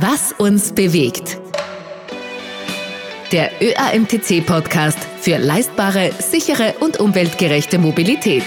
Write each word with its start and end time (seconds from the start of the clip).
Was 0.00 0.32
uns 0.32 0.72
bewegt. 0.72 1.40
Der 3.32 3.50
ÖAMTC-Podcast 3.60 4.96
für 5.18 5.38
leistbare, 5.38 6.12
sichere 6.20 6.74
und 6.78 7.00
umweltgerechte 7.00 7.80
Mobilität. 7.80 8.44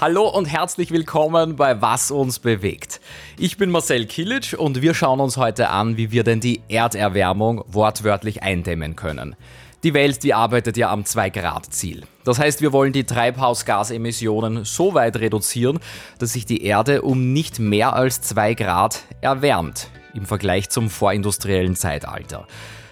Hallo 0.00 0.28
und 0.28 0.46
herzlich 0.46 0.90
willkommen 0.90 1.54
bei 1.54 1.80
Was 1.80 2.10
uns 2.10 2.40
bewegt. 2.40 3.00
Ich 3.38 3.58
bin 3.58 3.70
Marcel 3.70 4.06
Kilic 4.06 4.56
und 4.58 4.82
wir 4.82 4.94
schauen 4.94 5.20
uns 5.20 5.36
heute 5.36 5.68
an, 5.68 5.96
wie 5.96 6.10
wir 6.10 6.24
denn 6.24 6.40
die 6.40 6.62
Erderwärmung 6.68 7.62
wortwörtlich 7.68 8.42
eindämmen 8.42 8.96
können. 8.96 9.36
Die 9.82 9.94
Welt, 9.94 10.22
die 10.24 10.34
arbeitet 10.34 10.76
ja 10.76 10.90
am 10.90 11.04
2-Grad-Ziel. 11.04 12.02
Das 12.24 12.38
heißt, 12.38 12.60
wir 12.60 12.72
wollen 12.74 12.92
die 12.92 13.04
Treibhausgasemissionen 13.04 14.66
so 14.66 14.92
weit 14.92 15.16
reduzieren, 15.16 15.78
dass 16.18 16.34
sich 16.34 16.44
die 16.44 16.64
Erde 16.64 17.00
um 17.00 17.32
nicht 17.32 17.58
mehr 17.58 17.94
als 17.94 18.20
2 18.20 18.52
Grad 18.54 19.04
erwärmt 19.22 19.88
im 20.12 20.26
Vergleich 20.26 20.68
zum 20.68 20.90
vorindustriellen 20.90 21.76
Zeitalter. 21.76 22.46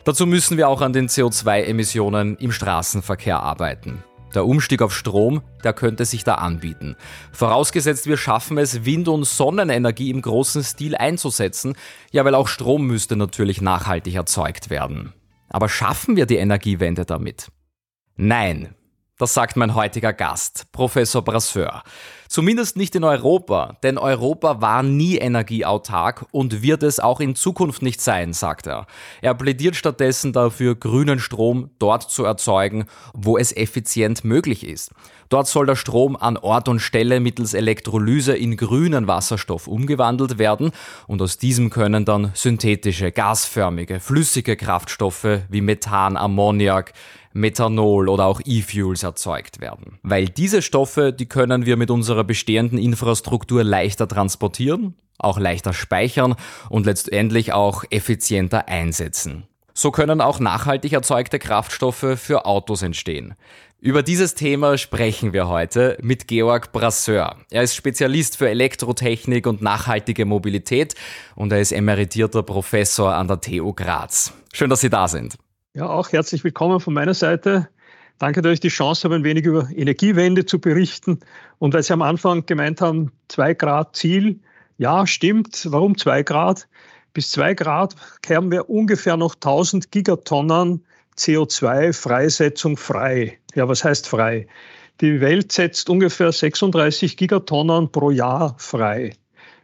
Dazu 0.05 0.25
müssen 0.25 0.57
wir 0.57 0.69
auch 0.71 0.81
an 0.81 0.95
den 0.95 1.09
CO2-Emissionen 1.09 2.39
im 2.39 2.53
Straßenverkehr 2.53 3.43
arbeiten. 3.43 4.03
Der 4.35 4.47
Umstieg 4.47 4.81
auf 4.81 4.95
Strom, 4.95 5.43
der 5.65 5.75
könnte 5.75 6.07
sich 6.07 6.25
da 6.25 6.37
anbieten. 6.37 6.97
Vorausgesetzt, 7.33 8.07
wir 8.07 8.17
schaffen 8.17 8.57
es, 8.57 8.87
Wind- 8.87 9.09
und 9.09 9.25
Sonnenenergie 9.25 10.09
im 10.09 10.23
großen 10.23 10.63
Stil 10.65 10.97
einzusetzen, 10.97 11.77
ja, 12.13 12.25
weil 12.25 12.35
auch 12.35 12.49
Strom 12.49 12.87
müsste 12.87 13.17
natürlich 13.17 13.61
nachhaltig 13.61 14.15
erzeugt 14.15 14.71
werden. 14.71 15.13
Aber 15.49 15.69
schaffen 15.69 16.17
wir 16.17 16.27
die 16.27 16.37
Energiewende 16.37 17.05
damit? 17.05 17.51
Nein, 18.17 18.75
das 19.17 19.35
sagt 19.35 19.57
mein 19.57 19.75
heutiger 19.75 20.13
Gast, 20.13 20.71
Professor 20.73 21.23
Brasseur. 21.23 21.83
Zumindest 22.29 22.77
nicht 22.77 22.95
in 22.95 23.05
Europa, 23.05 23.79
denn 23.83 23.97
Europa 23.97 24.61
war 24.61 24.83
nie 24.83 25.17
energieautark 25.17 26.27
und 26.31 26.61
wird 26.61 26.83
es 26.83 27.01
auch 27.01 27.21
in 27.21 27.35
Zukunft 27.35 27.81
nicht 27.81 28.03
sein, 28.03 28.35
sagt 28.35 28.67
er. 28.67 28.87
Er 29.23 29.35
plädiert 29.35 29.77
stattdessen 29.77 30.35
dafür, 30.35 30.75
grünen 30.75 31.21
Strom 31.21 31.71
dort 31.79 32.11
zu 32.11 32.25
erzeugen, 32.25 32.85
wo 33.15 33.39
es 33.39 33.57
effizient 33.57 34.25
möglich 34.25 34.67
ist. 34.67 34.91
Dort 35.31 35.47
soll 35.47 35.67
der 35.67 35.77
Strom 35.77 36.17
an 36.17 36.37
Ort 36.37 36.69
und 36.69 36.81
Stelle 36.81 37.21
mittels 37.21 37.55
Elektrolyse 37.55 38.37
in 38.37 38.57
grünen 38.57 39.07
Wasserstoff 39.07 39.67
umgewandelt 39.67 40.39
werden 40.39 40.73
und 41.07 41.21
aus 41.23 41.39
diesem 41.39 41.71
können 41.71 42.05
dann 42.05 42.31
synthetische, 42.35 43.11
gasförmige, 43.11 44.01
flüssige 44.01 44.57
Kraftstoffe 44.57 45.41
wie 45.49 45.61
Methan, 45.61 46.17
Ammoniak, 46.17 46.93
Methanol 47.39 48.09
oder 48.09 48.27
auch 48.27 48.41
E-Fuels 48.45 49.03
erzeugt 49.03 49.61
werden. 49.61 49.99
Weil 50.03 50.27
diese 50.27 50.63
Stoffe, 50.63 51.13
die 51.13 51.27
können 51.27 51.67
wir 51.67 51.77
mit 51.77 51.91
unserer 51.91 52.25
bestehenden 52.25 52.79
Infrastruktur 52.79 53.65
leichter 53.65 54.07
transportieren, 54.09 54.95
auch 55.19 55.39
leichter 55.39 55.73
speichern 55.73 56.35
und 56.69 56.87
letztendlich 56.87 57.53
auch 57.53 57.85
effizienter 57.91 58.69
einsetzen. 58.69 59.45
So 59.75 59.93
können 59.93 60.21
auch 60.21 60.41
nachhaltig 60.41 60.93
erzeugte 60.93 61.39
Kraftstoffe 61.39 62.17
für 62.17 62.47
Autos 62.47 62.83
entstehen. 62.83 63.35
Über 63.81 64.03
dieses 64.03 64.35
Thema 64.35 64.77
sprechen 64.77 65.33
wir 65.33 65.47
heute 65.47 65.97
mit 66.03 66.27
Georg 66.27 66.73
Brasseur. 66.73 67.37
Er 67.53 67.63
ist 67.63 67.77
Spezialist 67.77 68.37
für 68.37 68.49
Elektrotechnik 68.49 69.47
und 69.47 69.63
nachhaltige 69.63 70.25
Mobilität 70.25 70.97
und 71.37 71.53
er 71.53 71.61
ist 71.61 71.71
emeritierter 71.71 72.43
Professor 72.43 73.15
an 73.15 73.29
der 73.29 73.41
TU 73.41 73.73
Graz. 73.73 74.33
Schön, 74.53 74.69
dass 74.69 74.81
Sie 74.81 74.91
da 74.91 75.07
sind. 75.07 75.39
Ja, 75.75 75.87
auch 75.87 76.11
herzlich 76.13 76.43
willkommen 76.45 76.81
von 76.81 76.95
meiner 76.95 77.13
Seite. 77.13 77.69
Danke, 78.19 78.41
dass 78.41 78.55
ich 78.55 78.61
die 78.61 78.69
Chance 78.69 79.05
habe, 79.05 79.17
ein 79.17 79.25
wenig 79.25 79.45
über 79.45 79.69
Energiewende 79.71 80.47
zu 80.47 80.59
berichten. 80.59 81.21
Und 81.59 81.75
weil 81.75 81.83
Sie 81.83 81.93
am 81.93 82.01
Anfang 82.01 82.47
gemeint 82.47 82.81
haben, 82.81 83.13
zwei 83.29 83.53
Grad 83.53 83.95
Ziel. 83.95 84.41
Ja, 84.79 85.07
stimmt. 85.07 85.67
Warum 85.71 85.97
zwei 85.97 86.23
Grad? 86.23 86.69
Bis 87.13 87.31
zwei 87.31 87.53
Grad 87.53 87.95
haben 88.29 88.51
wir 88.51 88.71
ungefähr 88.71 89.19
noch 89.19 89.35
1000 89.35 89.93
Gigatonnen 89.93 90.85
CO2-Freisetzung 91.19 92.79
frei. 92.79 93.39
Ja, 93.55 93.69
was 93.69 93.85
heißt 93.85 94.09
frei? 94.09 94.47
Die 95.03 95.21
Welt 95.21 95.53
setzt 95.53 95.91
ungefähr 95.91 96.33
36 96.33 97.17
Gigatonnen 97.17 97.93
pro 97.93 98.11
Jahr 98.11 98.57
frei. 98.59 99.13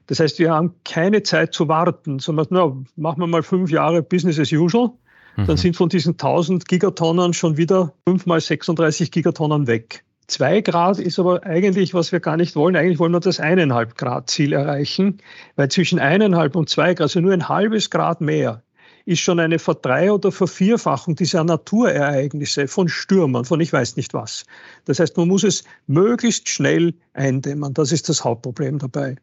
Das 0.07 0.21
heißt, 0.21 0.39
wir 0.39 0.53
haben 0.53 0.75
keine 0.85 1.23
Zeit 1.23 1.55
zu 1.55 1.67
warten, 1.67 2.19
sondern 2.19 2.47
na, 2.51 2.77
machen 2.97 3.21
wir 3.21 3.27
mal 3.27 3.43
fünf 3.43 3.71
Jahre 3.71 4.03
Business 4.03 4.39
as 4.39 4.53
usual 4.53 4.93
dann 5.37 5.47
mhm. 5.47 5.57
sind 5.57 5.77
von 5.77 5.89
diesen 5.89 6.13
1000 6.13 6.67
Gigatonnen 6.69 7.33
schon 7.33 7.57
wieder 7.57 7.93
5 8.09 8.27
mal 8.27 8.41
36 8.41 9.11
Gigatonnen 9.11 9.67
weg. 9.67 10.05
Zwei 10.27 10.63
Grad 10.63 10.99
ist 10.99 11.19
aber 11.19 11.45
eigentlich, 11.45 11.93
was 11.93 12.11
wir 12.11 12.21
gar 12.21 12.37
nicht 12.37 12.57
wollen. 12.57 12.77
Eigentlich 12.77 12.99
wollen 12.99 13.13
wir 13.13 13.21
das 13.21 13.41
eineinhalb 13.41 13.97
Grad 13.97 14.31
Ziel 14.31 14.55
erreichen, 14.55 15.19
weil 15.57 15.69
zwischen 15.69 15.99
eineinhalb 15.99 16.57
und 16.57 16.71
zwei 16.71 16.95
Grad, 16.95 17.03
also 17.03 17.21
nur 17.21 17.33
ein 17.33 17.49
halbes 17.49 17.91
Grad 17.91 18.21
mehr, 18.21 18.63
ist 19.07 19.21
schon 19.21 19.39
eine 19.39 19.59
Verdrei- 19.59 20.11
oder 20.11 20.33
Vervierfachung 20.33 21.15
dieser 21.15 21.45
Naturereignisse 21.45 22.69
von 22.69 22.89
Stürmern, 22.89 23.45
von 23.45 23.61
ich 23.61 23.71
weiß 23.71 23.97
nicht 23.97 24.15
was. 24.15 24.47
Das 24.87 24.99
heißt, 24.99 25.17
man 25.19 25.29
muss 25.29 25.45
es 25.45 25.65
möglichst 25.87 26.49
schnell 26.49 26.95
eindämmen. 27.13 27.75
Das 27.75 27.93
ist 27.93 28.09
das 28.09 28.25
Hauptproblem 28.25 28.79
dabei. 28.79 29.17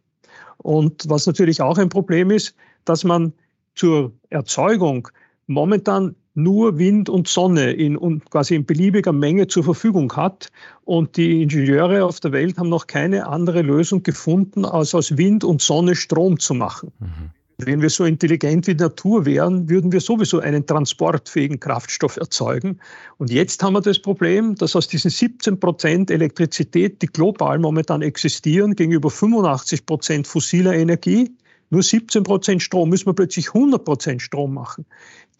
Und 0.57 1.09
was 1.09 1.25
natürlich 1.25 1.61
auch 1.61 1.79
ein 1.79 1.89
Problem 1.89 2.29
ist, 2.29 2.55
dass 2.85 3.03
man 3.03 3.33
zur 3.73 4.11
Erzeugung 4.29 5.07
momentan 5.51 6.15
nur 6.33 6.77
Wind 6.77 7.09
und 7.09 7.27
Sonne 7.27 7.73
in, 7.73 7.97
und 7.97 8.29
quasi 8.29 8.55
in 8.55 8.65
beliebiger 8.65 9.11
Menge 9.11 9.47
zur 9.47 9.63
Verfügung 9.63 10.13
hat. 10.15 10.49
Und 10.85 11.17
die 11.17 11.41
Ingenieure 11.41 12.05
auf 12.05 12.19
der 12.19 12.31
Welt 12.31 12.57
haben 12.57 12.69
noch 12.69 12.87
keine 12.87 13.27
andere 13.27 13.61
Lösung 13.61 14.03
gefunden, 14.03 14.65
als 14.65 14.95
aus 14.95 15.17
Wind 15.17 15.43
und 15.43 15.61
Sonne 15.61 15.95
Strom 15.95 16.39
zu 16.39 16.53
machen. 16.53 16.91
Mhm. 16.99 17.31
Wenn 17.63 17.81
wir 17.81 17.91
so 17.91 18.05
intelligent 18.05 18.65
wie 18.65 18.73
Natur 18.73 19.25
wären, 19.25 19.69
würden 19.69 19.91
wir 19.91 20.01
sowieso 20.01 20.39
einen 20.39 20.65
transportfähigen 20.65 21.59
Kraftstoff 21.59 22.17
erzeugen. 22.17 22.79
Und 23.17 23.29
jetzt 23.29 23.61
haben 23.61 23.73
wir 23.73 23.81
das 23.81 23.99
Problem, 23.99 24.55
dass 24.55 24.75
aus 24.75 24.87
diesen 24.87 25.11
17 25.11 25.59
Prozent 25.59 26.09
Elektrizität, 26.09 27.03
die 27.03 27.07
global 27.07 27.59
momentan 27.59 28.01
existieren, 28.01 28.75
gegenüber 28.75 29.11
85 29.11 29.85
Prozent 29.85 30.25
fossiler 30.25 30.73
Energie, 30.73 31.29
nur 31.69 31.83
17 31.83 32.23
Prozent 32.23 32.61
Strom, 32.61 32.89
müssen 32.89 33.05
wir 33.05 33.13
plötzlich 33.13 33.47
100 33.49 33.85
Prozent 33.85 34.21
Strom 34.21 34.53
machen. 34.53 34.85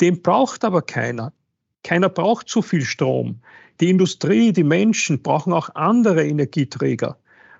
Den 0.02 0.22
braucht 0.22 0.66
aber 0.66 0.82
keiner. 0.82 1.32
Keiner 1.84 2.10
braucht 2.10 2.50
zu 2.50 2.62
viel 2.62 2.84
Strom. 2.84 3.40
Die 3.80 3.90
Industrie, 3.90 4.52
die 4.52 4.64
Menschen 4.64 5.22
brauchen 5.22 5.54
auch 5.54 5.70
andere 5.76 6.28
Energieträger. 6.28 7.18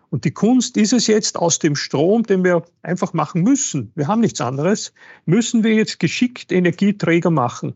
Und 0.10 0.26
die 0.26 0.32
Kunst 0.32 0.76
ist 0.76 0.92
es 0.92 1.08
jetzt, 1.08 1.38
aus 1.38 1.60
dem 1.60 1.76
Strom, 1.76 2.24
den 2.24 2.44
wir 2.44 2.64
einfach 2.82 3.14
machen 3.14 3.44
müssen, 3.44 3.92
wir 3.96 4.08
haben 4.08 4.20
nichts 4.20 4.42
anderes, 4.42 4.94
müssen 5.26 5.64
wir 5.64 5.74
jetzt 5.74 6.00
geschickt 6.00 6.52
Energieträger 6.52 7.30
machen. 7.30 7.74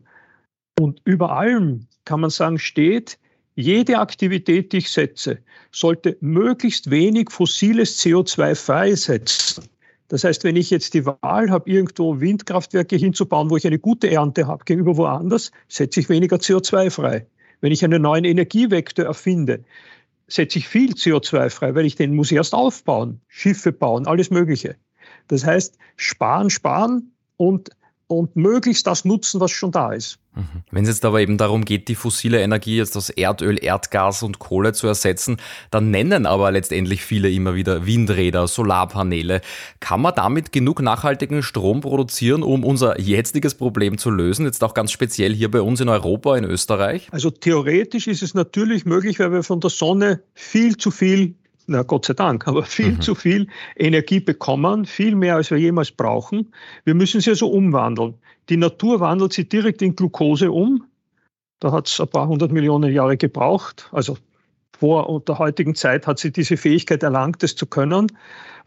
Und 0.78 1.00
über 1.04 1.32
allem 1.32 1.86
kann 2.04 2.20
man 2.20 2.30
sagen, 2.30 2.58
steht, 2.58 3.18
jede 3.54 3.98
Aktivität, 3.98 4.72
die 4.72 4.78
ich 4.78 4.90
setze, 4.90 5.38
sollte 5.72 6.18
möglichst 6.20 6.90
wenig 6.90 7.30
fossiles 7.30 7.98
CO2 8.04 8.54
freisetzen. 8.54 9.64
Das 10.08 10.24
heißt, 10.24 10.44
wenn 10.44 10.56
ich 10.56 10.70
jetzt 10.70 10.94
die 10.94 11.04
Wahl 11.04 11.50
habe, 11.50 11.68
irgendwo 11.68 12.20
Windkraftwerke 12.20 12.96
hinzubauen, 12.96 13.50
wo 13.50 13.56
ich 13.56 13.66
eine 13.66 13.78
gute 13.78 14.10
Ernte 14.10 14.46
habe, 14.46 14.64
gegenüber 14.64 14.96
woanders, 14.96 15.50
setze 15.68 16.00
ich 16.00 16.08
weniger 16.08 16.36
CO2 16.36 16.90
frei. 16.90 17.26
Wenn 17.60 17.72
ich 17.72 17.84
einen 17.84 18.02
neuen 18.02 18.24
Energievektor 18.24 19.06
erfinde, 19.06 19.64
setze 20.28 20.58
ich 20.58 20.68
viel 20.68 20.92
CO2 20.92 21.50
frei, 21.50 21.74
weil 21.74 21.86
ich 21.86 21.96
den 21.96 22.14
muss 22.14 22.30
erst 22.30 22.54
aufbauen, 22.54 23.20
Schiffe 23.28 23.72
bauen, 23.72 24.06
alles 24.06 24.30
Mögliche. 24.30 24.76
Das 25.28 25.44
heißt, 25.44 25.76
sparen, 25.96 26.50
sparen 26.50 27.12
und, 27.36 27.70
und 28.08 28.36
möglichst 28.36 28.86
das 28.86 29.04
nutzen, 29.04 29.40
was 29.40 29.50
schon 29.50 29.72
da 29.72 29.92
ist. 29.92 30.18
Mhm. 30.34 30.62
Wenn 30.70 30.84
es 30.84 30.90
jetzt 30.90 31.04
aber 31.04 31.20
eben 31.20 31.38
darum 31.38 31.64
geht, 31.64 31.88
die 31.88 31.94
fossile 31.94 32.40
Energie 32.40 32.76
jetzt 32.76 32.96
aus 32.96 33.10
Erdöl, 33.10 33.62
Erdgas 33.62 34.22
und 34.22 34.38
Kohle 34.38 34.72
zu 34.72 34.86
ersetzen, 34.86 35.38
dann 35.70 35.90
nennen 35.90 36.26
aber 36.26 36.50
letztendlich 36.50 37.02
viele 37.02 37.30
immer 37.30 37.54
wieder 37.54 37.86
Windräder, 37.86 38.46
Solarpaneele. 38.46 39.40
Kann 39.80 40.02
man 40.02 40.14
damit 40.14 40.52
genug 40.52 40.82
nachhaltigen 40.82 41.42
Strom 41.42 41.80
produzieren, 41.80 42.42
um 42.42 42.64
unser 42.64 43.00
jetziges 43.00 43.54
Problem 43.54 43.98
zu 43.98 44.10
lösen? 44.10 44.46
Jetzt 44.46 44.62
auch 44.62 44.74
ganz 44.74 44.92
speziell 44.92 45.34
hier 45.34 45.50
bei 45.50 45.60
uns 45.60 45.80
in 45.80 45.88
Europa, 45.88 46.36
in 46.36 46.44
Österreich? 46.44 47.08
Also 47.10 47.30
theoretisch 47.30 48.06
ist 48.06 48.22
es 48.22 48.34
natürlich 48.34 48.84
möglich, 48.84 49.18
weil 49.18 49.32
wir 49.32 49.42
von 49.42 49.60
der 49.60 49.70
Sonne 49.70 50.22
viel 50.34 50.76
zu 50.76 50.90
viel 50.90 51.34
na 51.66 51.82
Gott 51.82 52.06
sei 52.06 52.14
Dank, 52.14 52.46
aber 52.46 52.62
viel 52.64 52.92
mhm. 52.92 53.00
zu 53.00 53.14
viel 53.14 53.48
Energie 53.76 54.20
bekommen, 54.20 54.84
viel 54.84 55.14
mehr 55.14 55.36
als 55.36 55.50
wir 55.50 55.58
jemals 55.58 55.90
brauchen. 55.90 56.52
Wir 56.84 56.94
müssen 56.94 57.20
sie 57.20 57.30
also 57.30 57.48
umwandeln. 57.48 58.14
Die 58.48 58.56
Natur 58.56 59.00
wandelt 59.00 59.32
sie 59.32 59.48
direkt 59.48 59.82
in 59.82 59.96
Glucose 59.96 60.50
um. 60.50 60.84
Da 61.60 61.72
hat 61.72 61.88
es 61.88 62.00
ein 62.00 62.08
paar 62.08 62.28
hundert 62.28 62.52
Millionen 62.52 62.92
Jahre 62.92 63.16
gebraucht. 63.16 63.88
Also 63.92 64.18
vor 64.78 65.22
der 65.26 65.38
heutigen 65.38 65.74
Zeit 65.74 66.06
hat 66.06 66.18
sie 66.18 66.30
diese 66.30 66.56
Fähigkeit 66.56 67.02
erlangt, 67.02 67.42
das 67.42 67.56
zu 67.56 67.66
können. 67.66 68.12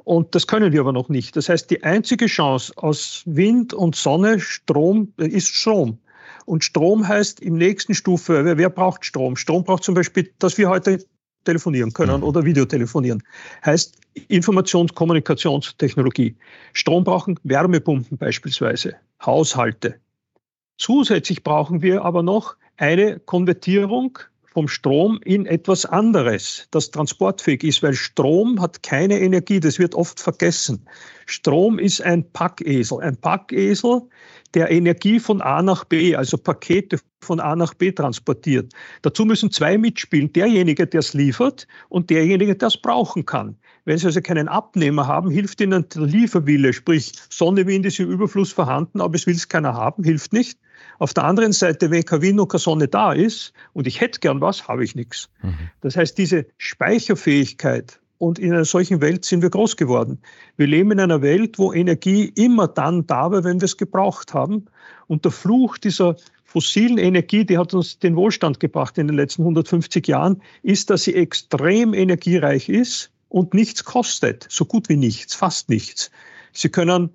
Und 0.04 0.34
das 0.34 0.48
können 0.48 0.74
wir 0.74 0.80
aber 0.80 0.92
noch 0.92 1.10
nicht. 1.10 1.36
Das 1.36 1.50
heißt, 1.50 1.70
die 1.70 1.84
einzige 1.84 2.26
Chance 2.26 2.74
aus 2.78 3.22
Wind 3.26 3.74
und 3.74 3.96
Sonne, 3.96 4.40
Strom, 4.40 5.14
äh, 5.20 5.28
ist 5.28 5.50
Strom. 5.50 6.00
Und 6.46 6.64
Strom 6.64 7.08
heißt 7.08 7.42
im 7.42 7.56
nächsten 7.56 7.94
Stufe, 7.94 8.44
wer, 8.44 8.58
wer 8.58 8.70
braucht 8.72 9.06
Strom? 9.06 9.36
Strom 9.36 9.64
braucht 9.64 9.84
zum 9.84 9.94
Beispiel, 9.94 10.34
dass 10.40 10.58
wir 10.58 10.68
heute 10.68 11.06
telefonieren 11.44 11.94
können 11.94 12.18
mhm. 12.18 12.24
oder 12.24 12.46
Videotelefonieren. 12.46 13.24
Heißt 13.66 13.98
Informations-Kommunikationstechnologie. 14.28 16.36
Strom 16.74 17.04
brauchen 17.04 17.40
Wärmepumpen 17.44 18.18
beispielsweise, 18.18 18.96
Haushalte. 19.26 19.96
Zusätzlich 20.78 21.44
brauchen 21.44 21.82
wir 21.82 22.06
aber 22.06 22.22
noch 22.24 22.56
eine 22.78 23.20
Konvertierung 23.20 24.20
vom 24.54 24.68
Strom 24.68 25.20
in 25.24 25.46
etwas 25.46 25.86
anderes, 25.86 26.68
das 26.72 26.92
transportfähig 26.92 27.64
ist, 27.64 27.84
weil 27.84 27.94
Strom 27.94 28.62
hat 28.62 28.84
keine 28.84 29.20
Energie, 29.20 29.60
das 29.60 29.80
wird 29.80 29.96
oft 29.96 30.20
vergessen. 30.20 30.86
Strom 31.26 31.78
ist 31.78 32.02
ein 32.02 32.30
Packesel. 32.32 33.00
Ein 33.02 33.16
Packesel, 33.18 34.02
der 34.56 34.72
Energie 34.72 35.20
von 35.20 35.42
A 35.42 35.62
nach 35.62 35.86
B, 35.86 36.16
also 36.16 36.38
Pakete 36.38 37.00
von 37.22 37.40
A 37.40 37.56
nach 37.56 37.74
B 37.76 37.92
transportiert. 37.92 38.74
Dazu 39.04 39.26
müssen 39.26 39.52
zwei 39.52 39.78
mitspielen, 39.78 40.34
derjenige, 40.34 40.88
der 40.88 41.02
es 41.02 41.14
liefert 41.14 41.68
und 41.90 42.10
derjenige, 42.10 42.56
der 42.56 42.70
es 42.70 42.78
brauchen 42.78 43.26
kann. 43.26 43.56
Wenn 43.86 43.98
Sie 43.98 44.08
also 44.08 44.22
keinen 44.22 44.48
Abnehmer 44.48 45.06
haben, 45.06 45.30
hilft 45.30 45.62
Ihnen 45.62 45.88
der 45.90 46.02
Lieferwille, 46.04 46.74
sprich 46.74 47.12
Sonne, 47.30 47.68
Wind 47.68 47.86
ist 47.86 48.00
im 48.00 48.10
Überfluss 48.10 48.52
vorhanden, 48.52 49.02
aber 49.02 49.16
es 49.16 49.28
will 49.28 49.36
es 49.36 49.48
keiner 49.48 49.74
haben, 49.74 50.04
hilft 50.04 50.34
nicht. 50.34 50.58
Auf 50.98 51.14
der 51.14 51.24
anderen 51.24 51.54
Seite, 51.54 51.92
wenn 51.92 52.04
kein 52.04 52.22
Wind 52.22 52.40
und 52.40 52.50
keine 52.50 52.60
Sonne 52.60 52.88
da 52.88 53.14
ist 53.14 53.54
und 53.74 53.88
ich 53.88 54.02
hätte 54.02 54.20
gern 54.20 54.42
was, 54.42 54.68
habe 54.68 54.84
ich 54.84 54.96
nichts. 54.96 55.30
Mhm. 55.42 55.70
Das 55.82 55.96
heißt, 55.96 56.18
diese 56.18 56.46
Speicherfähigkeit 56.58 58.00
und 58.18 58.38
in 58.38 58.54
einer 58.54 58.66
solchen 58.66 59.02
Welt 59.02 59.24
sind 59.24 59.42
wir 59.42 59.50
groß 59.50 59.78
geworden. 59.78 60.20
Wir 60.58 60.68
leben 60.68 60.92
in 60.92 61.00
einer 61.00 61.22
Welt, 61.22 61.58
wo 61.58 61.72
Energie 61.72 62.32
immer 62.36 62.68
dann 62.68 63.08
da 63.08 63.32
war, 63.32 63.44
wenn 63.44 63.62
wir 63.62 63.66
es 63.66 63.78
gebraucht 63.78 64.34
haben. 64.34 64.66
Und 65.08 65.24
der 65.24 65.32
Fluch 65.32 65.78
dieser 65.78 66.18
fossilen 66.44 66.98
Energie, 66.98 67.46
die 67.46 67.58
hat 67.58 67.74
uns 67.74 68.00
den 68.00 68.16
Wohlstand 68.16 68.60
gebracht 68.60 68.98
in 68.98 69.08
den 69.08 69.16
letzten 69.16 69.44
150 69.44 70.06
Jahren, 70.08 70.42
ist, 70.64 70.90
dass 70.90 71.04
sie 71.04 71.16
extrem 71.16 71.94
energiereich 71.94 72.68
ist 72.68 73.12
und 73.30 73.54
nichts 73.54 73.86
kostet. 73.86 74.48
So 74.50 74.66
gut 74.66 74.90
wie 74.90 74.98
nichts, 74.98 75.34
fast 75.34 75.70
nichts. 75.70 76.12
Sie 76.52 76.70
können 76.70 77.12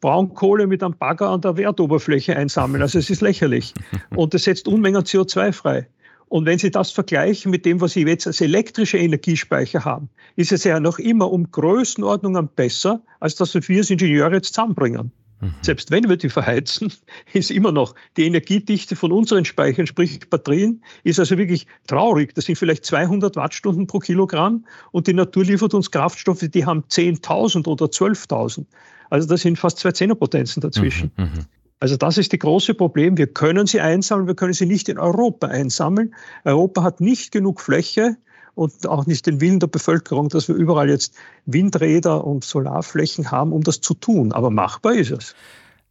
Braunkohle 0.00 0.66
mit 0.66 0.82
einem 0.82 0.96
Bagger 0.96 1.30
an 1.30 1.40
der 1.40 1.56
Wertoberfläche 1.56 2.36
einsammeln. 2.36 2.82
Also 2.82 2.98
es 2.98 3.10
ist 3.10 3.20
lächerlich. 3.20 3.74
Und 4.16 4.34
es 4.34 4.44
setzt 4.44 4.68
Unmengen 4.68 5.02
CO2 5.02 5.52
frei. 5.52 5.88
Und 6.28 6.44
wenn 6.44 6.58
Sie 6.58 6.70
das 6.70 6.90
vergleichen 6.90 7.50
mit 7.50 7.64
dem, 7.64 7.80
was 7.80 7.92
Sie 7.92 8.02
jetzt 8.02 8.26
als 8.26 8.40
elektrische 8.40 8.98
Energiespeicher 8.98 9.84
haben, 9.84 10.10
ist 10.36 10.52
es 10.52 10.64
ja 10.64 10.78
noch 10.78 10.98
immer 10.98 11.32
um 11.32 11.50
Größenordnungen 11.50 12.48
besser, 12.48 13.02
als 13.20 13.36
das 13.36 13.54
wir 13.54 13.78
als 13.78 13.90
Ingenieure 13.90 14.34
jetzt 14.34 14.52
zusammenbringen. 14.54 15.10
Mhm. 15.40 15.54
Selbst 15.62 15.90
wenn 15.90 16.08
wir 16.08 16.16
die 16.16 16.28
verheizen, 16.28 16.92
ist 17.32 17.50
immer 17.50 17.72
noch 17.72 17.94
die 18.16 18.26
Energiedichte 18.26 18.96
von 18.96 19.12
unseren 19.12 19.44
Speichern, 19.44 19.86
sprich 19.86 20.28
Batterien, 20.28 20.82
ist 21.04 21.18
also 21.18 21.38
wirklich 21.38 21.66
traurig. 21.86 22.34
Das 22.34 22.44
sind 22.44 22.56
vielleicht 22.56 22.84
200 22.84 23.36
Wattstunden 23.36 23.86
pro 23.86 24.00
Kilogramm 24.00 24.66
und 24.90 25.06
die 25.06 25.14
Natur 25.14 25.44
liefert 25.44 25.72
uns 25.72 25.90
Kraftstoffe, 25.90 26.44
die 26.52 26.66
haben 26.66 26.84
10.000 26.90 27.66
oder 27.68 27.86
12.000. 27.86 28.66
Also 29.10 29.28
das 29.28 29.42
sind 29.42 29.58
fast 29.58 29.78
zwei 29.78 29.92
Zehnerpotenzen 29.92 30.60
dazwischen. 30.60 31.10
Mhm, 31.16 31.24
mhm. 31.24 31.44
Also 31.80 31.96
das 31.96 32.18
ist 32.18 32.32
das 32.32 32.40
große 32.40 32.74
Problem. 32.74 33.16
Wir 33.16 33.28
können 33.28 33.66
sie 33.66 33.80
einsammeln, 33.80 34.26
wir 34.26 34.34
können 34.34 34.52
sie 34.52 34.66
nicht 34.66 34.88
in 34.88 34.98
Europa 34.98 35.46
einsammeln. 35.46 36.14
Europa 36.44 36.82
hat 36.82 37.00
nicht 37.00 37.30
genug 37.30 37.60
Fläche 37.60 38.16
und 38.54 38.88
auch 38.88 39.06
nicht 39.06 39.26
den 39.26 39.40
Willen 39.40 39.60
der 39.60 39.68
Bevölkerung, 39.68 40.28
dass 40.28 40.48
wir 40.48 40.56
überall 40.56 40.88
jetzt 40.88 41.14
Windräder 41.46 42.26
und 42.26 42.42
Solarflächen 42.42 43.30
haben, 43.30 43.52
um 43.52 43.62
das 43.62 43.80
zu 43.80 43.94
tun. 43.94 44.32
Aber 44.32 44.50
machbar 44.50 44.94
ist 44.94 45.12
es. 45.12 45.36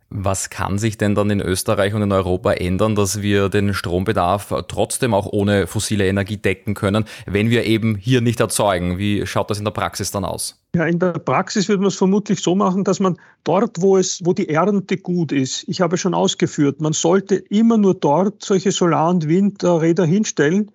Was 0.09 0.49
kann 0.49 0.77
sich 0.77 0.97
denn 0.97 1.15
dann 1.15 1.29
in 1.29 1.41
Österreich 1.41 1.93
und 1.93 2.01
in 2.01 2.13
Europa 2.13 2.53
ändern, 2.53 2.95
dass 2.95 3.21
wir 3.21 3.49
den 3.49 3.73
Strombedarf 3.73 4.53
trotzdem 4.69 5.13
auch 5.13 5.25
ohne 5.25 5.67
fossile 5.67 6.07
Energie 6.07 6.37
decken 6.37 6.75
können, 6.75 7.03
wenn 7.25 7.49
wir 7.49 7.65
eben 7.65 7.95
hier 7.95 8.21
nicht 8.21 8.39
erzeugen? 8.39 8.97
Wie 8.97 9.25
schaut 9.27 9.49
das 9.49 9.59
in 9.59 9.65
der 9.65 9.71
Praxis 9.71 10.11
dann 10.11 10.23
aus? 10.23 10.61
Ja, 10.75 10.85
in 10.85 10.99
der 10.99 11.13
Praxis 11.13 11.67
würde 11.67 11.81
man 11.81 11.89
es 11.89 11.95
vermutlich 11.95 12.41
so 12.41 12.55
machen, 12.55 12.85
dass 12.85 13.01
man 13.01 13.17
dort, 13.43 13.81
wo 13.81 13.97
es, 13.97 14.21
wo 14.23 14.31
die 14.31 14.47
Ernte 14.47 14.97
gut 14.97 15.33
ist, 15.33 15.65
ich 15.67 15.81
habe 15.81 15.97
schon 15.97 16.13
ausgeführt, 16.13 16.79
man 16.79 16.93
sollte 16.93 17.35
immer 17.35 17.77
nur 17.77 17.93
dort 17.93 18.43
solche 18.43 18.71
Solar- 18.71 19.09
und 19.09 19.27
Windräder 19.27 20.05
hinstellen, 20.05 20.71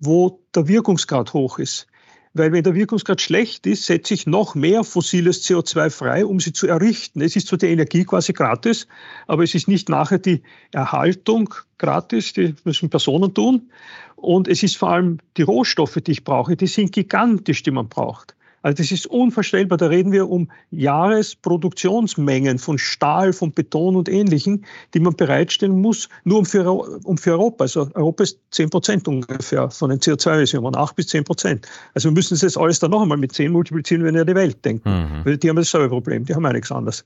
wo 0.00 0.40
der 0.56 0.66
Wirkungsgrad 0.66 1.32
hoch 1.34 1.60
ist. 1.60 1.86
Weil 2.34 2.52
wenn 2.52 2.64
der 2.64 2.74
Wirkungsgrad 2.74 3.20
schlecht 3.20 3.66
ist, 3.66 3.84
setze 3.84 4.14
ich 4.14 4.26
noch 4.26 4.54
mehr 4.54 4.84
fossiles 4.84 5.46
CO2 5.46 5.90
frei, 5.90 6.24
um 6.24 6.40
sie 6.40 6.54
zu 6.54 6.66
errichten. 6.66 7.20
Es 7.20 7.36
ist 7.36 7.48
zwar 7.48 7.58
die 7.58 7.66
Energie 7.66 8.04
quasi 8.04 8.32
gratis, 8.32 8.86
aber 9.26 9.42
es 9.42 9.54
ist 9.54 9.68
nicht 9.68 9.90
nachher 9.90 10.18
die 10.18 10.42
Erhaltung 10.72 11.54
gratis, 11.76 12.32
die 12.32 12.54
müssen 12.64 12.88
Personen 12.88 13.34
tun. 13.34 13.70
Und 14.16 14.48
es 14.48 14.62
ist 14.62 14.76
vor 14.76 14.90
allem 14.90 15.18
die 15.36 15.42
Rohstoffe, 15.42 15.98
die 16.06 16.12
ich 16.12 16.24
brauche, 16.24 16.56
die 16.56 16.68
sind 16.68 16.92
gigantisch, 16.92 17.62
die 17.64 17.70
man 17.70 17.88
braucht. 17.88 18.34
Also 18.62 18.76
das 18.76 18.92
ist 18.92 19.06
unvorstellbar. 19.06 19.76
Da 19.76 19.86
reden 19.86 20.12
wir 20.12 20.30
um 20.30 20.48
Jahresproduktionsmengen 20.70 22.58
von 22.58 22.78
Stahl, 22.78 23.32
von 23.32 23.52
Beton 23.52 23.96
und 23.96 24.08
Ähnlichem, 24.08 24.62
die 24.94 25.00
man 25.00 25.14
bereitstellen 25.14 25.80
muss, 25.80 26.08
nur 26.24 26.38
um 26.38 26.46
für, 26.46 26.70
um 26.70 27.18
für 27.18 27.32
Europa. 27.32 27.64
Also 27.64 27.90
Europa 27.94 28.22
ist 28.22 28.38
10 28.52 28.70
Prozent 28.70 29.08
ungefähr 29.08 29.68
von 29.70 29.90
den 29.90 29.98
CO2-Emissionen, 29.98 30.76
8 30.76 30.96
bis 30.96 31.08
10 31.08 31.24
Prozent. 31.24 31.68
Also 31.94 32.08
wir 32.08 32.14
müssen 32.14 32.38
das 32.40 32.56
alles 32.56 32.78
dann 32.78 32.92
noch 32.92 33.02
einmal 33.02 33.18
mit 33.18 33.32
10 33.32 33.50
multiplizieren, 33.50 34.04
wenn 34.04 34.14
wir 34.14 34.22
an 34.22 34.26
die 34.28 34.34
Welt 34.34 34.64
denken. 34.64 34.88
Mhm. 34.88 35.24
Weil 35.24 35.38
die 35.38 35.48
haben 35.48 35.56
dasselbe 35.56 35.88
Problem, 35.88 36.24
die 36.24 36.34
haben 36.34 36.44
ja 36.44 36.52
nichts 36.52 36.70
anderes. 36.70 37.04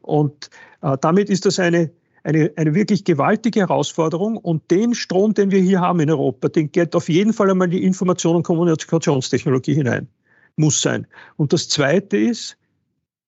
Und 0.00 0.50
äh, 0.82 0.96
damit 1.00 1.28
ist 1.28 1.44
das 1.44 1.58
eine, 1.58 1.90
eine, 2.22 2.52
eine 2.56 2.74
wirklich 2.74 3.04
gewaltige 3.04 3.60
Herausforderung. 3.60 4.36
Und 4.36 4.70
den 4.70 4.94
Strom, 4.94 5.34
den 5.34 5.50
wir 5.50 5.60
hier 5.60 5.80
haben 5.80 5.98
in 5.98 6.10
Europa, 6.10 6.48
den 6.48 6.70
geht 6.70 6.94
auf 6.94 7.08
jeden 7.08 7.32
Fall 7.32 7.50
einmal 7.50 7.68
die 7.68 7.82
Information- 7.82 8.36
und 8.36 8.44
Kommunikationstechnologie 8.44 9.74
hinein 9.74 10.08
muss 10.56 10.80
sein. 10.80 11.06
Und 11.36 11.52
das 11.52 11.68
Zweite 11.68 12.16
ist 12.16 12.56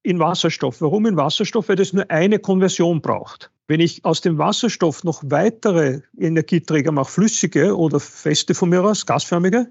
in 0.02 0.18
Wasserstoff. 0.18 0.80
Warum 0.80 1.06
in 1.06 1.16
Wasserstoff? 1.16 1.68
Weil 1.68 1.76
das 1.76 1.92
nur 1.92 2.10
eine 2.10 2.38
Konversion 2.38 3.00
braucht. 3.00 3.50
Wenn 3.68 3.80
ich 3.80 4.04
aus 4.04 4.20
dem 4.20 4.38
Wasserstoff 4.38 5.02
noch 5.02 5.22
weitere 5.26 6.00
Energieträger 6.16 6.92
mache, 6.92 7.10
flüssige 7.10 7.76
oder 7.76 7.98
feste 7.98 8.54
von 8.54 8.68
mir 8.68 8.84
aus, 8.84 9.04
gasförmige, 9.04 9.66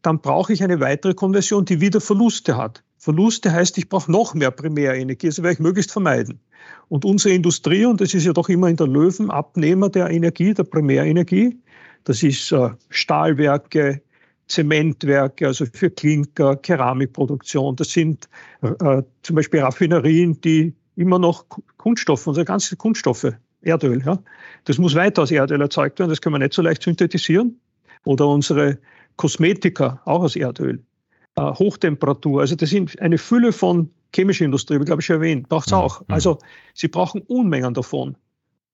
dann 0.00 0.20
brauche 0.20 0.52
ich 0.52 0.62
eine 0.62 0.80
weitere 0.80 1.14
Konversion, 1.14 1.64
die 1.64 1.80
wieder 1.80 2.00
Verluste 2.00 2.56
hat. 2.56 2.82
Verluste 2.96 3.52
heißt, 3.52 3.78
ich 3.78 3.88
brauche 3.88 4.10
noch 4.10 4.32
mehr 4.34 4.50
Primärenergie, 4.50 5.26
also 5.26 5.42
werde 5.42 5.54
ich 5.54 5.60
möglichst 5.60 5.92
vermeiden. 5.92 6.40
Und 6.88 7.04
unsere 7.04 7.34
Industrie, 7.34 7.84
und 7.84 8.00
das 8.00 8.14
ist 8.14 8.24
ja 8.24 8.32
doch 8.32 8.48
immer 8.48 8.68
in 8.68 8.76
der 8.76 8.86
Löwen, 8.86 9.30
Abnehmer 9.30 9.88
der 9.88 10.10
Energie, 10.10 10.54
der 10.54 10.64
Primärenergie, 10.64 11.58
das 12.04 12.22
ist 12.22 12.52
äh, 12.52 12.70
Stahlwerke, 12.90 14.02
Zementwerke, 14.52 15.46
also 15.46 15.64
für 15.72 15.90
Klinker, 15.90 16.56
Keramikproduktion. 16.56 17.74
Das 17.76 17.90
sind 17.90 18.28
äh, 18.60 19.02
zum 19.22 19.36
Beispiel 19.36 19.60
Raffinerien, 19.60 20.38
die 20.42 20.74
immer 20.96 21.18
noch 21.18 21.46
Kunststoffe, 21.78 22.26
unsere 22.26 22.44
ganzen 22.44 22.76
Kunststoffe, 22.76 23.32
Erdöl, 23.62 24.02
ja, 24.04 24.18
das 24.64 24.76
muss 24.76 24.94
weiter 24.94 25.22
aus 25.22 25.30
Erdöl 25.30 25.60
erzeugt 25.60 25.98
werden, 25.98 26.10
das 26.10 26.20
können 26.20 26.34
wir 26.34 26.40
nicht 26.40 26.52
so 26.52 26.62
leicht 26.62 26.82
synthetisieren. 26.82 27.58
Oder 28.04 28.26
unsere 28.26 28.78
Kosmetika, 29.16 30.02
auch 30.04 30.22
aus 30.22 30.36
Erdöl. 30.36 30.82
Äh, 31.36 31.42
Hochtemperatur, 31.42 32.40
also 32.40 32.54
das 32.54 32.70
sind 32.70 33.00
eine 33.00 33.16
Fülle 33.16 33.52
von 33.52 33.90
chemischer 34.14 34.44
Industrie, 34.44 34.78
wie 34.80 34.84
glaube 34.84 35.00
ich 35.00 35.06
schon 35.06 35.16
erwähnt, 35.16 35.48
braucht 35.48 35.68
es 35.68 35.72
mhm. 35.72 35.78
auch. 35.78 36.02
Also 36.08 36.38
sie 36.74 36.88
brauchen 36.88 37.22
Unmengen 37.22 37.72
davon. 37.72 38.16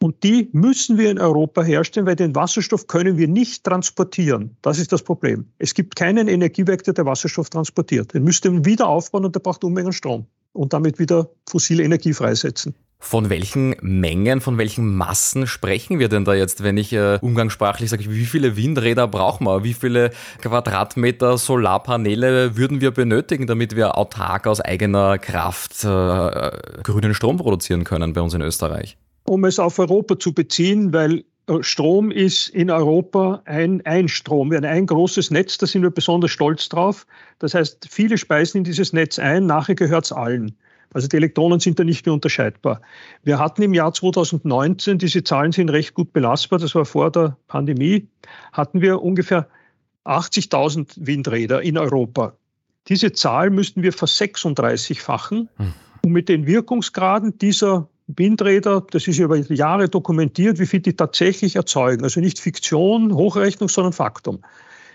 Und 0.01 0.23
die 0.23 0.49
müssen 0.53 0.97
wir 0.97 1.11
in 1.11 1.19
Europa 1.19 1.63
herstellen, 1.63 2.07
weil 2.07 2.15
den 2.15 2.35
Wasserstoff 2.35 2.87
können 2.87 3.19
wir 3.19 3.27
nicht 3.27 3.65
transportieren. 3.65 4.57
Das 4.63 4.79
ist 4.79 4.93
das 4.93 5.03
Problem. 5.03 5.47
Es 5.59 5.75
gibt 5.75 5.97
keinen 5.97 6.29
Energiewerk, 6.29 6.85
der 6.85 7.05
Wasserstoff 7.05 7.51
transportiert. 7.51 8.15
Den 8.15 8.23
müsste 8.23 8.51
man 8.51 8.65
wieder 8.65 8.87
aufbauen 8.87 9.25
und 9.25 9.35
der 9.35 9.41
braucht 9.41 9.65
Unmengen 9.65 9.93
Strom 9.93 10.27
und 10.53 10.73
damit 10.73 11.01
wieder 11.01 11.31
fossile 11.49 11.83
Energie 11.83 12.13
freisetzen. 12.13 12.75
Von 13.01 13.31
welchen 13.31 13.77
Mengen, 13.81 14.41
von 14.41 14.59
welchen 14.59 14.97
Massen 14.97 15.47
sprechen 15.47 16.01
wir 16.01 16.09
denn 16.09 16.25
da 16.25 16.35
jetzt, 16.35 16.65
wenn 16.65 16.77
ich 16.77 16.93
äh, 16.93 17.19
umgangssprachlich 17.23 17.91
sage, 17.91 18.11
wie 18.11 18.25
viele 18.25 18.57
Windräder 18.57 19.07
brauchen 19.07 19.47
wir? 19.47 19.63
Wie 19.63 19.75
viele 19.75 20.11
Quadratmeter 20.43 21.39
Solarpaneele 21.39 22.57
würden 22.57 22.81
wir 22.81 22.91
benötigen, 22.91 23.47
damit 23.47 23.77
wir 23.77 23.97
autark 23.97 24.49
aus 24.49 24.61
eigener 24.61 25.19
Kraft 25.19 25.85
äh, 25.85 26.51
grünen 26.83 27.15
Strom 27.15 27.37
produzieren 27.37 27.85
können 27.85 28.15
bei 28.15 28.21
uns 28.21 28.35
in 28.35 28.43
Österreich? 28.43 28.97
Um 29.29 29.45
es 29.45 29.59
auf 29.59 29.79
Europa 29.79 30.19
zu 30.19 30.33
beziehen, 30.33 30.93
weil 30.93 31.25
äh, 31.47 31.63
Strom 31.63 32.11
ist 32.11 32.49
in 32.49 32.71
Europa 32.71 33.43
ein, 33.45 33.85
ein 33.85 34.09
Strom, 34.09 34.53
ein, 34.53 34.65
ein 34.65 34.87
großes 34.87 35.31
Netz, 35.31 35.59
da 35.59 35.67
sind 35.67 35.83
wir 35.83 35.91
besonders 35.91 36.31
stolz 36.31 36.69
drauf. 36.69 37.07
Das 37.39 37.55
heißt, 37.55 37.87
viele 37.91 38.19
speisen 38.19 38.59
in 38.59 38.65
dieses 38.65 38.93
Netz 38.93 39.19
ein, 39.19 39.47
nachher 39.47 39.75
gehört 39.75 40.07
es 40.07 40.13
allen. 40.13 40.57
Also 40.95 41.07
die 41.07 41.17
Elektronen 41.17 41.61
sind 41.61 41.79
da 41.79 41.85
nicht 41.85 42.07
mehr 42.07 42.15
unterscheidbar. 42.15 42.81
Wir 43.23 43.39
hatten 43.39 43.63
im 43.63 43.75
Jahr 43.75 43.93
2019, 43.93 44.99
diese 44.99 45.23
Zahlen 45.23 45.53
sind 45.53 45.69
recht 45.69 45.93
gut 45.93 46.15
belastbar, 46.15 46.59
das 46.59 46.75
war 46.75 46.87
vor 46.87 47.13
der 47.13 47.37
Pandemie, 47.47 48.09
hatten 48.53 48.81
wir 48.81 49.03
ungefähr 49.03 49.49
80.000 50.07 50.95
Windräder 50.97 51.61
in 51.61 51.77
Europa. 51.77 52.33
Diese 52.89 53.13
Zahl 53.13 53.51
müssten 53.51 53.83
wir 53.83 53.93
versechsunddreißigfachen, 53.93 55.51
hm. 55.57 55.73
um 56.03 56.13
mit 56.13 56.31
den 56.31 56.47
Wirkungsgraden 56.47 57.37
dieser 57.37 57.87
Windräder, 58.09 58.85
das 58.91 59.07
ist 59.07 59.19
über 59.19 59.37
Jahre 59.37 59.89
dokumentiert, 59.89 60.59
wie 60.59 60.67
viel 60.67 60.81
die 60.81 60.95
tatsächlich 60.95 61.57
erzeugen. 61.57 62.05
Also 62.05 62.21
nicht 62.21 62.41
Fiktion, 62.41 63.15
Hochrechnung, 63.15 63.69
sondern 63.69 63.93
Faktum. 63.93 64.41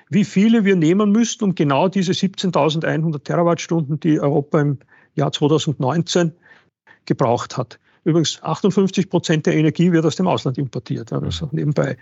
wie 0.10 0.26
viele 0.26 0.64
wir 0.66 0.76
nehmen 0.76 1.12
müssten, 1.12 1.44
um 1.44 1.56
genau 1.56 1.88
diese 1.88 2.12
17.100 2.12 3.24
Terawattstunden, 3.24 4.00
die 4.00 4.20
Europa 4.20 4.62
im 4.62 4.78
Jahr 5.16 5.32
2019 5.32 6.34
gebraucht 7.06 7.58
hat. 7.58 7.80
Übrigens 8.04 8.42
58 8.44 9.10
Prozent 9.10 9.46
der 9.46 9.56
Energie 9.56 9.92
wird 9.92 10.06
aus 10.06 10.16
dem 10.16 10.28
Ausland 10.28 10.58
importiert. 10.58 11.14
Also 11.14 11.50
nebenbei. 11.52 11.98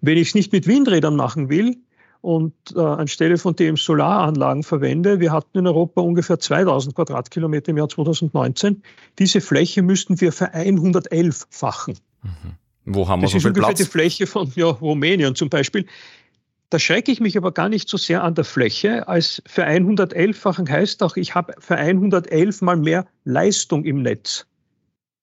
Wenn 0.00 0.16
ich 0.16 0.28
es 0.28 0.34
nicht 0.34 0.52
mit 0.52 0.66
Windrädern 0.66 1.16
machen 1.16 1.48
will 1.48 1.76
und 2.24 2.54
äh, 2.74 2.80
anstelle 2.80 3.36
von 3.36 3.54
dem 3.54 3.76
Solaranlagen 3.76 4.62
verwende, 4.62 5.20
wir 5.20 5.30
hatten 5.30 5.58
in 5.58 5.66
Europa 5.66 6.00
ungefähr 6.00 6.38
2000 6.38 6.94
Quadratkilometer 6.94 7.68
im 7.68 7.76
Jahr 7.76 7.90
2019. 7.90 8.82
Diese 9.18 9.42
Fläche 9.42 9.82
müssten 9.82 10.22
wir 10.22 10.32
für 10.32 10.54
111-fachen. 10.54 11.98
Mhm. 12.22 12.30
Wo 12.86 13.08
haben 13.08 13.20
wir 13.20 13.26
das 13.26 13.32
so 13.32 13.40
viel 13.40 13.52
Platz? 13.52 13.72
Das 13.72 13.80
ist 13.80 13.86
ungefähr 13.86 13.86
die 13.86 13.90
Fläche 13.90 14.26
von 14.26 14.50
ja, 14.56 14.66
Rumänien 14.66 15.34
zum 15.34 15.50
Beispiel. 15.50 15.84
Da 16.70 16.78
schrecke 16.78 17.12
ich 17.12 17.20
mich 17.20 17.36
aber 17.36 17.52
gar 17.52 17.68
nicht 17.68 17.90
so 17.90 17.98
sehr 17.98 18.24
an 18.24 18.34
der 18.34 18.44
Fläche, 18.44 19.06
als 19.06 19.42
für 19.46 19.66
111-fachen 19.66 20.68
heißt 20.68 21.02
auch, 21.02 21.16
ich 21.16 21.34
habe 21.34 21.54
für 21.58 21.76
111 21.76 22.62
mal 22.62 22.78
mehr 22.78 23.06
Leistung 23.24 23.84
im 23.84 24.00
Netz. 24.00 24.46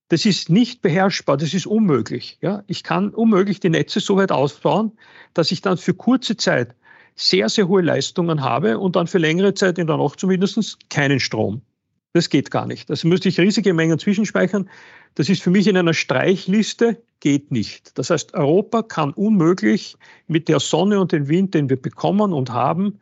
Das 0.09 0.25
ist 0.25 0.51
nicht 0.51 0.83
beherrschbar, 0.83 1.37
das 1.37 1.55
ist 1.55 1.65
unmöglich. 1.65 2.37
Ja? 2.41 2.63
Ich 2.67 2.83
kann 2.83 3.09
unmöglich 3.09 3.59
die 3.59 3.69
Netze 3.69 4.01
so 4.01 4.17
weit 4.17 4.31
ausbauen, 4.31 4.91
dass 5.33 5.51
ich 5.51 5.61
dann 5.61 5.77
für 5.77 5.95
kurze 5.95 6.37
Zeit 6.37 6.75
sehr, 7.15 7.49
sehr 7.49 7.67
hohe 7.67 7.81
Leistungen 7.81 8.41
habe 8.41 8.79
und 8.79 8.95
dann 8.95 9.07
für 9.07 9.17
längere 9.17 9.53
Zeit 9.53 9.77
in 9.77 9.87
der 9.87 9.97
Nacht 9.97 10.19
zumindest 10.19 10.89
keinen 10.89 11.19
Strom. 11.19 11.61
Das 12.13 12.29
geht 12.29 12.51
gar 12.51 12.65
nicht. 12.65 12.89
Also 12.89 13.07
müsste 13.07 13.29
ich 13.29 13.39
riesige 13.39 13.73
Mengen 13.73 13.97
zwischenspeichern. 13.97 14.69
Das 15.15 15.29
ist 15.29 15.41
für 15.41 15.49
mich 15.49 15.67
in 15.67 15.77
einer 15.77 15.93
Streichliste, 15.93 17.01
geht 17.19 17.51
nicht. 17.51 17.97
Das 17.97 18.09
heißt, 18.09 18.33
Europa 18.33 18.81
kann 18.81 19.11
unmöglich 19.11 19.95
mit 20.27 20.49
der 20.49 20.59
Sonne 20.59 20.99
und 20.99 21.11
dem 21.11 21.29
Wind, 21.29 21.53
den 21.53 21.69
wir 21.69 21.81
bekommen 21.81 22.33
und 22.33 22.49
haben, 22.49 22.99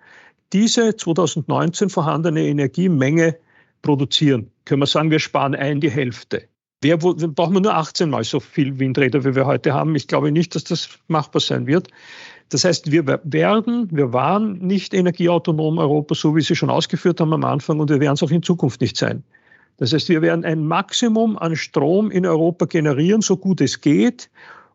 diese 0.53 0.95
2019 0.95 1.89
vorhandene 1.89 2.45
Energiemenge 2.45 3.37
produzieren. 3.81 4.51
Können 4.65 4.81
wir 4.81 4.87
sagen, 4.87 5.11
wir 5.11 5.19
sparen 5.19 5.55
ein 5.55 5.79
die 5.79 5.89
Hälfte. 5.89 6.47
Wer, 6.81 6.97
brauchen 6.97 7.53
wir 7.53 7.61
nur 7.61 7.75
18 7.75 8.09
Mal 8.09 8.23
so 8.23 8.39
viel 8.39 8.79
Windräder, 8.79 9.25
wie 9.25 9.35
wir 9.35 9.45
heute 9.45 9.73
haben. 9.73 9.95
Ich 9.95 10.07
glaube 10.07 10.31
nicht, 10.31 10.55
dass 10.55 10.63
das 10.63 10.89
machbar 11.07 11.41
sein 11.41 11.67
wird. 11.67 11.89
Das 12.49 12.63
heißt, 12.63 12.91
wir 12.91 13.05
werden, 13.05 13.87
wir 13.91 14.11
waren 14.11 14.57
nicht 14.57 14.93
energieautonom 14.93 15.77
Europa, 15.77 16.15
so 16.15 16.35
wie 16.35 16.41
Sie 16.41 16.55
schon 16.55 16.69
ausgeführt 16.69 17.19
haben 17.21 17.33
am 17.33 17.43
Anfang, 17.43 17.79
und 17.79 17.89
wir 17.89 17.99
werden 17.99 18.15
es 18.15 18.23
auch 18.23 18.31
in 18.31 18.43
Zukunft 18.43 18.81
nicht 18.81 18.97
sein. 18.97 19.23
Das 19.77 19.93
heißt, 19.93 20.09
wir 20.09 20.21
werden 20.21 20.43
ein 20.43 20.65
Maximum 20.65 21.37
an 21.37 21.55
Strom 21.55 22.11
in 22.11 22.25
Europa 22.25 22.65
generieren, 22.65 23.21
so 23.21 23.37
gut 23.37 23.61
es 23.61 23.79
geht. 23.79 24.29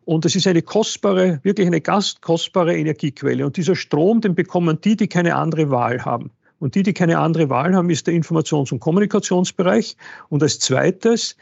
Und 0.05 0.25
es 0.25 0.35
ist 0.35 0.47
eine 0.47 0.61
kostbare, 0.61 1.39
wirklich 1.43 1.67
eine 1.67 1.81
gastkostbare 1.81 2.75
Energiequelle. 2.75 3.45
Und 3.45 3.57
dieser 3.57 3.75
Strom, 3.75 4.21
den 4.21 4.35
bekommen 4.35 4.79
die, 4.81 4.95
die 4.95 5.07
keine 5.07 5.35
andere 5.35 5.69
Wahl 5.69 6.03
haben. 6.03 6.31
Und 6.59 6.75
die, 6.75 6.83
die 6.83 6.93
keine 6.93 7.19
andere 7.19 7.49
Wahl 7.49 7.75
haben, 7.75 7.89
ist 7.89 8.07
der 8.07 8.13
Informations- 8.13 8.71
und 8.71 8.79
Kommunikationsbereich. 8.79 9.95
Und 10.29 10.41
als 10.41 10.59
zweites 10.59 11.35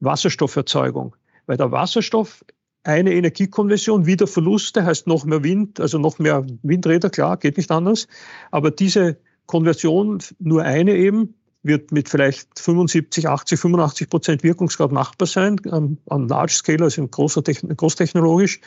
Wasserstofferzeugung. 0.00 1.16
Weil 1.46 1.56
der 1.56 1.72
Wasserstoff 1.72 2.44
eine 2.82 3.12
Energiekonversion, 3.12 4.06
wieder 4.06 4.26
Verluste 4.26 4.84
heißt 4.84 5.06
noch 5.06 5.24
mehr 5.24 5.44
Wind, 5.44 5.80
also 5.80 5.98
noch 5.98 6.18
mehr 6.18 6.46
Windräder, 6.62 7.10
klar, 7.10 7.36
geht 7.36 7.56
nicht 7.56 7.70
anders. 7.70 8.08
Aber 8.50 8.70
diese 8.70 9.18
Konversion, 9.46 10.22
nur 10.38 10.62
eine 10.62 10.94
eben, 10.96 11.34
wird 11.62 11.92
mit 11.92 12.08
vielleicht 12.08 12.58
75, 12.58 13.28
80, 13.28 13.60
85 13.60 14.08
Prozent 14.08 14.42
Wirkungsgrad 14.42 14.92
machbar 14.92 15.26
sein, 15.26 15.60
an, 15.70 15.98
an 16.08 16.28
Large 16.28 16.54
Scale, 16.54 16.84
also 16.84 17.06
großer, 17.06 17.42
großtechnologisch. 17.42 18.60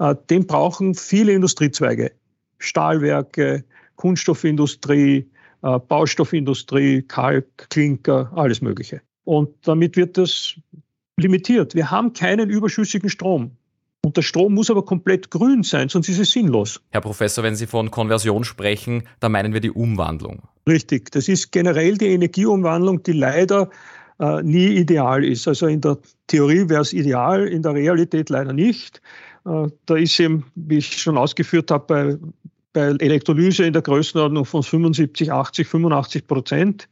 Äh, 0.00 0.16
den 0.28 0.46
brauchen 0.46 0.94
viele 0.94 1.32
Industriezweige. 1.32 2.12
Stahlwerke, 2.58 3.64
Kunststoffindustrie, 3.96 5.30
äh, 5.62 5.78
Baustoffindustrie, 5.78 7.02
Kalk, 7.02 7.68
Klinker, 7.70 8.32
alles 8.34 8.60
Mögliche. 8.60 9.02
Und 9.24 9.54
damit 9.62 9.96
wird 9.96 10.18
das 10.18 10.56
limitiert. 11.16 11.74
Wir 11.74 11.90
haben 11.90 12.12
keinen 12.12 12.50
überschüssigen 12.50 13.10
Strom. 13.10 13.52
Und 14.04 14.16
der 14.16 14.22
Strom 14.22 14.54
muss 14.54 14.68
aber 14.68 14.84
komplett 14.84 15.30
grün 15.30 15.62
sein, 15.62 15.88
sonst 15.88 16.08
ist 16.08 16.18
es 16.18 16.32
sinnlos. 16.32 16.80
Herr 16.90 17.00
Professor, 17.00 17.44
wenn 17.44 17.54
Sie 17.54 17.68
von 17.68 17.90
Konversion 17.90 18.42
sprechen, 18.42 19.04
da 19.20 19.28
meinen 19.28 19.52
wir 19.52 19.60
die 19.60 19.70
Umwandlung. 19.70 20.42
Richtig, 20.68 21.12
das 21.12 21.28
ist 21.28 21.52
generell 21.52 21.96
die 21.96 22.08
Energieumwandlung, 22.08 23.04
die 23.04 23.12
leider 23.12 23.70
äh, 24.18 24.42
nie 24.42 24.76
ideal 24.76 25.24
ist. 25.24 25.46
Also 25.46 25.68
in 25.68 25.80
der 25.80 25.98
Theorie 26.26 26.68
wäre 26.68 26.82
es 26.82 26.92
ideal, 26.92 27.46
in 27.46 27.62
der 27.62 27.74
Realität 27.74 28.28
leider 28.28 28.52
nicht. 28.52 29.00
Äh, 29.46 29.68
da 29.86 29.96
ist 29.96 30.18
eben, 30.18 30.46
wie 30.56 30.78
ich 30.78 31.00
schon 31.00 31.16
ausgeführt 31.16 31.70
habe, 31.70 31.84
bei, 31.86 32.18
bei 32.72 32.96
Elektrolyse 33.04 33.64
in 33.64 33.72
der 33.72 33.82
Größenordnung 33.82 34.44
von 34.44 34.64
75, 34.64 35.30
80, 35.30 35.68
85 35.68 36.26
Prozent. 36.26 36.88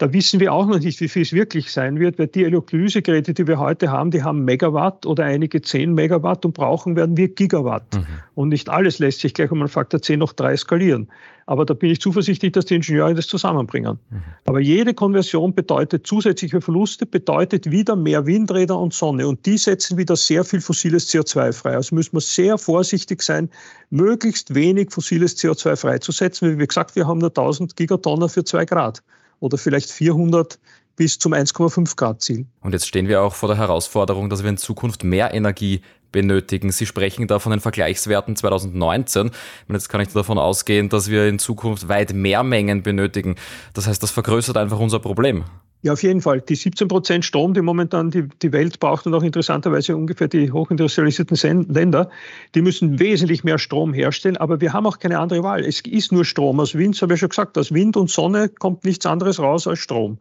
Da 0.00 0.14
wissen 0.14 0.40
wir 0.40 0.54
auch 0.54 0.64
noch 0.64 0.78
nicht, 0.78 0.98
wie 1.02 1.08
viel 1.08 1.20
es 1.20 1.34
wirklich 1.34 1.70
sein 1.70 2.00
wird, 2.00 2.18
weil 2.18 2.28
die 2.28 2.44
Elektrolysegeräte, 2.44 3.34
die 3.34 3.46
wir 3.46 3.58
heute 3.58 3.90
haben, 3.90 4.10
die 4.10 4.22
haben 4.22 4.46
Megawatt 4.46 5.04
oder 5.04 5.24
einige 5.24 5.60
10 5.60 5.92
Megawatt 5.92 6.46
und 6.46 6.54
brauchen 6.54 6.96
werden 6.96 7.18
wir 7.18 7.28
Gigawatt. 7.28 7.94
Mhm. 7.94 8.06
Und 8.34 8.48
nicht 8.48 8.70
alles 8.70 8.98
lässt 8.98 9.20
sich 9.20 9.34
gleich 9.34 9.50
um 9.50 9.58
einen 9.58 9.68
Faktor 9.68 10.00
10 10.00 10.20
noch 10.20 10.32
3 10.32 10.56
skalieren. 10.56 11.10
Aber 11.44 11.66
da 11.66 11.74
bin 11.74 11.90
ich 11.90 12.00
zuversichtlich, 12.00 12.52
dass 12.52 12.64
die 12.64 12.76
Ingenieure 12.76 13.14
das 13.14 13.26
zusammenbringen. 13.26 13.98
Mhm. 14.08 14.22
Aber 14.46 14.60
jede 14.60 14.94
Konversion 14.94 15.54
bedeutet 15.54 16.06
zusätzliche 16.06 16.62
Verluste, 16.62 17.04
bedeutet 17.04 17.70
wieder 17.70 17.94
mehr 17.94 18.24
Windräder 18.24 18.78
und 18.78 18.94
Sonne. 18.94 19.28
Und 19.28 19.44
die 19.44 19.58
setzen 19.58 19.98
wieder 19.98 20.16
sehr 20.16 20.44
viel 20.44 20.62
fossiles 20.62 21.12
CO2 21.12 21.52
frei. 21.52 21.74
Also 21.74 21.94
müssen 21.94 22.14
wir 22.14 22.22
sehr 22.22 22.56
vorsichtig 22.56 23.20
sein, 23.20 23.50
möglichst 23.90 24.54
wenig 24.54 24.92
fossiles 24.92 25.36
CO2 25.36 25.76
freizusetzen. 25.76 26.58
Wie 26.58 26.66
gesagt, 26.66 26.96
wir 26.96 27.06
haben 27.06 27.18
nur 27.18 27.28
1000 27.28 27.76
Gigatonnen 27.76 28.30
für 28.30 28.44
2 28.44 28.64
Grad 28.64 29.02
oder 29.40 29.58
vielleicht 29.58 29.90
400 29.90 30.58
bis 30.96 31.18
zum 31.18 31.32
1,5 31.32 31.96
Grad 31.96 32.20
Ziel. 32.22 32.46
Und 32.60 32.72
jetzt 32.72 32.86
stehen 32.86 33.08
wir 33.08 33.22
auch 33.22 33.34
vor 33.34 33.48
der 33.48 33.56
Herausforderung, 33.56 34.28
dass 34.28 34.42
wir 34.42 34.50
in 34.50 34.58
Zukunft 34.58 35.02
mehr 35.02 35.32
Energie 35.32 35.80
benötigen. 36.12 36.72
Sie 36.72 36.86
sprechen 36.86 37.26
da 37.26 37.38
von 37.38 37.50
den 37.50 37.60
Vergleichswerten 37.60 38.36
2019. 38.36 39.28
Und 39.28 39.74
jetzt 39.74 39.88
kann 39.88 40.00
ich 40.00 40.08
davon 40.08 40.38
ausgehen, 40.38 40.88
dass 40.88 41.08
wir 41.08 41.26
in 41.26 41.38
Zukunft 41.38 41.88
weit 41.88 42.12
mehr 42.12 42.42
Mengen 42.42 42.82
benötigen. 42.82 43.36
Das 43.72 43.86
heißt, 43.86 44.02
das 44.02 44.10
vergrößert 44.10 44.56
einfach 44.56 44.78
unser 44.78 44.98
Problem. 44.98 45.44
Ja, 45.82 45.94
auf 45.94 46.02
jeden 46.02 46.20
Fall. 46.20 46.42
Die 46.42 46.56
17 46.56 46.88
Prozent 46.88 47.24
Strom, 47.24 47.54
die 47.54 47.62
momentan 47.62 48.10
die, 48.10 48.28
die 48.42 48.52
Welt 48.52 48.80
braucht 48.80 49.06
und 49.06 49.14
auch 49.14 49.22
interessanterweise 49.22 49.96
ungefähr 49.96 50.28
die 50.28 50.52
hochindustrialisierten 50.52 51.72
Länder, 51.72 52.10
die 52.54 52.60
müssen 52.60 52.98
wesentlich 52.98 53.44
mehr 53.44 53.58
Strom 53.58 53.94
herstellen. 53.94 54.36
Aber 54.36 54.60
wir 54.60 54.74
haben 54.74 54.86
auch 54.86 54.98
keine 54.98 55.18
andere 55.18 55.42
Wahl. 55.42 55.64
Es 55.64 55.80
ist 55.80 56.12
nur 56.12 56.26
Strom. 56.26 56.60
Aus 56.60 56.74
Wind, 56.74 57.00
habe 57.00 57.14
ich 57.14 57.20
schon 57.20 57.30
gesagt, 57.30 57.56
aus 57.56 57.72
Wind 57.72 57.96
und 57.96 58.10
Sonne 58.10 58.50
kommt 58.50 58.84
nichts 58.84 59.06
anderes 59.06 59.40
raus 59.40 59.66
als 59.66 59.78
Strom. 59.78 60.18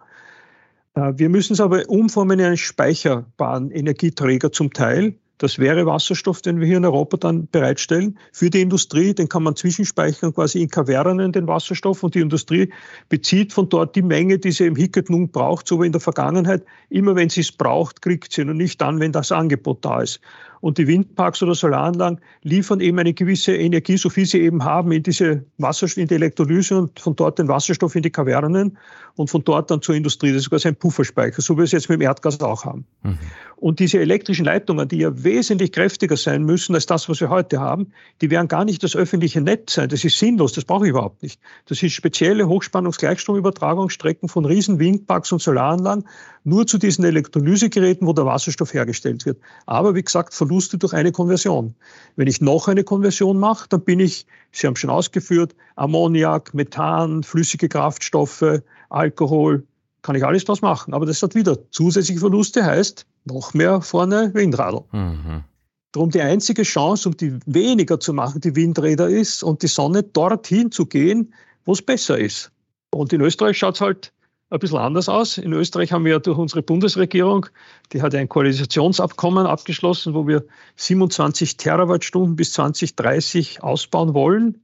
Äh, 0.94 1.14
wir 1.18 1.28
müssen 1.28 1.54
es 1.54 1.60
aber 1.60 1.90
umformen 1.90 2.40
in 2.40 2.46
einen 2.46 2.58
speicherbaren 2.58 3.72
Energieträger 3.72 4.54
zum 4.54 4.72
Teil. 4.72 5.16
Das 5.40 5.58
wäre 5.58 5.86
Wasserstoff, 5.86 6.42
den 6.42 6.60
wir 6.60 6.68
hier 6.68 6.78
in 6.78 6.86
Europa 6.86 7.16
dann 7.16 7.48
bereitstellen 7.48 8.20
für 8.34 8.50
die 8.50 8.60
Industrie. 8.60 9.14
Den 9.14 9.30
kann 9.30 9.42
man 9.42 9.56
zwischenspeichern 9.56 10.34
quasi 10.34 10.62
in 10.62 10.70
Kavernen, 10.70 11.32
den 11.32 11.48
Wasserstoff. 11.48 12.04
Und 12.04 12.14
die 12.14 12.20
Industrie 12.20 12.74
bezieht 13.08 13.54
von 13.54 13.70
dort 13.70 13.96
die 13.96 14.02
Menge, 14.02 14.38
die 14.38 14.52
sie 14.52 14.66
im 14.66 14.76
Hicket 14.76 15.10
nun 15.10 15.32
braucht, 15.32 15.66
so 15.66 15.82
wie 15.82 15.86
in 15.86 15.94
der 15.94 16.02
Vergangenheit. 16.02 16.66
Immer 16.90 17.16
wenn 17.16 17.30
sie 17.30 17.40
es 17.40 17.54
braucht, 17.54 18.02
kriegt 18.02 18.34
sie 18.34 18.42
und 18.42 18.58
nicht 18.58 18.82
dann, 18.82 19.00
wenn 19.00 19.14
das 19.14 19.32
Angebot 19.32 19.86
da 19.86 20.02
ist. 20.02 20.20
Und 20.62 20.78
die 20.78 20.88
Windparks 20.88 21.42
oder 21.42 21.56
Solaranlagen 21.56 22.20
liefern 22.44 22.80
eben 22.80 23.00
eine 23.00 23.14
gewisse 23.14 23.56
Energie, 23.56 23.98
so 23.98 24.10
viel 24.10 24.26
sie 24.26 24.42
eben 24.42 24.64
haben, 24.64 24.92
in 24.92 25.04
diese 25.04 25.46
Wasserstoff, 25.58 26.02
in 26.02 26.08
die 26.08 26.16
Elektrolyse 26.16 26.78
und 26.78 27.00
von 27.00 27.16
dort 27.16 27.40
den 27.40 27.48
Wasserstoff 27.48 27.96
in 27.96 28.02
die 28.02 28.10
Kavernen 28.10 28.78
und 29.16 29.30
von 29.30 29.44
dort 29.44 29.72
dann 29.72 29.82
zur 29.82 29.96
Industrie. 29.96 30.32
Das 30.32 30.42
ist 30.44 30.50
quasi 30.50 30.68
ein 30.68 30.76
Pufferspeicher, 30.76 31.42
so 31.42 31.54
wie 31.56 31.60
wir 31.60 31.64
es 31.64 31.72
jetzt 31.72 31.90
mit 31.90 32.00
dem 32.00 32.02
Erdgas 32.02 32.40
auch 32.42 32.66
haben. 32.66 32.86
Mhm. 33.04 33.18
Und 33.58 33.80
diese 33.80 34.00
elektrischen 34.00 34.46
Leitungen, 34.46 34.88
die 34.88 35.00
ja 35.00 35.24
wesentlich 35.24 35.74
kräftiger 35.74 36.16
sein 36.16 36.44
müssen 36.44 36.76
als 36.76 36.86
das, 36.86 37.10
was 37.10 37.20
wir 37.20 37.30
heute 37.30 37.60
haben, 37.60 37.92
die 38.22 38.30
werden 38.30 38.48
gar 38.48 38.64
nicht 38.64 38.82
das 38.84 38.96
öffentliche 38.96 39.42
Netz 39.42 39.74
sein. 39.74 39.90
Das 39.90 40.06
ist 40.06 40.18
sinnlos, 40.18 40.54
das 40.54 40.64
brauche 40.64 40.86
ich 40.86 40.92
überhaupt 40.92 41.22
nicht. 41.22 41.42
Das 41.66 41.80
sind 41.80 41.90
spezielle 41.90 42.48
Hochspannungsgleichstromübertragungsstrecken 42.48 44.30
von 44.30 44.46
riesen 44.46 44.80
Windparks 44.80 45.34
und 45.34 45.42
Solaranlagen, 45.42 46.06
nur 46.46 46.66
zu 46.68 46.78
diesen 46.78 47.04
Elektrolysegeräten, 47.04 48.08
wo 48.08 48.14
der 48.14 48.26
Wasserstoff 48.26 48.74
hergestellt 48.74 49.26
wird. 49.26 49.40
Aber 49.66 49.94
wie 49.94 50.04
gesagt, 50.04 50.34
Verluste 50.50 50.80
durch 50.80 50.94
eine 50.94 51.12
Konversion. 51.12 51.76
Wenn 52.16 52.28
ich 52.28 52.42
noch 52.42 52.68
eine 52.68 52.84
Konversion 52.84 53.38
mache, 53.38 53.68
dann 53.70 53.82
bin 53.82 54.00
ich, 54.00 54.26
Sie 54.52 54.66
haben 54.66 54.76
schon 54.76 54.90
ausgeführt, 54.90 55.56
Ammoniak, 55.76 56.56
Methan, 56.56 57.22
flüssige 57.22 57.70
Kraftstoffe, 57.70 58.64
Alkohol, 58.90 59.64
kann 60.02 60.16
ich 60.16 60.26
alles 60.26 60.46
draus 60.46 60.64
machen. 60.64 60.96
Aber 60.96 61.06
das 61.06 61.22
hat 61.22 61.36
wieder 61.36 61.70
zusätzliche 61.70 62.20
Verluste, 62.20 62.66
heißt 62.66 63.06
noch 63.26 63.54
mehr 63.54 63.82
vorne 63.82 64.34
Windradl. 64.34 64.82
Mhm. 64.92 65.44
Darum 65.92 66.10
die 66.10 66.22
einzige 66.22 66.64
Chance, 66.64 67.10
um 67.10 67.18
die 67.18 67.38
weniger 67.46 68.00
zu 68.00 68.14
machen, 68.14 68.42
die 68.42 68.56
Windräder 68.56 69.08
ist 69.08 69.44
und 69.44 69.62
die 69.62 69.68
Sonne 69.68 70.02
dorthin 70.02 70.72
zu 70.72 70.88
gehen, 70.88 71.32
wo 71.66 71.74
es 71.74 71.82
besser 71.84 72.18
ist. 72.18 72.52
Und 72.92 73.14
in 73.14 73.22
Österreich 73.22 73.58
schaut 73.60 73.76
es 73.76 73.82
halt 73.82 74.14
ein 74.50 74.60
bisschen 74.60 74.80
anders 74.80 75.10
aus. 75.10 75.38
In 75.38 75.54
Österreich 75.54 75.92
haben 75.92 76.06
wir 76.06 76.14
ja 76.14 76.20
durch 76.20 76.38
unsere 76.38 76.64
Bundesregierung, 76.64 77.48
die 77.94 78.02
hat 78.02 78.16
ein 78.16 78.28
Koalitionsabkommen 78.30 79.46
abgeschlossen, 79.46 80.14
wo 80.14 80.28
wir 80.28 80.46
27 80.76 81.58
Terawattstunden 81.58 82.36
bis 82.36 82.54
2030 82.54 83.62
ausbauen 83.64 84.14
wollen. 84.14 84.64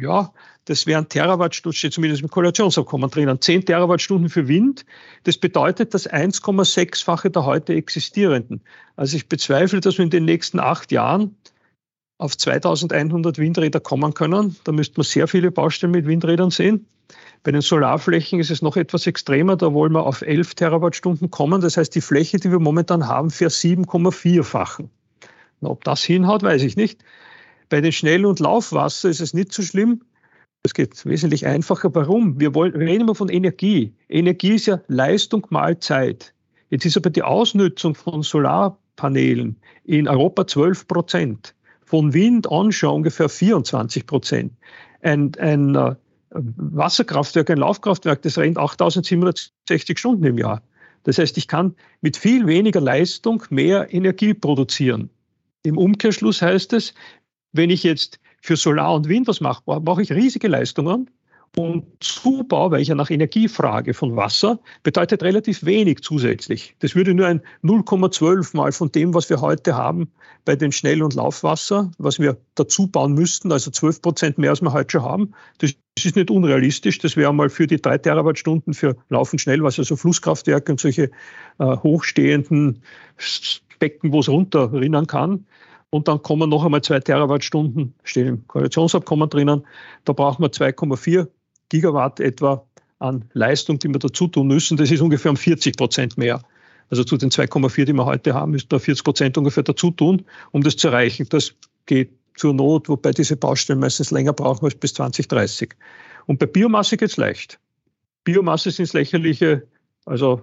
ja, 0.00 0.32
das 0.64 0.86
wären 0.86 1.08
Terawattstunden, 1.08 1.76
steht 1.76 1.92
zumindest 1.92 2.22
im 2.22 2.30
Koalitionsabkommen 2.30 3.10
drinnen, 3.10 3.40
10 3.40 3.66
Terawattstunden 3.66 4.30
für 4.30 4.48
Wind. 4.48 4.86
Das 5.24 5.36
bedeutet 5.36 5.92
das 5.92 6.08
1,6-fache 6.08 7.30
der 7.30 7.44
heute 7.44 7.74
existierenden. 7.74 8.62
Also 8.96 9.16
ich 9.16 9.28
bezweifle, 9.28 9.80
dass 9.80 9.98
wir 9.98 10.04
in 10.04 10.10
den 10.10 10.24
nächsten 10.24 10.60
acht 10.60 10.92
Jahren 10.92 11.36
auf 12.18 12.36
2100 12.36 13.38
Windräder 13.38 13.80
kommen 13.80 14.14
können. 14.14 14.56
Da 14.64 14.72
müsste 14.72 14.98
man 14.98 15.04
sehr 15.04 15.28
viele 15.28 15.50
Baustellen 15.50 15.92
mit 15.92 16.06
Windrädern 16.06 16.50
sehen. 16.50 16.86
Bei 17.42 17.50
den 17.50 17.60
Solarflächen 17.60 18.38
ist 18.38 18.50
es 18.50 18.62
noch 18.62 18.76
etwas 18.76 19.06
extremer. 19.06 19.56
Da 19.56 19.72
wollen 19.72 19.92
wir 19.92 20.06
auf 20.06 20.22
11 20.22 20.54
Terawattstunden 20.54 21.30
kommen. 21.30 21.60
Das 21.60 21.76
heißt, 21.76 21.94
die 21.94 22.00
Fläche, 22.00 22.38
die 22.38 22.50
wir 22.50 22.60
momentan 22.60 23.08
haben, 23.08 23.30
für 23.30 23.48
7,4-fachen. 23.48 24.90
Ob 25.60 25.84
das 25.84 26.02
hinhaut, 26.02 26.42
weiß 26.42 26.62
ich 26.62 26.76
nicht. 26.76 27.02
Bei 27.68 27.80
den 27.80 27.92
Schnell- 27.92 28.26
und 28.26 28.40
Laufwasser 28.40 29.08
ist 29.08 29.20
es 29.20 29.34
nicht 29.34 29.52
so 29.52 29.62
schlimm. 29.62 30.02
Es 30.64 30.74
geht 30.74 31.04
wesentlich 31.04 31.46
einfacher. 31.46 31.92
Warum? 31.94 32.38
Wir, 32.38 32.54
wollen, 32.54 32.74
reden 32.74 33.02
immer 33.02 33.14
von 33.14 33.28
Energie. 33.28 33.92
Energie 34.08 34.54
ist 34.54 34.66
ja 34.66 34.80
Leistung 34.86 35.46
mal 35.50 35.78
Zeit. 35.80 36.34
Jetzt 36.70 36.86
ist 36.86 36.96
aber 36.96 37.10
die 37.10 37.22
Ausnutzung 37.22 37.94
von 37.94 38.22
Solarpanelen 38.22 39.56
in 39.84 40.06
Europa 40.06 40.46
12 40.46 40.86
Prozent, 40.86 41.54
von 41.92 42.14
Wind 42.14 42.50
onshore 42.50 42.94
ungefähr 42.94 43.28
24 43.28 44.06
Prozent. 44.06 44.54
Ein, 45.02 45.32
ein 45.38 45.74
äh, 45.74 45.94
Wasserkraftwerk, 46.30 47.50
ein 47.50 47.58
Laufkraftwerk, 47.58 48.22
das 48.22 48.38
rennt 48.38 48.56
8760 48.56 49.98
Stunden 49.98 50.24
im 50.24 50.38
Jahr. 50.38 50.62
Das 51.02 51.18
heißt, 51.18 51.36
ich 51.36 51.48
kann 51.48 51.74
mit 52.00 52.16
viel 52.16 52.46
weniger 52.46 52.80
Leistung 52.80 53.44
mehr 53.50 53.92
Energie 53.92 54.32
produzieren. 54.32 55.10
Im 55.64 55.76
Umkehrschluss 55.76 56.40
heißt 56.40 56.72
es, 56.72 56.94
wenn 57.52 57.68
ich 57.68 57.82
jetzt 57.82 58.18
für 58.40 58.56
Solar 58.56 58.94
und 58.94 59.06
Wind 59.10 59.28
was 59.28 59.42
mache, 59.42 59.62
brauche 59.66 60.00
ich 60.00 60.12
riesige 60.12 60.48
Leistungen. 60.48 61.10
Und 61.54 61.84
Zubau, 62.00 62.70
weil 62.70 62.80
ich 62.80 62.88
ja 62.88 62.94
nach 62.94 63.10
Energie 63.10 63.46
frage 63.46 63.92
von 63.92 64.16
Wasser, 64.16 64.58
bedeutet 64.82 65.22
relativ 65.22 65.66
wenig 65.66 66.00
zusätzlich. 66.00 66.74
Das 66.78 66.94
würde 66.94 67.12
nur 67.12 67.26
ein 67.26 67.42
0,12 67.62 68.56
mal 68.56 68.72
von 68.72 68.90
dem, 68.90 69.12
was 69.12 69.28
wir 69.28 69.42
heute 69.42 69.76
haben 69.76 70.10
bei 70.46 70.56
den 70.56 70.72
Schnell- 70.72 71.02
und 71.02 71.12
Laufwasser, 71.12 71.90
was 71.98 72.18
wir 72.18 72.38
dazu 72.54 72.86
bauen 72.86 73.12
müssten, 73.12 73.52
also 73.52 73.70
12 73.70 74.00
Prozent 74.00 74.38
mehr, 74.38 74.50
als 74.50 74.62
wir 74.62 74.72
heute 74.72 74.92
schon 74.92 75.02
haben. 75.02 75.34
Das 75.58 75.74
ist 76.02 76.16
nicht 76.16 76.30
unrealistisch. 76.30 76.98
Das 77.00 77.18
wäre 77.18 77.34
mal 77.34 77.50
für 77.50 77.66
die 77.66 77.80
drei 77.80 77.98
Terawattstunden 77.98 78.72
für 78.72 78.96
Lauf- 79.10 79.32
und 79.32 79.38
Schnellwasser, 79.38 79.80
also 79.80 79.96
Flusskraftwerke 79.96 80.72
und 80.72 80.80
solche 80.80 81.10
äh, 81.58 81.76
hochstehenden 81.76 82.82
Becken, 83.78 84.10
wo 84.10 84.20
es 84.20 84.28
runterrinnen 84.30 85.06
kann, 85.06 85.44
und 85.94 86.08
dann 86.08 86.22
kommen 86.22 86.48
noch 86.48 86.64
einmal 86.64 86.80
zwei 86.80 87.00
Terawattstunden, 87.00 87.94
stehen 88.02 88.26
im 88.26 88.48
Koalitionsabkommen 88.48 89.28
drinnen. 89.28 89.66
Da 90.06 90.14
brauchen 90.14 90.42
wir 90.42 90.48
2,4 90.48 91.28
Gigawatt 91.72 92.20
etwa 92.20 92.64
an 92.98 93.24
Leistung, 93.32 93.78
die 93.78 93.88
wir 93.88 93.98
dazu 93.98 94.28
tun 94.28 94.46
müssen. 94.46 94.76
Das 94.76 94.90
ist 94.90 95.00
ungefähr 95.00 95.30
um 95.30 95.36
40 95.36 95.76
Prozent 95.76 96.16
mehr. 96.18 96.40
Also 96.90 97.04
zu 97.04 97.16
den 97.16 97.30
2,4, 97.30 97.84
die 97.86 97.92
wir 97.92 98.04
heute 98.04 98.34
haben, 98.34 98.52
müssen 98.52 98.70
wir 98.70 98.78
40 98.78 99.04
Prozent 99.04 99.38
ungefähr 99.38 99.62
dazu 99.62 99.90
tun, 99.90 100.24
um 100.52 100.62
das 100.62 100.76
zu 100.76 100.88
erreichen. 100.88 101.26
Das 101.30 101.54
geht 101.86 102.10
zur 102.36 102.54
Not, 102.54 102.88
wobei 102.88 103.12
diese 103.12 103.36
Baustellen 103.36 103.80
meistens 103.80 104.10
länger 104.10 104.32
brauchen 104.32 104.64
als 104.64 104.74
bis 104.74 104.94
2030. 104.94 105.74
Und 106.26 106.38
bei 106.38 106.46
Biomasse 106.46 106.96
geht 106.96 107.10
es 107.10 107.16
leicht. 107.16 107.58
Biomasse 108.24 108.70
sind 108.70 108.92
lächerliche, 108.92 109.66
also 110.04 110.42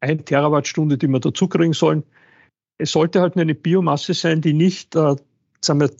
ein 0.00 0.24
Terawattstunde, 0.24 0.98
die 0.98 1.08
wir 1.08 1.20
dazu 1.20 1.48
kriegen 1.48 1.72
sollen 1.72 2.04
es 2.78 2.92
sollte 2.92 3.20
halt 3.20 3.36
eine 3.36 3.54
Biomasse 3.54 4.14
sein, 4.14 4.40
die 4.40 4.52
nicht 4.52 4.94
äh, 4.94 5.16
sagen 5.60 5.80
wir, 5.80 5.90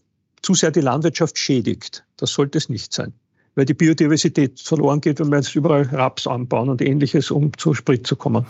zu 0.43 0.55
sehr 0.55 0.71
die 0.71 0.81
Landwirtschaft 0.81 1.39
schädigt. 1.39 2.05
Das 2.17 2.31
sollte 2.31 2.59
es 2.59 2.69
nicht 2.69 2.93
sein. 2.93 3.13
Weil 3.57 3.65
die 3.65 3.75
Biodiversität 3.75 4.61
verloren 4.61 5.01
geht, 5.01 5.19
wenn 5.19 5.31
wir 5.31 5.39
jetzt 5.39 5.57
überall 5.57 5.83
Raps 5.83 6.27
anbauen 6.27 6.69
und 6.69 6.81
ähnliches, 6.81 7.31
um 7.33 7.51
zu 7.59 7.75
Sprit 7.75 8.07
zu 8.07 8.15
kommen. 8.15 8.47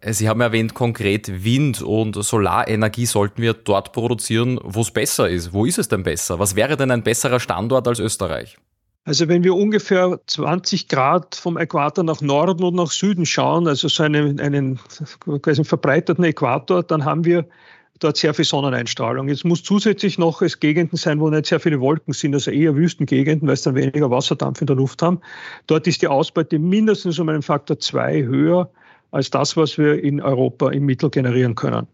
Äh, 0.00 0.12
Sie 0.12 0.28
haben 0.28 0.40
erwähnt, 0.40 0.74
konkret 0.74 1.44
Wind- 1.44 1.80
und 1.80 2.14
Solarenergie 2.22 3.06
sollten 3.06 3.40
wir 3.40 3.54
dort 3.54 3.92
produzieren, 3.92 4.58
wo 4.62 4.82
es 4.82 4.90
besser 4.90 5.28
ist. 5.28 5.52
Wo 5.52 5.64
ist 5.64 5.78
es 5.78 5.88
denn 5.88 6.02
besser? 6.02 6.38
Was 6.38 6.56
wäre 6.56 6.76
denn 6.76 6.90
ein 6.90 7.02
besserer 7.02 7.40
Standort 7.40 7.88
als 7.88 8.00
Österreich? 8.00 8.58
Also 9.04 9.26
wenn 9.26 9.42
wir 9.42 9.54
ungefähr 9.54 10.20
20 10.26 10.88
Grad 10.88 11.34
vom 11.34 11.56
Äquator 11.56 12.04
nach 12.04 12.20
Norden 12.20 12.62
und 12.62 12.74
nach 12.74 12.90
Süden 12.90 13.24
schauen, 13.24 13.66
also 13.66 13.88
so 13.88 14.02
einen, 14.02 14.38
einen 14.38 14.78
quasi 15.40 15.64
verbreiterten 15.64 16.24
Äquator, 16.24 16.82
dann 16.82 17.06
haben 17.06 17.24
wir 17.24 17.46
dort 17.98 18.16
sehr 18.16 18.34
viel 18.34 18.44
Sonneneinstrahlung. 18.44 19.28
Jetzt 19.28 19.44
muss 19.44 19.62
zusätzlich 19.62 20.18
noch 20.18 20.42
es 20.42 20.60
Gegenden 20.60 20.96
sein, 20.96 21.20
wo 21.20 21.30
nicht 21.30 21.46
sehr 21.46 21.60
viele 21.60 21.80
Wolken 21.80 22.14
sind, 22.14 22.34
also 22.34 22.50
eher 22.50 22.74
Wüstengegenden, 22.76 23.46
weil 23.46 23.54
es 23.54 23.62
dann 23.62 23.74
weniger 23.74 24.10
Wasserdampf 24.10 24.60
in 24.60 24.66
der 24.66 24.76
Luft 24.76 25.02
haben. 25.02 25.20
Dort 25.66 25.86
ist 25.86 26.02
die 26.02 26.08
Ausbeute 26.08 26.58
mindestens 26.58 27.18
um 27.18 27.28
einen 27.28 27.42
Faktor 27.42 27.78
zwei 27.78 28.22
höher 28.22 28.70
als 29.10 29.30
das, 29.30 29.56
was 29.56 29.78
wir 29.78 30.02
in 30.02 30.20
Europa 30.20 30.70
im 30.70 30.84
Mittel 30.84 31.10
generieren 31.10 31.54
können. 31.54 31.86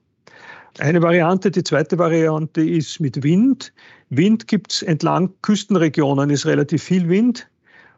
Eine 0.79 1.01
Variante, 1.03 1.53
die 1.53 1.63
zweite 1.63 1.99
Variante 1.99 2.61
ist 2.61 2.99
mit 2.99 3.23
Wind. 3.23 3.73
Wind 4.11 4.49
gibt 4.49 4.73
es 4.73 4.83
entlang 4.83 5.31
Küstenregionen, 5.43 6.31
ist 6.31 6.47
relativ 6.47 6.83
viel 6.83 7.09
Wind. 7.09 7.49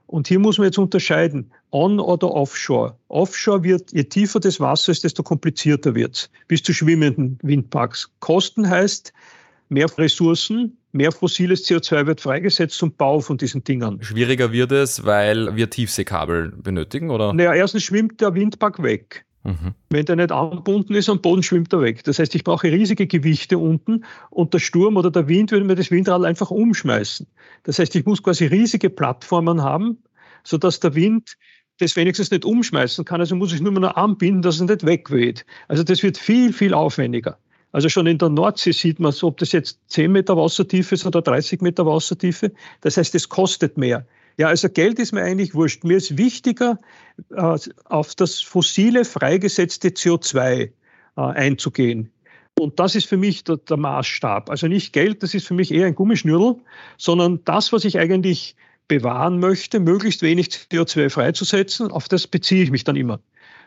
Und 0.06 0.28
hier 0.28 0.38
muss 0.38 0.58
man 0.58 0.66
jetzt 0.66 0.78
unterscheiden, 0.78 1.50
on 1.72 1.98
oder 1.98 2.30
offshore. 2.30 2.96
Offshore 3.08 3.64
wird, 3.64 3.92
je 3.92 4.04
tiefer 4.04 4.40
das 4.40 4.60
Wasser 4.60 4.92
ist, 4.92 5.04
desto 5.04 5.22
komplizierter 5.22 5.94
wird 5.94 6.14
es, 6.14 6.30
bis 6.48 6.62
zu 6.62 6.72
schwimmenden 6.72 7.38
Windparks. 7.42 8.10
Kosten 8.20 8.68
heißt 8.68 9.12
mehr 9.68 9.86
Ressourcen, 9.98 10.76
mehr 10.92 11.10
fossiles 11.12 11.66
CO2 11.66 12.06
wird 12.06 12.20
freigesetzt 12.20 12.78
zum 12.78 12.92
Bau 12.92 13.20
von 13.20 13.36
diesen 13.36 13.64
Dingern. 13.64 13.98
Schwieriger 14.00 14.52
wird 14.52 14.72
es, 14.72 15.04
weil 15.04 15.56
wir 15.56 15.70
Tiefseekabel 15.70 16.52
benötigen, 16.56 17.10
oder? 17.10 17.32
Naja, 17.32 17.54
erstens 17.54 17.82
schwimmt 17.82 18.20
der 18.20 18.34
Windpark 18.34 18.82
weg. 18.82 19.25
Mhm. 19.46 19.74
Wenn 19.90 20.04
der 20.04 20.16
nicht 20.16 20.32
angebunden 20.32 20.94
ist 20.94 21.08
am 21.08 21.20
Boden, 21.20 21.42
schwimmt 21.42 21.72
er 21.72 21.80
weg. 21.80 22.02
Das 22.02 22.18
heißt, 22.18 22.34
ich 22.34 22.42
brauche 22.42 22.66
riesige 22.66 23.06
Gewichte 23.06 23.58
unten 23.58 24.04
und 24.30 24.52
der 24.52 24.58
Sturm 24.58 24.96
oder 24.96 25.10
der 25.10 25.28
Wind 25.28 25.52
würde 25.52 25.64
mir 25.64 25.76
das 25.76 25.92
Windrad 25.92 26.24
einfach 26.24 26.50
umschmeißen. 26.50 27.26
Das 27.62 27.78
heißt, 27.78 27.94
ich 27.94 28.04
muss 28.04 28.22
quasi 28.22 28.46
riesige 28.46 28.90
Plattformen 28.90 29.62
haben, 29.62 29.98
sodass 30.42 30.80
der 30.80 30.96
Wind 30.96 31.36
das 31.78 31.94
wenigstens 31.94 32.32
nicht 32.32 32.44
umschmeißen 32.44 33.04
kann. 33.04 33.20
Also 33.20 33.36
muss 33.36 33.52
ich 33.52 33.60
nur 33.60 33.72
noch 33.72 33.94
anbinden, 33.94 34.42
dass 34.42 34.60
er 34.60 34.66
nicht 34.66 34.84
wegweht. 34.84 35.46
Also 35.68 35.84
das 35.84 36.02
wird 36.02 36.18
viel, 36.18 36.52
viel 36.52 36.74
aufwendiger. 36.74 37.38
Also 37.70 37.88
schon 37.88 38.06
in 38.06 38.18
der 38.18 38.30
Nordsee 38.30 38.72
sieht 38.72 38.98
man, 38.98 39.14
ob 39.22 39.36
das 39.36 39.52
jetzt 39.52 39.78
10 39.88 40.10
Meter 40.10 40.36
Wassertiefe 40.36 40.94
ist 40.94 41.06
oder 41.06 41.22
30 41.22 41.60
Meter 41.60 41.86
Wassertiefe. 41.86 42.52
Das 42.80 42.96
heißt, 42.96 43.14
es 43.14 43.28
kostet 43.28 43.76
mehr. 43.76 44.06
Ja, 44.38 44.48
also 44.48 44.68
Geld 44.68 44.98
ist 44.98 45.12
mir 45.12 45.22
eigentlich 45.22 45.54
wurscht. 45.54 45.84
Mir 45.84 45.96
ist 45.96 46.18
wichtiger, 46.18 46.78
äh, 47.30 47.58
auf 47.84 48.14
das 48.14 48.40
fossile 48.40 49.04
freigesetzte 49.04 49.88
CO2 49.88 50.40
äh, 50.40 50.70
einzugehen. 51.16 52.10
Und 52.58 52.78
das 52.78 52.94
ist 52.94 53.06
für 53.06 53.16
mich 53.16 53.44
der, 53.44 53.56
der, 53.58 53.76
Maßstab. 53.76 54.50
Also 54.50 54.66
nicht 54.66 54.92
Geld, 54.92 55.22
das 55.22 55.34
ist 55.34 55.46
für 55.46 55.54
mich 55.54 55.72
eher 55.72 55.86
ein 55.86 55.94
Gummischnürl, 55.94 56.56
sondern 56.96 57.40
das, 57.44 57.72
was 57.72 57.84
ich 57.84 57.98
eigentlich 57.98 58.56
bewahren 58.88 59.40
möchte, 59.40 59.80
möglichst 59.80 60.22
wenig 60.22 60.48
CO2 60.48 61.10
freizusetzen, 61.10 61.90
auf 61.90 62.08
das 62.08 62.26
beziehe 62.26 62.62
ich 62.62 62.70
mich 62.70 62.84
dann 62.84 62.96
immer. 62.96 63.20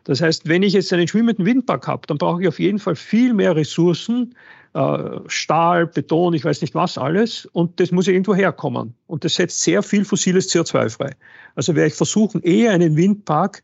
Das 0.04 0.22
heißt, 0.22 0.48
wenn 0.48 0.64
ich 0.64 0.74
jetzt 0.74 0.92
einen 0.94 1.08
schwimmenden 1.08 1.46
Windpark 1.46 1.88
habe, 1.88 2.08
dann 2.08 2.18
brauche 2.18 2.42
ich 2.42 2.48
auf 2.48 2.60
jeden 2.60 2.80
Fall 2.80 2.96
viel 2.96 3.34
mehr 3.34 3.56
Ressourcen, 3.56 4.36
äh, 4.74 5.20
Stahl, 5.28 5.88
Beton, 5.88 6.34
ich 6.34 6.46
weiß 6.46 6.62
nicht 6.62 6.76
was 6.76 6.98
alles, 6.98 7.46
und 7.48 7.80
das 7.80 7.92
muss 7.92 8.08
irgendwo 8.08 8.36
herkommen. 8.36 8.94
Und 9.08 9.26
das 9.26 9.36
setzt 9.36 9.62
sehr 9.62 9.82
viel 9.82 10.06
fossiles 10.06 10.50
CO2 10.50 10.90
frei. 10.90 11.12
Also 11.56 11.76
werde 11.76 11.88
ich 11.88 11.96
versuchen, 11.96 12.42
eher 12.44 12.72
einen 12.72 12.96
Windpark 12.96 13.64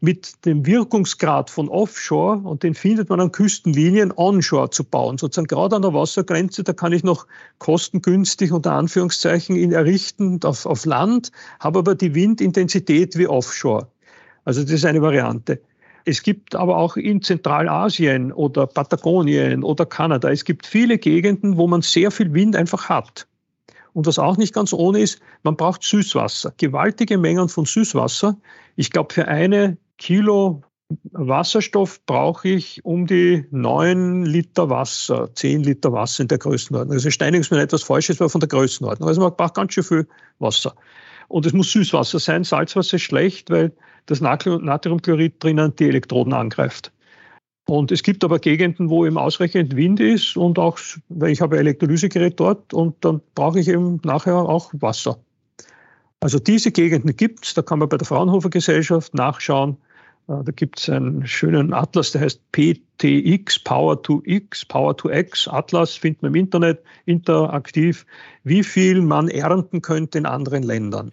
mit 0.00 0.44
dem 0.46 0.64
Wirkungsgrad 0.64 1.50
von 1.50 1.68
Offshore, 1.68 2.38
und 2.38 2.62
den 2.62 2.74
findet 2.74 3.10
man 3.10 3.20
an 3.20 3.32
Küstenlinien, 3.32 4.12
Onshore 4.16 4.70
zu 4.70 4.82
bauen. 4.82 5.18
Sozusagen 5.18 5.46
gerade 5.46 5.76
an 5.76 5.82
der 5.82 5.94
Wassergrenze, 5.94 6.64
da 6.64 6.72
kann 6.72 6.92
ich 6.92 7.04
noch 7.04 7.26
kostengünstig 7.58 8.50
unter 8.50 8.72
Anführungszeichen 8.72 9.56
ihn 9.56 9.72
errichten 9.72 10.40
auf, 10.42 10.66
auf 10.66 10.86
Land, 10.86 11.30
habe 11.60 11.80
aber 11.80 11.94
die 11.94 12.14
Windintensität 12.14 13.16
wie 13.18 13.28
Offshore. 13.28 13.86
Also 14.44 14.62
das 14.62 14.72
ist 14.72 14.84
eine 14.86 15.02
Variante. 15.02 15.60
Es 16.04 16.22
gibt 16.22 16.54
aber 16.54 16.76
auch 16.76 16.96
in 16.96 17.22
Zentralasien 17.22 18.32
oder 18.32 18.66
Patagonien 18.66 19.62
oder 19.62 19.86
Kanada, 19.86 20.30
es 20.30 20.44
gibt 20.44 20.66
viele 20.66 20.98
Gegenden, 20.98 21.56
wo 21.56 21.66
man 21.66 21.82
sehr 21.82 22.10
viel 22.10 22.32
Wind 22.32 22.56
einfach 22.56 22.88
hat. 22.88 23.26
Und 23.92 24.06
was 24.06 24.18
auch 24.18 24.36
nicht 24.36 24.54
ganz 24.54 24.72
ohne 24.72 25.00
ist, 25.00 25.20
man 25.42 25.56
braucht 25.56 25.82
Süßwasser, 25.82 26.52
gewaltige 26.56 27.18
Mengen 27.18 27.48
von 27.48 27.64
Süßwasser. 27.64 28.36
Ich 28.76 28.90
glaube, 28.90 29.12
für 29.12 29.26
eine 29.26 29.76
Kilo 29.98 30.62
Wasserstoff 31.12 32.04
brauche 32.06 32.48
ich 32.48 32.84
um 32.84 33.06
die 33.06 33.44
neun 33.50 34.24
Liter 34.24 34.70
Wasser, 34.70 35.32
zehn 35.34 35.62
Liter 35.62 35.92
Wasser 35.92 36.22
in 36.22 36.28
der 36.28 36.38
Größenordnung. 36.38 36.94
Also 36.94 37.10
steinigen 37.10 37.42
ist 37.42 37.50
mir 37.50 37.60
etwas 37.60 37.82
Falsches, 37.82 38.20
aber 38.20 38.30
von 38.30 38.40
der 38.40 38.48
Größenordnung. 38.48 39.08
Also 39.08 39.20
man 39.20 39.34
braucht 39.36 39.54
ganz 39.54 39.74
schön 39.74 39.84
viel 39.84 40.08
Wasser. 40.38 40.74
Und 41.28 41.46
es 41.46 41.52
muss 41.52 41.70
Süßwasser 41.70 42.18
sein. 42.18 42.42
Salzwasser 42.42 42.96
ist 42.96 43.02
schlecht, 43.02 43.50
weil 43.50 43.72
das 44.06 44.20
Natriumchlorid 44.20 45.42
drinnen 45.42 45.74
die 45.76 45.88
Elektroden 45.88 46.32
angreift. 46.32 46.92
Und 47.66 47.92
es 47.92 48.02
gibt 48.02 48.24
aber 48.24 48.38
Gegenden, 48.38 48.90
wo 48.90 49.06
eben 49.06 49.16
ausreichend 49.16 49.76
Wind 49.76 50.00
ist 50.00 50.36
und 50.36 50.58
auch, 50.58 50.78
weil 51.08 51.30
ich 51.30 51.40
habe 51.40 51.56
ein 51.56 51.60
Elektrolysegerät 51.60 52.40
dort 52.40 52.74
und 52.74 52.96
dann 53.04 53.20
brauche 53.34 53.60
ich 53.60 53.68
eben 53.68 54.00
nachher 54.02 54.34
auch 54.34 54.72
Wasser. 54.74 55.18
Also 56.18 56.38
diese 56.38 56.72
Gegenden 56.72 57.16
gibt 57.16 57.44
es, 57.44 57.54
da 57.54 57.62
kann 57.62 57.78
man 57.78 57.88
bei 57.88 57.96
der 57.96 58.06
Fraunhofer 58.06 58.50
Gesellschaft 58.50 59.14
nachschauen. 59.14 59.76
Äh, 60.28 60.44
da 60.44 60.52
gibt 60.52 60.80
es 60.80 60.90
einen 60.90 61.26
schönen 61.26 61.72
Atlas, 61.72 62.12
der 62.12 62.22
heißt 62.22 62.40
PTX, 62.52 63.58
Power 63.60 64.02
to 64.02 64.20
X, 64.24 64.64
Power 64.64 64.96
to 64.96 65.10
X, 65.10 65.48
Atlas, 65.48 65.94
findet 65.94 66.22
man 66.22 66.34
im 66.34 66.40
Internet, 66.40 66.82
interaktiv, 67.06 68.04
wie 68.44 68.62
viel 68.62 69.00
man 69.00 69.28
ernten 69.28 69.80
könnte 69.80 70.18
in 70.18 70.26
anderen 70.26 70.62
Ländern. 70.62 71.12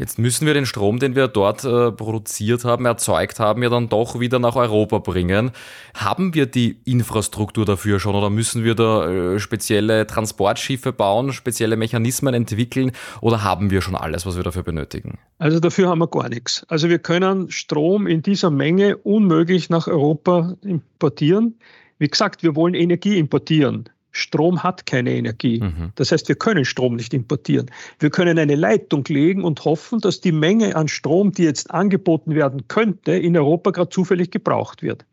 Jetzt 0.00 0.18
müssen 0.18 0.46
wir 0.46 0.54
den 0.54 0.64
Strom, 0.64 0.98
den 0.98 1.14
wir 1.14 1.28
dort 1.28 1.62
äh, 1.62 1.92
produziert 1.92 2.64
haben, 2.64 2.86
erzeugt 2.86 3.38
haben, 3.38 3.62
ja 3.62 3.68
dann 3.68 3.90
doch 3.90 4.18
wieder 4.18 4.38
nach 4.38 4.56
Europa 4.56 4.96
bringen. 4.96 5.50
Haben 5.94 6.32
wir 6.32 6.46
die 6.46 6.80
Infrastruktur 6.86 7.66
dafür 7.66 8.00
schon 8.00 8.14
oder 8.14 8.30
müssen 8.30 8.64
wir 8.64 8.74
da 8.74 9.34
äh, 9.34 9.38
spezielle 9.38 10.06
Transportschiffe 10.06 10.94
bauen, 10.94 11.34
spezielle 11.34 11.76
Mechanismen 11.76 12.32
entwickeln 12.32 12.92
oder 13.20 13.44
haben 13.44 13.70
wir 13.70 13.82
schon 13.82 13.94
alles, 13.94 14.24
was 14.24 14.36
wir 14.36 14.42
dafür 14.42 14.62
benötigen? 14.62 15.18
Also 15.36 15.60
dafür 15.60 15.90
haben 15.90 15.98
wir 15.98 16.08
gar 16.08 16.30
nichts. 16.30 16.64
Also 16.68 16.88
wir 16.88 16.98
können 16.98 17.50
Strom 17.50 18.06
in 18.06 18.22
dieser 18.22 18.48
Menge 18.48 18.96
unmöglich 18.96 19.68
nach 19.68 19.86
Europa 19.86 20.56
importieren. 20.62 21.58
Wie 21.98 22.08
gesagt, 22.08 22.42
wir 22.42 22.56
wollen 22.56 22.72
Energie 22.72 23.18
importieren. 23.18 23.90
Strom 24.12 24.62
hat 24.62 24.86
keine 24.86 25.12
Energie. 25.12 25.60
Mhm. 25.60 25.92
Das 25.94 26.12
heißt, 26.12 26.28
wir 26.28 26.34
können 26.34 26.64
Strom 26.64 26.96
nicht 26.96 27.14
importieren. 27.14 27.70
Wir 27.98 28.10
können 28.10 28.38
eine 28.38 28.56
Leitung 28.56 29.04
legen 29.08 29.44
und 29.44 29.64
hoffen, 29.64 30.00
dass 30.00 30.20
die 30.20 30.32
Menge 30.32 30.76
an 30.76 30.88
Strom, 30.88 31.32
die 31.32 31.44
jetzt 31.44 31.70
angeboten 31.70 32.34
werden 32.34 32.66
könnte, 32.68 33.12
in 33.12 33.36
Europa 33.36 33.70
gerade 33.70 33.90
zufällig 33.90 34.30
gebraucht 34.30 34.82
wird. 34.82 35.04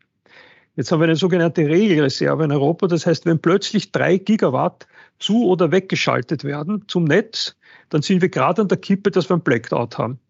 Jetzt 0.76 0.92
haben 0.92 1.00
wir 1.00 1.06
eine 1.06 1.16
sogenannte 1.16 1.66
Regelreserve 1.66 2.44
in 2.44 2.52
Europa. 2.52 2.86
Das 2.86 3.04
heißt, 3.04 3.26
wenn 3.26 3.40
plötzlich 3.40 3.90
drei 3.90 4.16
Gigawatt 4.16 4.86
zu 5.18 5.46
oder 5.46 5.72
weggeschaltet 5.72 6.44
werden 6.44 6.84
zum 6.86 7.04
Netz, 7.04 7.56
dann 7.88 8.02
sind 8.02 8.22
wir 8.22 8.28
gerade 8.28 8.62
an 8.62 8.68
der 8.68 8.78
Kippe, 8.78 9.10
dass 9.10 9.28
wir 9.28 9.36
ein 9.36 9.42
Blackout 9.42 9.98
haben. 9.98 10.20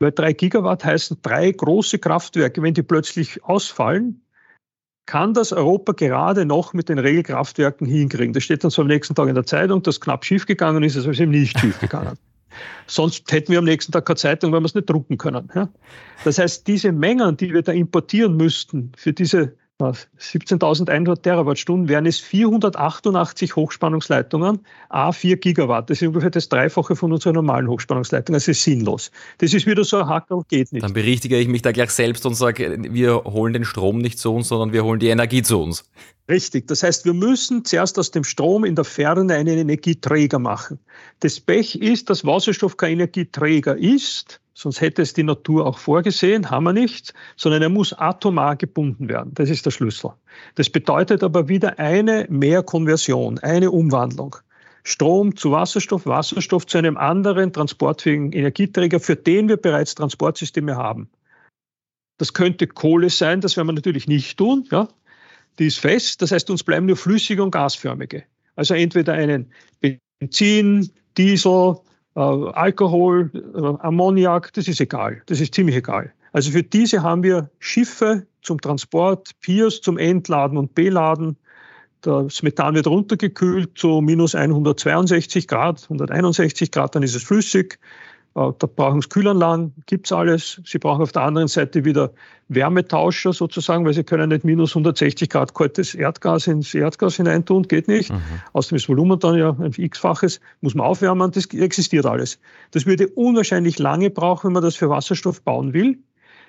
Weil 0.00 0.10
drei 0.10 0.32
Gigawatt 0.32 0.84
heißen 0.84 1.18
drei 1.22 1.52
große 1.52 2.00
Kraftwerke. 2.00 2.62
Wenn 2.62 2.74
die 2.74 2.82
plötzlich 2.82 3.44
ausfallen, 3.44 4.21
kann 5.06 5.34
das 5.34 5.52
Europa 5.52 5.92
gerade 5.92 6.44
noch 6.44 6.74
mit 6.74 6.88
den 6.88 6.98
Regelkraftwerken 6.98 7.86
hinkriegen. 7.86 8.32
Das 8.32 8.44
steht 8.44 8.62
dann 8.64 8.70
so 8.70 8.82
am 8.82 8.88
nächsten 8.88 9.14
Tag 9.14 9.28
in 9.28 9.34
der 9.34 9.44
Zeitung, 9.44 9.82
dass 9.82 10.00
knapp 10.00 10.24
schiefgegangen 10.24 10.82
ist, 10.82 10.96
also 10.96 11.10
ist 11.10 11.20
eben 11.20 11.32
nicht 11.32 11.58
schiefgegangen. 11.58 12.16
Sonst 12.86 13.30
hätten 13.32 13.52
wir 13.52 13.58
am 13.58 13.64
nächsten 13.64 13.92
Tag 13.92 14.06
keine 14.06 14.16
Zeitung, 14.16 14.52
weil 14.52 14.60
wir 14.60 14.66
es 14.66 14.74
nicht 14.74 14.88
drucken 14.88 15.16
können. 15.16 15.50
Das 16.24 16.38
heißt, 16.38 16.66
diese 16.66 16.92
Mengen, 16.92 17.36
die 17.36 17.52
wir 17.52 17.62
da 17.62 17.72
importieren 17.72 18.36
müssten 18.36 18.92
für 18.96 19.12
diese 19.12 19.56
17.100 19.90 21.22
Terawattstunden 21.22 21.88
wären 21.88 22.06
es 22.06 22.18
488 22.20 23.56
Hochspannungsleitungen, 23.56 24.60
A4 24.90 25.36
Gigawatt. 25.36 25.90
Das 25.90 26.00
ist 26.00 26.08
ungefähr 26.08 26.30
das 26.30 26.48
Dreifache 26.48 26.96
von 26.96 27.12
unserer 27.12 27.32
normalen 27.32 27.68
Hochspannungsleitung. 27.68 28.34
Das 28.34 28.48
ist 28.48 28.62
sinnlos. 28.62 29.10
Das 29.38 29.54
ist 29.54 29.66
wieder 29.66 29.84
so 29.84 29.98
ein 29.98 30.08
Hackerl, 30.08 30.42
geht 30.48 30.72
nicht. 30.72 30.82
Dann 30.84 30.92
berichtige 30.92 31.38
ich 31.38 31.48
mich 31.48 31.62
da 31.62 31.72
gleich 31.72 31.90
selbst 31.90 32.26
und 32.26 32.34
sage, 32.34 32.78
wir 32.90 33.24
holen 33.24 33.52
den 33.52 33.64
Strom 33.64 33.98
nicht 33.98 34.18
zu 34.18 34.34
uns, 34.34 34.48
sondern 34.48 34.72
wir 34.72 34.84
holen 34.84 35.00
die 35.00 35.08
Energie 35.08 35.42
zu 35.42 35.60
uns. 35.60 35.84
Richtig. 36.28 36.68
Das 36.68 36.82
heißt, 36.82 37.04
wir 37.04 37.14
müssen 37.14 37.64
zuerst 37.64 37.98
aus 37.98 38.10
dem 38.10 38.24
Strom 38.24 38.64
in 38.64 38.74
der 38.74 38.84
Ferne 38.84 39.34
einen 39.34 39.58
Energieträger 39.58 40.38
machen. 40.38 40.78
Das 41.20 41.40
Pech 41.40 41.76
ist, 41.76 42.10
dass 42.10 42.24
Wasserstoff 42.24 42.76
kein 42.76 42.92
Energieträger 42.92 43.76
ist 43.76 44.41
Sonst 44.54 44.80
hätte 44.80 45.02
es 45.02 45.14
die 45.14 45.22
Natur 45.22 45.66
auch 45.66 45.78
vorgesehen, 45.78 46.50
haben 46.50 46.64
wir 46.64 46.72
nicht, 46.72 47.14
sondern 47.36 47.62
er 47.62 47.68
muss 47.70 47.92
atomar 47.94 48.56
gebunden 48.56 49.08
werden. 49.08 49.32
Das 49.34 49.48
ist 49.48 49.64
der 49.64 49.70
Schlüssel. 49.70 50.12
Das 50.56 50.68
bedeutet 50.68 51.22
aber 51.22 51.48
wieder 51.48 51.78
eine 51.78 52.26
Mehrkonversion, 52.28 53.38
eine 53.38 53.70
Umwandlung. 53.70 54.36
Strom 54.84 55.36
zu 55.36 55.52
Wasserstoff, 55.52 56.06
Wasserstoff 56.06 56.66
zu 56.66 56.76
einem 56.76 56.96
anderen 56.96 57.52
transportfähigen 57.52 58.32
Energieträger, 58.32 59.00
für 59.00 59.16
den 59.16 59.48
wir 59.48 59.56
bereits 59.56 59.94
Transportsysteme 59.94 60.76
haben. 60.76 61.08
Das 62.18 62.34
könnte 62.34 62.66
Kohle 62.66 63.08
sein, 63.08 63.40
das 63.40 63.56
werden 63.56 63.68
wir 63.68 63.72
natürlich 63.72 64.06
nicht 64.06 64.36
tun. 64.36 64.66
Ja? 64.70 64.88
Die 65.58 65.66
ist 65.66 65.78
fest, 65.78 66.20
das 66.20 66.32
heißt, 66.32 66.50
uns 66.50 66.62
bleiben 66.62 66.86
nur 66.86 66.96
flüssige 66.96 67.42
und 67.42 67.52
gasförmige. 67.52 68.24
Also 68.56 68.74
entweder 68.74 69.14
einen 69.14 69.50
Benzin, 69.80 70.90
Diesel, 71.16 71.76
Alkohol, 72.14 73.30
äh, 73.34 73.86
Ammoniak, 73.86 74.52
das 74.52 74.68
ist 74.68 74.80
egal. 74.80 75.22
Das 75.26 75.40
ist 75.40 75.54
ziemlich 75.54 75.76
egal. 75.76 76.12
Also 76.32 76.50
für 76.50 76.62
diese 76.62 77.02
haben 77.02 77.22
wir 77.22 77.50
Schiffe 77.58 78.26
zum 78.42 78.60
Transport, 78.60 79.30
Piers 79.40 79.80
zum 79.80 79.98
Entladen 79.98 80.58
und 80.58 80.74
Beladen. 80.74 81.36
Das 82.02 82.42
Methan 82.42 82.74
wird 82.74 82.86
runtergekühlt 82.86 83.78
zu 83.78 84.00
minus 84.00 84.34
162 84.34 85.46
Grad, 85.46 85.84
161 85.84 86.70
Grad, 86.72 86.94
dann 86.94 87.02
ist 87.02 87.14
es 87.14 87.22
flüssig. 87.22 87.78
Äh, 88.34 88.50
da 88.58 88.66
brauchen 88.66 89.00
Sie 89.00 89.08
Kühlanlagen, 89.08 89.74
gibt 89.86 90.06
es 90.06 90.12
alles. 90.12 90.60
Sie 90.64 90.78
brauchen 90.78 91.02
auf 91.02 91.12
der 91.12 91.22
anderen 91.22 91.48
Seite 91.48 91.84
wieder 91.84 92.12
Wärmetauscher 92.48 93.32
sozusagen, 93.32 93.84
weil 93.84 93.94
Sie 93.94 94.04
können 94.04 94.30
nicht 94.30 94.44
minus 94.44 94.70
160 94.72 95.28
Grad 95.28 95.54
kaltes 95.54 95.94
Erdgas 95.94 96.46
ins 96.46 96.74
Erdgas 96.74 97.16
hineintun, 97.16 97.64
geht 97.64 97.88
nicht. 97.88 98.10
Mhm. 98.10 98.20
Außerdem 98.52 98.76
ist 98.76 98.84
das 98.84 98.88
Volumen 98.88 99.18
dann 99.18 99.36
ja 99.36 99.50
ein 99.50 99.72
x-faches, 99.76 100.40
muss 100.60 100.74
man 100.74 100.86
aufwärmen, 100.86 101.30
das 101.30 101.46
existiert 101.46 102.06
alles. 102.06 102.38
Das 102.70 102.86
würde 102.86 103.08
unwahrscheinlich 103.08 103.78
lange 103.78 104.10
brauchen, 104.10 104.48
wenn 104.48 104.54
man 104.54 104.62
das 104.62 104.76
für 104.76 104.88
Wasserstoff 104.88 105.42
bauen 105.42 105.72
will. 105.72 105.98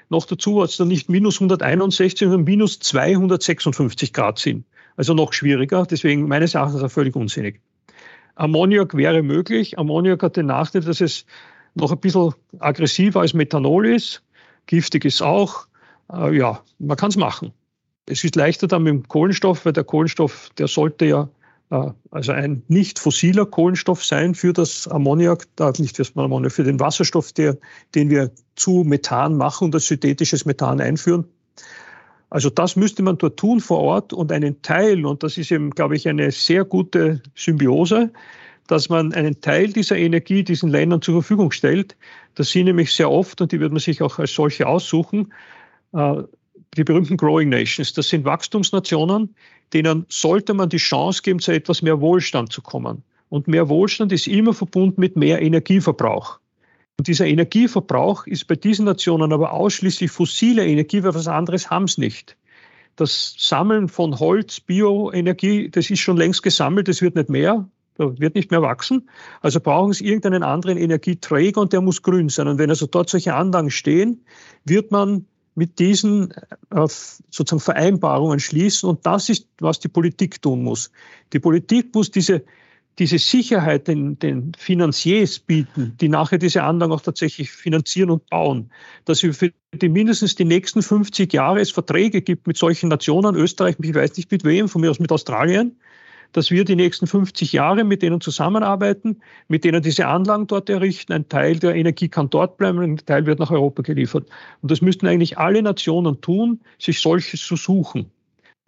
Noch 0.10 0.26
dazu 0.26 0.62
hat 0.62 0.70
es 0.70 0.78
dann 0.78 0.90
nicht 0.90 1.10
minus 1.10 1.38
161, 1.38 2.20
sondern 2.20 2.44
minus 2.44 2.80
256 2.80 4.14
Grad 4.14 4.40
sind. 4.40 4.66
Also 4.96 5.14
noch 5.14 5.34
schwieriger, 5.34 5.86
deswegen 5.90 6.28
meines 6.28 6.54
Erachtens 6.54 6.84
auch 6.84 6.92
völlig 6.92 7.16
unsinnig. 7.16 7.62
Ammoniak 8.36 8.96
wäre 8.96 9.22
möglich. 9.24 9.78
Ammoniak 9.78 10.24
hat 10.24 10.38
den 10.38 10.48
Nachteil, 10.48 10.82
dass 10.82 11.02
es 11.02 11.26
noch 11.76 11.92
ein 11.92 12.00
bisschen 12.00 12.34
aggressiver 12.60 13.22
als 13.22 13.34
Methanol 13.34 13.88
ist. 13.88 14.24
Giftig 14.66 15.06
ist 15.06 15.22
auch. 15.22 15.68
Äh, 16.12 16.38
ja, 16.38 16.62
man 16.80 16.98
kann 16.98 17.10
es 17.10 17.18
machen. 17.18 17.52
Es 18.06 18.24
ist 18.24 18.36
leichter 18.36 18.68
dann 18.68 18.84
mit 18.84 18.94
dem 18.94 19.08
Kohlenstoff, 19.08 19.66
weil 19.66 19.74
der 19.74 19.84
Kohlenstoff, 19.84 20.50
der 20.58 20.68
sollte 20.68 21.06
ja 21.06 21.30
äh, 21.74 21.92
also 22.12 22.32
ein 22.32 22.64
nicht 22.68 23.00
fossiler 23.00 23.46
Kohlenstoff 23.46 24.04
sein 24.04 24.36
für 24.36 24.54
das 24.54 24.88
Ammoniak, 24.88 25.48
äh, 25.60 25.72
nicht 25.80 25.98
das 26.00 26.16
Ammoniak, 26.16 26.52
für 26.52 26.64
den 26.64 26.80
Wasserstoff, 26.80 27.34
der, 27.34 27.58
den 27.96 28.10
wir 28.10 28.32
zu 28.56 28.84
Methan 28.86 29.36
machen 29.36 29.66
und 29.66 29.76
als 29.76 29.88
synthetisches 29.88 30.46
Methan 30.46 30.80
einführen. 30.80 31.26
Also 32.30 32.50
das 32.50 32.76
müsste 32.76 33.04
man 33.04 33.18
dort 33.18 33.38
tun 33.38 33.60
vor 33.60 33.80
Ort 33.80 34.12
und 34.12 34.32
einen 34.32 34.62
Teil, 34.64 35.06
und 35.06 35.22
das 35.22 35.38
ist 35.38 35.52
eben, 35.52 35.70
glaube 35.70 35.96
ich, 35.96 36.08
eine 36.08 36.32
sehr 36.32 36.66
gute 36.66 37.22
Symbiose, 37.36 38.12
dass 38.68 38.90
man 38.90 39.14
einen 39.14 39.42
Teil 39.42 39.74
dieser 39.74 39.98
Energie 39.98 40.44
diesen 40.44 40.70
Ländern 40.70 41.02
zur 41.02 41.16
Verfügung 41.16 41.52
stellt. 41.52 41.96
Das 42.36 42.52
sind 42.52 42.66
nämlich 42.66 42.94
sehr 42.94 43.12
oft, 43.12 43.42
und 43.42 43.52
die 43.52 43.60
wird 43.60 43.72
man 43.72 43.80
sich 43.80 44.02
auch 44.02 44.20
als 44.20 44.34
solche 44.34 44.68
aussuchen, 44.68 45.34
äh, 45.94 46.24
die 46.78 46.84
berühmten 46.84 47.18
Growing 47.18 47.50
Nations. 47.50 47.94
Das 47.94 48.10
sind 48.10 48.26
Wachstumsnationen, 48.26 49.36
denen 49.74 50.06
sollte 50.10 50.54
man 50.54 50.70
die 50.70 50.78
Chance 50.78 51.22
geben, 51.22 51.40
zu 51.40 51.52
etwas 51.52 51.82
mehr 51.82 52.02
Wohlstand 52.02 52.52
zu 52.52 52.62
kommen. 52.62 53.04
Und 53.30 53.48
mehr 53.48 53.70
Wohlstand 53.70 54.12
ist 54.12 54.28
immer 54.28 54.54
verbunden 54.54 55.00
mit 55.00 55.16
mehr 55.16 55.42
Energieverbrauch. 55.42 56.40
Und 56.98 57.08
dieser 57.08 57.26
Energieverbrauch 57.26 58.28
ist 58.28 58.48
bei 58.48 58.56
diesen 58.56 58.86
Nationen 58.86 59.34
aber 59.34 59.54
ausschließlich 59.54 60.12
fossile 60.12 60.66
Energie, 60.66 61.04
weil 61.04 61.16
was 61.16 61.28
anderes 61.28 61.70
haben 61.70 61.88
sie 61.88 62.02
nicht. 62.02 62.38
Das 62.96 63.36
Sammeln 63.40 63.90
von 63.90 64.20
Holz, 64.20 64.60
Bioenergie, 64.60 65.70
das 65.70 65.90
ist 65.90 66.00
schon 66.00 66.18
längst 66.18 66.44
gesammelt, 66.44 66.88
das 66.88 67.02
wird 67.02 67.16
nicht 67.16 67.30
mehr 67.30 67.68
wird 67.98 68.36
nicht 68.36 68.52
mehr 68.52 68.62
wachsen. 68.62 69.10
Also 69.42 69.60
brauchen 69.60 69.94
Sie 69.94 70.06
irgendeinen 70.06 70.44
anderen 70.44 70.78
Energieträger 70.78 71.62
und 71.62 71.74
der 71.74 71.82
muss 71.82 72.02
grün 72.02 72.30
sein. 72.30 72.48
Und 72.48 72.58
wenn 72.58 72.70
also 72.70 72.88
dort 72.88 73.10
solche 73.10 73.36
Anlagen 73.36 73.72
stehen, 73.72 74.24
wird 74.66 74.92
man 74.92 75.26
mit 75.56 75.80
diesen 75.80 76.32
äh, 76.72 76.88
sozusagen 76.88 77.60
Vereinbarungen 77.60 78.40
schließen. 78.40 78.90
Und 78.90 79.06
das 79.06 79.30
ist, 79.30 79.48
was 79.60 79.80
die 79.80 79.88
Politik 79.88 80.42
tun 80.42 80.64
muss. 80.64 80.92
Die 81.32 81.40
Politik 81.40 81.94
muss 81.94 82.10
diese, 82.10 82.44
diese 83.00 83.20
Sicherheit 83.20 83.88
den, 83.88 84.18
den 84.20 84.54
Finanziers 84.58 85.40
bieten, 85.40 85.96
die 86.00 86.10
nachher 86.10 86.38
diese 86.38 86.64
Anlagen 86.64 86.92
auch 86.92 87.02
tatsächlich 87.02 87.52
finanzieren 87.52 88.10
und 88.10 88.28
bauen. 88.30 88.72
Dass 89.06 89.24
es 89.24 89.38
für 89.38 89.52
die 89.74 89.90
mindestens 89.90 90.36
die 90.36 90.46
nächsten 90.46 90.82
50 90.82 91.32
Jahre 91.34 91.60
es 91.60 91.72
Verträge 91.72 92.22
gibt 92.22 92.48
mit 92.48 92.58
solchen 92.58 92.90
Nationen, 92.90 93.36
Österreich, 93.36 93.76
ich 93.82 93.96
weiß 93.96 94.18
nicht 94.18 94.32
mit 94.32 94.44
wem, 94.44 94.68
von 94.68 94.82
mir 94.82 94.90
aus 94.90 95.00
mit 95.00 95.12
Australien, 95.12 95.78
dass 96.34 96.52
wir 96.52 96.66
die 96.66 96.76
nächsten 96.76 97.08
50 97.08 97.54
Jahre 97.54 97.84
mit 97.84 98.02
denen 98.02 98.20
zusammenarbeiten, 98.22 99.22
mit 99.48 99.64
denen 99.64 99.82
diese 99.82 100.08
Anlagen 100.08 100.48
dort 100.48 100.70
errichten. 100.70 101.14
Ein 101.14 101.30
Teil 101.30 101.60
der 101.60 101.76
Energie 101.76 102.10
kann 102.10 102.30
dort 102.30 102.58
bleiben, 102.58 102.80
ein 102.80 102.98
Teil 102.98 103.26
wird 103.26 103.40
nach 103.40 103.52
Europa 103.52 103.82
geliefert. 103.82 104.28
Und 104.62 104.72
das 104.72 104.82
müssten 104.82 105.08
eigentlich 105.08 105.38
alle 105.38 105.62
Nationen 105.62 106.20
tun, 106.22 106.62
sich 106.80 107.00
solches 107.00 107.42
zu 107.42 107.56
suchen 107.56 108.12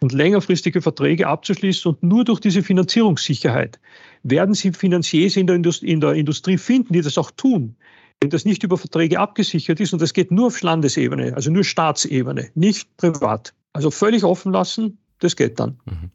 und 0.00 0.12
längerfristige 0.12 0.82
Verträge 0.82 1.26
abzuschließen. 1.26 1.90
Und 1.90 2.02
nur 2.02 2.24
durch 2.24 2.40
diese 2.40 2.62
Finanzierungssicherheit 2.62 3.78
werden 4.22 4.54
sie 4.54 4.72
Finanziers 4.72 5.36
in 5.36 5.46
der, 5.46 5.56
Industrie, 5.56 5.88
in 5.88 6.00
der 6.00 6.14
Industrie 6.14 6.58
finden, 6.58 6.92
die 6.92 7.02
das 7.02 7.18
auch 7.18 7.30
tun. 7.30 7.76
Wenn 8.20 8.30
das 8.30 8.44
nicht 8.44 8.62
über 8.62 8.78
Verträge 8.78 9.18
abgesichert 9.18 9.78
ist, 9.78 9.92
und 9.92 10.00
das 10.00 10.14
geht 10.14 10.30
nur 10.30 10.46
auf 10.46 10.62
Landesebene, 10.62 11.34
also 11.34 11.50
nur 11.50 11.64
Staatsebene, 11.64 12.50
nicht 12.54 12.96
privat. 12.96 13.52
Also 13.72 13.90
völlig 13.90 14.24
offen 14.24 14.52
lassen, 14.52 14.98
das 15.18 15.36
geht 15.36 15.60
dann. 15.60 15.78
Mhm. 15.84 16.10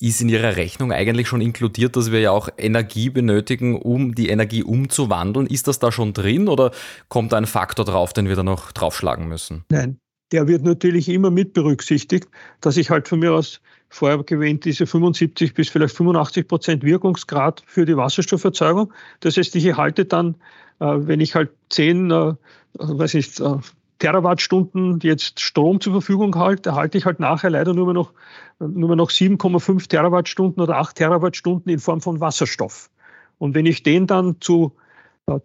Ist 0.00 0.20
in 0.20 0.28
Ihrer 0.28 0.56
Rechnung 0.56 0.92
eigentlich 0.92 1.28
schon 1.28 1.40
inkludiert, 1.40 1.96
dass 1.96 2.12
wir 2.12 2.20
ja 2.20 2.30
auch 2.30 2.48
Energie 2.58 3.10
benötigen, 3.10 3.76
um 3.80 4.14
die 4.14 4.28
Energie 4.28 4.62
umzuwandeln? 4.62 5.46
Ist 5.46 5.68
das 5.68 5.78
da 5.78 5.90
schon 5.90 6.12
drin 6.12 6.48
oder 6.48 6.70
kommt 7.08 7.32
da 7.32 7.38
ein 7.38 7.46
Faktor 7.46 7.84
drauf, 7.84 8.12
den 8.12 8.28
wir 8.28 8.36
da 8.36 8.42
noch 8.42 8.72
draufschlagen 8.72 9.28
müssen? 9.28 9.64
Nein, 9.70 9.98
der 10.32 10.48
wird 10.48 10.62
natürlich 10.62 11.08
immer 11.08 11.30
mit 11.30 11.52
berücksichtigt, 11.52 12.28
dass 12.60 12.76
ich 12.76 12.90
halt 12.90 13.08
von 13.08 13.20
mir 13.20 13.32
aus 13.32 13.60
vorher 13.88 14.22
erwähnt, 14.28 14.64
diese 14.64 14.86
75 14.86 15.54
bis 15.54 15.68
vielleicht 15.68 15.96
85 15.96 16.48
Prozent 16.48 16.82
Wirkungsgrad 16.82 17.62
für 17.66 17.86
die 17.86 17.96
Wasserstofferzeugung. 17.96 18.92
Das 19.20 19.36
heißt, 19.36 19.54
ich 19.56 19.64
erhalte 19.64 20.04
dann, 20.04 20.34
äh, 20.80 20.86
wenn 20.86 21.20
ich 21.20 21.34
halt 21.34 21.50
10, 21.70 22.10
äh, 22.10 22.34
weiß 22.74 23.14
nicht, 23.14 23.40
äh, 23.40 23.56
Terawattstunden 23.98 24.98
jetzt 25.02 25.40
Strom 25.40 25.80
zur 25.80 25.92
Verfügung 25.92 26.34
halte, 26.36 26.70
erhalte 26.70 26.98
ich 26.98 27.06
halt 27.06 27.20
nachher 27.20 27.50
leider 27.50 27.74
nur 27.74 27.92
noch, 27.94 28.12
nur 28.58 28.94
noch 28.96 29.10
7,5 29.10 29.88
Terawattstunden 29.88 30.62
oder 30.62 30.76
8 30.76 30.96
Terawattstunden 30.96 31.72
in 31.72 31.78
Form 31.78 32.00
von 32.00 32.20
Wasserstoff. 32.20 32.90
Und 33.38 33.54
wenn 33.54 33.66
ich 33.66 33.82
den 33.82 34.06
dann 34.06 34.36
zu 34.40 34.72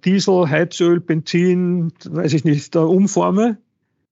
Diesel, 0.04 0.50
Heizöl, 0.50 1.00
Benzin, 1.00 1.92
weiß 2.08 2.34
ich 2.34 2.44
nicht, 2.44 2.76
umforme, 2.76 3.58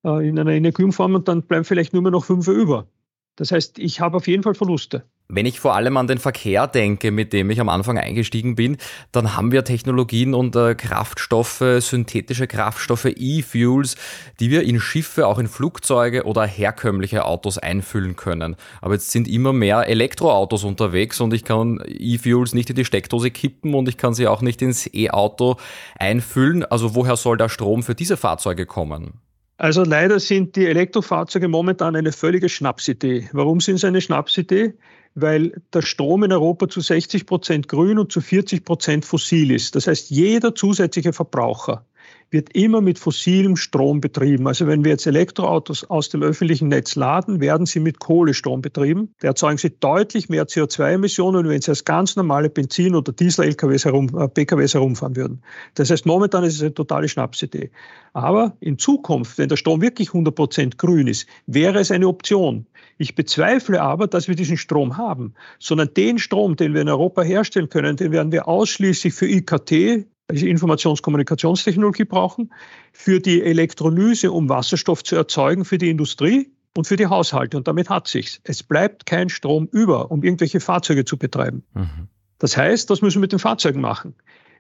in 0.04 0.40
einer 0.40 0.52
Energieumformung, 0.52 1.26
dann 1.26 1.44
bleiben 1.44 1.66
vielleicht 1.66 1.94
nur 1.94 2.02
mehr 2.02 2.12
noch 2.12 2.26
5 2.26 2.48
über. 2.48 2.88
Das 3.36 3.52
heißt, 3.52 3.78
ich 3.80 4.00
habe 4.00 4.18
auf 4.18 4.28
jeden 4.28 4.44
Fall 4.44 4.56
Verluste. 4.56 5.04
Wenn 5.32 5.46
ich 5.46 5.60
vor 5.60 5.76
allem 5.76 5.96
an 5.98 6.08
den 6.08 6.18
Verkehr 6.18 6.66
denke, 6.66 7.12
mit 7.12 7.34
dem 7.34 7.52
ich 7.52 7.62
am 7.62 7.70
Anfang 7.70 8.00
eingestiegen 8.00 8.56
bin, 8.56 8.78
dann 9.12 9.38
haben 9.38 9.52
wir 9.52 9.64
Technologien 9.64 10.34
und 10.34 10.56
äh, 10.56 10.74
Kraftstoffe, 10.74 11.64
synthetische 11.82 12.48
Kraftstoffe, 12.48 13.06
E-Fuels, 13.06 13.96
die 14.40 14.50
wir 14.50 14.64
in 14.64 14.80
Schiffe, 14.80 15.28
auch 15.28 15.38
in 15.38 15.48
Flugzeuge 15.48 16.24
oder 16.24 16.48
herkömmliche 16.48 17.26
Autos 17.26 17.60
einfüllen 17.60 18.16
können. 18.16 18.56
Aber 18.82 18.96
jetzt 18.96 19.12
sind 19.12 19.28
immer 19.28 19.54
mehr 19.54 19.88
Elektroautos 19.88 20.64
unterwegs 20.64 21.22
und 21.22 21.32
ich 21.32 21.44
kann 21.44 21.80
E-Fuels 21.86 22.56
nicht 22.56 22.72
in 22.72 22.76
die 22.76 22.86
Steckdose 22.86 23.30
kippen 23.30 23.76
und 23.76 23.88
ich 23.88 23.98
kann 23.98 24.16
sie 24.16 24.26
auch 24.26 24.42
nicht 24.42 24.64
ins 24.64 24.92
E-Auto 24.92 25.58
einfüllen. 26.00 26.66
Also 26.66 26.96
woher 26.96 27.18
soll 27.18 27.38
der 27.38 27.50
Strom 27.50 27.84
für 27.84 27.94
diese 27.94 28.18
Fahrzeuge 28.18 28.66
kommen? 28.66 29.20
Also 29.58 29.84
leider 29.84 30.20
sind 30.20 30.56
die 30.56 30.66
Elektrofahrzeuge 30.66 31.50
momentan 31.50 31.96
eine 31.96 32.14
völlige 32.14 32.50
Schnapsidee. 32.50 33.30
Warum 33.34 33.60
sind 33.60 33.78
sie 33.78 33.86
eine 33.86 34.02
Schnapsidee? 34.02 34.74
Weil 35.16 35.62
der 35.74 35.82
Strom 35.82 36.24
in 36.24 36.32
Europa 36.32 36.68
zu 36.70 36.82
60 36.82 37.26
Prozent 37.26 37.68
grün 37.68 38.00
und 38.00 38.12
zu 38.12 38.22
40 38.22 38.64
Prozent 38.64 39.06
fossil 39.06 39.52
ist. 39.52 39.76
Das 39.76 39.88
heißt, 39.88 40.10
jeder 40.10 40.56
zusätzliche 40.56 41.14
Verbraucher 41.14 41.86
wird 42.32 42.56
immer 42.56 42.82
mit 42.82 43.00
fossilem 43.00 43.56
Strom 43.56 44.02
betrieben. 44.02 44.48
Also 44.48 44.68
wenn 44.68 44.84
wir 44.84 44.92
jetzt 44.92 45.08
Elektroautos 45.08 45.90
aus 45.90 46.10
dem 46.10 46.22
öffentlichen 46.22 46.68
Netz 46.68 46.96
laden, 46.96 47.40
werden 47.40 47.66
sie 47.66 47.80
mit 47.80 48.00
Kohlestrom 48.00 48.62
betrieben. 48.62 49.14
Da 49.20 49.30
erzeugen 49.30 49.58
sie 49.58 49.72
deutlich 49.80 50.30
mehr 50.30 50.46
CO2-Emissionen, 50.46 51.50
wenn 51.50 51.62
sie 51.62 51.72
als 51.72 51.86
ganz 51.86 52.16
normale 52.16 52.50
Benzin- 52.50 52.96
oder 52.96 53.12
Diesel-LKWs 53.12 53.86
herum, 53.86 54.10
äh, 54.18 54.28
PKWs 54.28 54.74
herumfahren 54.74 55.16
würden. 55.16 55.42
Das 55.76 55.90
heißt, 55.90 56.06
momentan 56.06 56.44
ist 56.44 56.56
es 56.56 56.62
eine 56.62 56.74
totale 56.74 57.08
Schnapsidee. 57.08 57.72
Aber 58.14 58.56
in 58.60 58.78
Zukunft, 58.78 59.38
wenn 59.38 59.50
der 59.50 59.58
Strom 59.58 59.82
wirklich 59.82 60.10
100 60.10 60.36
Prozent 60.36 60.78
grün 60.78 61.08
ist, 61.08 61.28
wäre 61.48 61.80
es 61.80 61.92
eine 61.92 62.08
Option. 62.08 62.66
Ich 63.02 63.16
bezweifle 63.16 63.82
aber, 63.82 64.08
dass 64.08 64.28
wir 64.28 64.36
diesen 64.36 64.58
Strom 64.58 64.98
haben, 64.98 65.34
sondern 65.58 65.94
den 65.94 66.20
Strom, 66.20 66.58
den 66.58 66.74
wir 66.74 66.82
in 66.82 66.90
Europa 66.90 67.22
herstellen 67.22 67.70
können, 67.70 67.96
den 67.96 68.12
werden 68.12 68.34
wir 68.34 68.50
ausschließlich 68.50 69.14
für 69.14 69.26
IKT, 69.26 70.06
also 70.28 70.46
Informationskommunikationstechnologie 70.46 72.04
brauchen, 72.04 72.54
für 72.92 73.22
die 73.22 73.42
Elektrolyse, 73.42 74.34
um 74.34 74.50
Wasserstoff 74.50 75.02
zu 75.04 75.16
erzeugen 75.16 75.64
für 75.64 75.78
die 75.78 75.90
Industrie 75.90 76.52
und 76.76 76.88
für 76.88 76.98
die 76.98 77.08
Haushalte. 77.08 77.56
Und 77.56 77.70
damit 77.70 77.90
hat 77.90 78.10
sich's. 78.10 78.42
Es 78.44 78.64
bleibt 78.64 79.06
kein 79.06 79.30
Strom 79.30 79.70
über, 79.72 80.12
um 80.12 80.22
irgendwelche 80.22 80.60
Fahrzeuge 80.60 81.06
zu 81.06 81.18
betreiben. 81.18 81.64
Mhm. 81.74 82.10
Das 82.38 82.58
heißt, 82.58 82.90
was 82.90 83.02
müssen 83.02 83.20
wir 83.20 83.22
mit 83.22 83.32
den 83.32 83.40
Fahrzeugen 83.40 83.80
machen? 83.80 84.14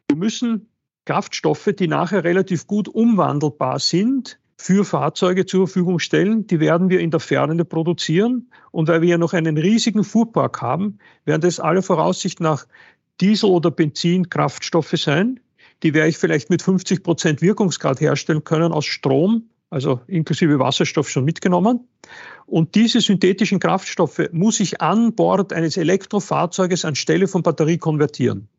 Wir 0.07 0.15
müssen 0.15 0.69
Kraftstoffe, 1.03 1.71
die 1.77 1.89
nachher 1.89 2.23
relativ 2.23 2.67
gut 2.67 2.87
umwandelbar 2.87 3.79
sind, 3.79 4.39
für 4.61 4.83
Fahrzeuge 4.83 5.45
zur 5.45 5.67
Verfügung 5.67 5.99
stellen. 5.99 6.45
Die 6.45 6.59
werden 6.59 6.89
wir 6.89 6.99
in 6.99 7.11
der 7.11 7.21
Ferne 7.21 7.63
produzieren. 7.63 8.51
Und 8.71 8.89
weil 8.89 9.01
wir 9.01 9.07
ja 9.07 9.17
noch 9.17 9.33
einen 9.33 9.57
riesigen 9.57 10.03
Fuhrpark 10.03 10.61
haben, 10.61 10.99
werden 11.23 11.41
das 11.41 11.61
aller 11.61 11.81
Voraussicht 11.81 12.41
nach 12.41 12.67
Diesel- 13.21 13.49
oder 13.49 13.71
Benzin-Kraftstoffe 13.71 14.95
sein, 14.95 15.39
die 15.81 15.93
werde 15.93 16.09
ich 16.09 16.17
vielleicht 16.17 16.49
mit 16.49 16.61
50 16.61 17.03
Prozent 17.03 17.41
Wirkungsgrad 17.41 18.01
herstellen 18.01 18.43
können 18.43 18.73
aus 18.73 18.85
Strom, 18.85 19.49
also 19.69 20.01
inklusive 20.07 20.59
Wasserstoff 20.59 21.09
schon 21.09 21.23
mitgenommen. 21.23 21.87
Und 22.45 22.75
diese 22.75 22.99
synthetischen 22.99 23.59
Kraftstoffe 23.59 24.29
muss 24.33 24.59
ich 24.59 24.81
an 24.81 25.15
Bord 25.15 25.53
eines 25.53 25.77
Elektrofahrzeuges 25.77 26.83
anstelle 26.83 27.29
von 27.29 27.43
Batterie 27.43 27.77
konvertieren. 27.77 28.49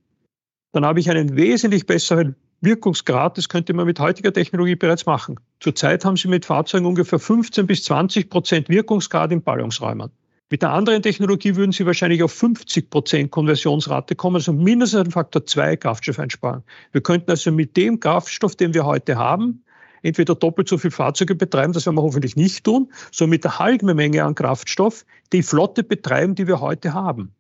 Dann 0.73 0.87
habe 0.87 1.01
ich 1.01 1.11
einen 1.11 1.37
wesentlich 1.37 1.85
besseren 1.85 2.37
Wirkungsgrad. 2.61 3.39
Das 3.39 3.49
könnte 3.49 3.73
man 3.73 3.87
mit 3.87 4.01
heutiger 4.01 4.33
Technologie 4.33 4.77
bereits 4.77 5.07
machen. 5.07 5.41
Zurzeit 5.61 6.05
haben 6.05 6.17
Sie 6.17 6.29
mit 6.29 6.45
Fahrzeugen 6.45 6.87
ungefähr 6.87 7.19
15 7.19 7.67
bis 7.67 7.85
20 7.85 8.29
Prozent 8.31 8.69
Wirkungsgrad 8.69 9.33
in 9.33 9.43
Ballungsräumen. 9.43 10.11
Mit 10.51 10.63
der 10.63 10.71
anderen 10.71 11.03
Technologie 11.03 11.55
würden 11.55 11.71
Sie 11.71 11.87
wahrscheinlich 11.87 12.23
auf 12.23 12.33
50 12.33 12.91
Prozent 12.91 13.31
Konversionsrate 13.31 14.17
kommen, 14.17 14.37
also 14.37 14.53
mindestens 14.53 15.01
einen 15.01 15.11
Faktor 15.13 15.47
2 15.47 15.77
Kraftstoff 15.77 16.19
einsparen. 16.19 16.65
Wir 16.91 17.03
könnten 17.03 17.31
also 17.31 17.53
mit 17.53 17.77
dem 17.77 18.01
Kraftstoff, 18.01 18.57
den 18.57 18.75
wir 18.75 18.85
heute 18.85 19.17
haben, 19.17 19.63
entweder 20.03 20.35
doppelt 20.35 20.69
so 20.69 20.77
viele 20.77 20.91
Fahrzeuge 20.91 21.37
betreiben, 21.37 21.73
das 21.73 21.87
werden 21.87 21.97
wir 21.97 22.03
hoffentlich 22.03 22.35
nicht 22.35 22.65
tun, 22.65 22.93
sondern 23.13 23.31
mit 23.31 23.45
der 23.45 23.59
halben 23.61 23.95
Menge 23.95 24.25
an 24.25 24.35
Kraftstoff 24.35 25.07
die 25.33 25.45
Flotte 25.45 25.85
betreiben, 25.85 26.35
die 26.35 26.49
wir 26.49 26.61
heute 26.61 26.95
haben. 26.95 27.33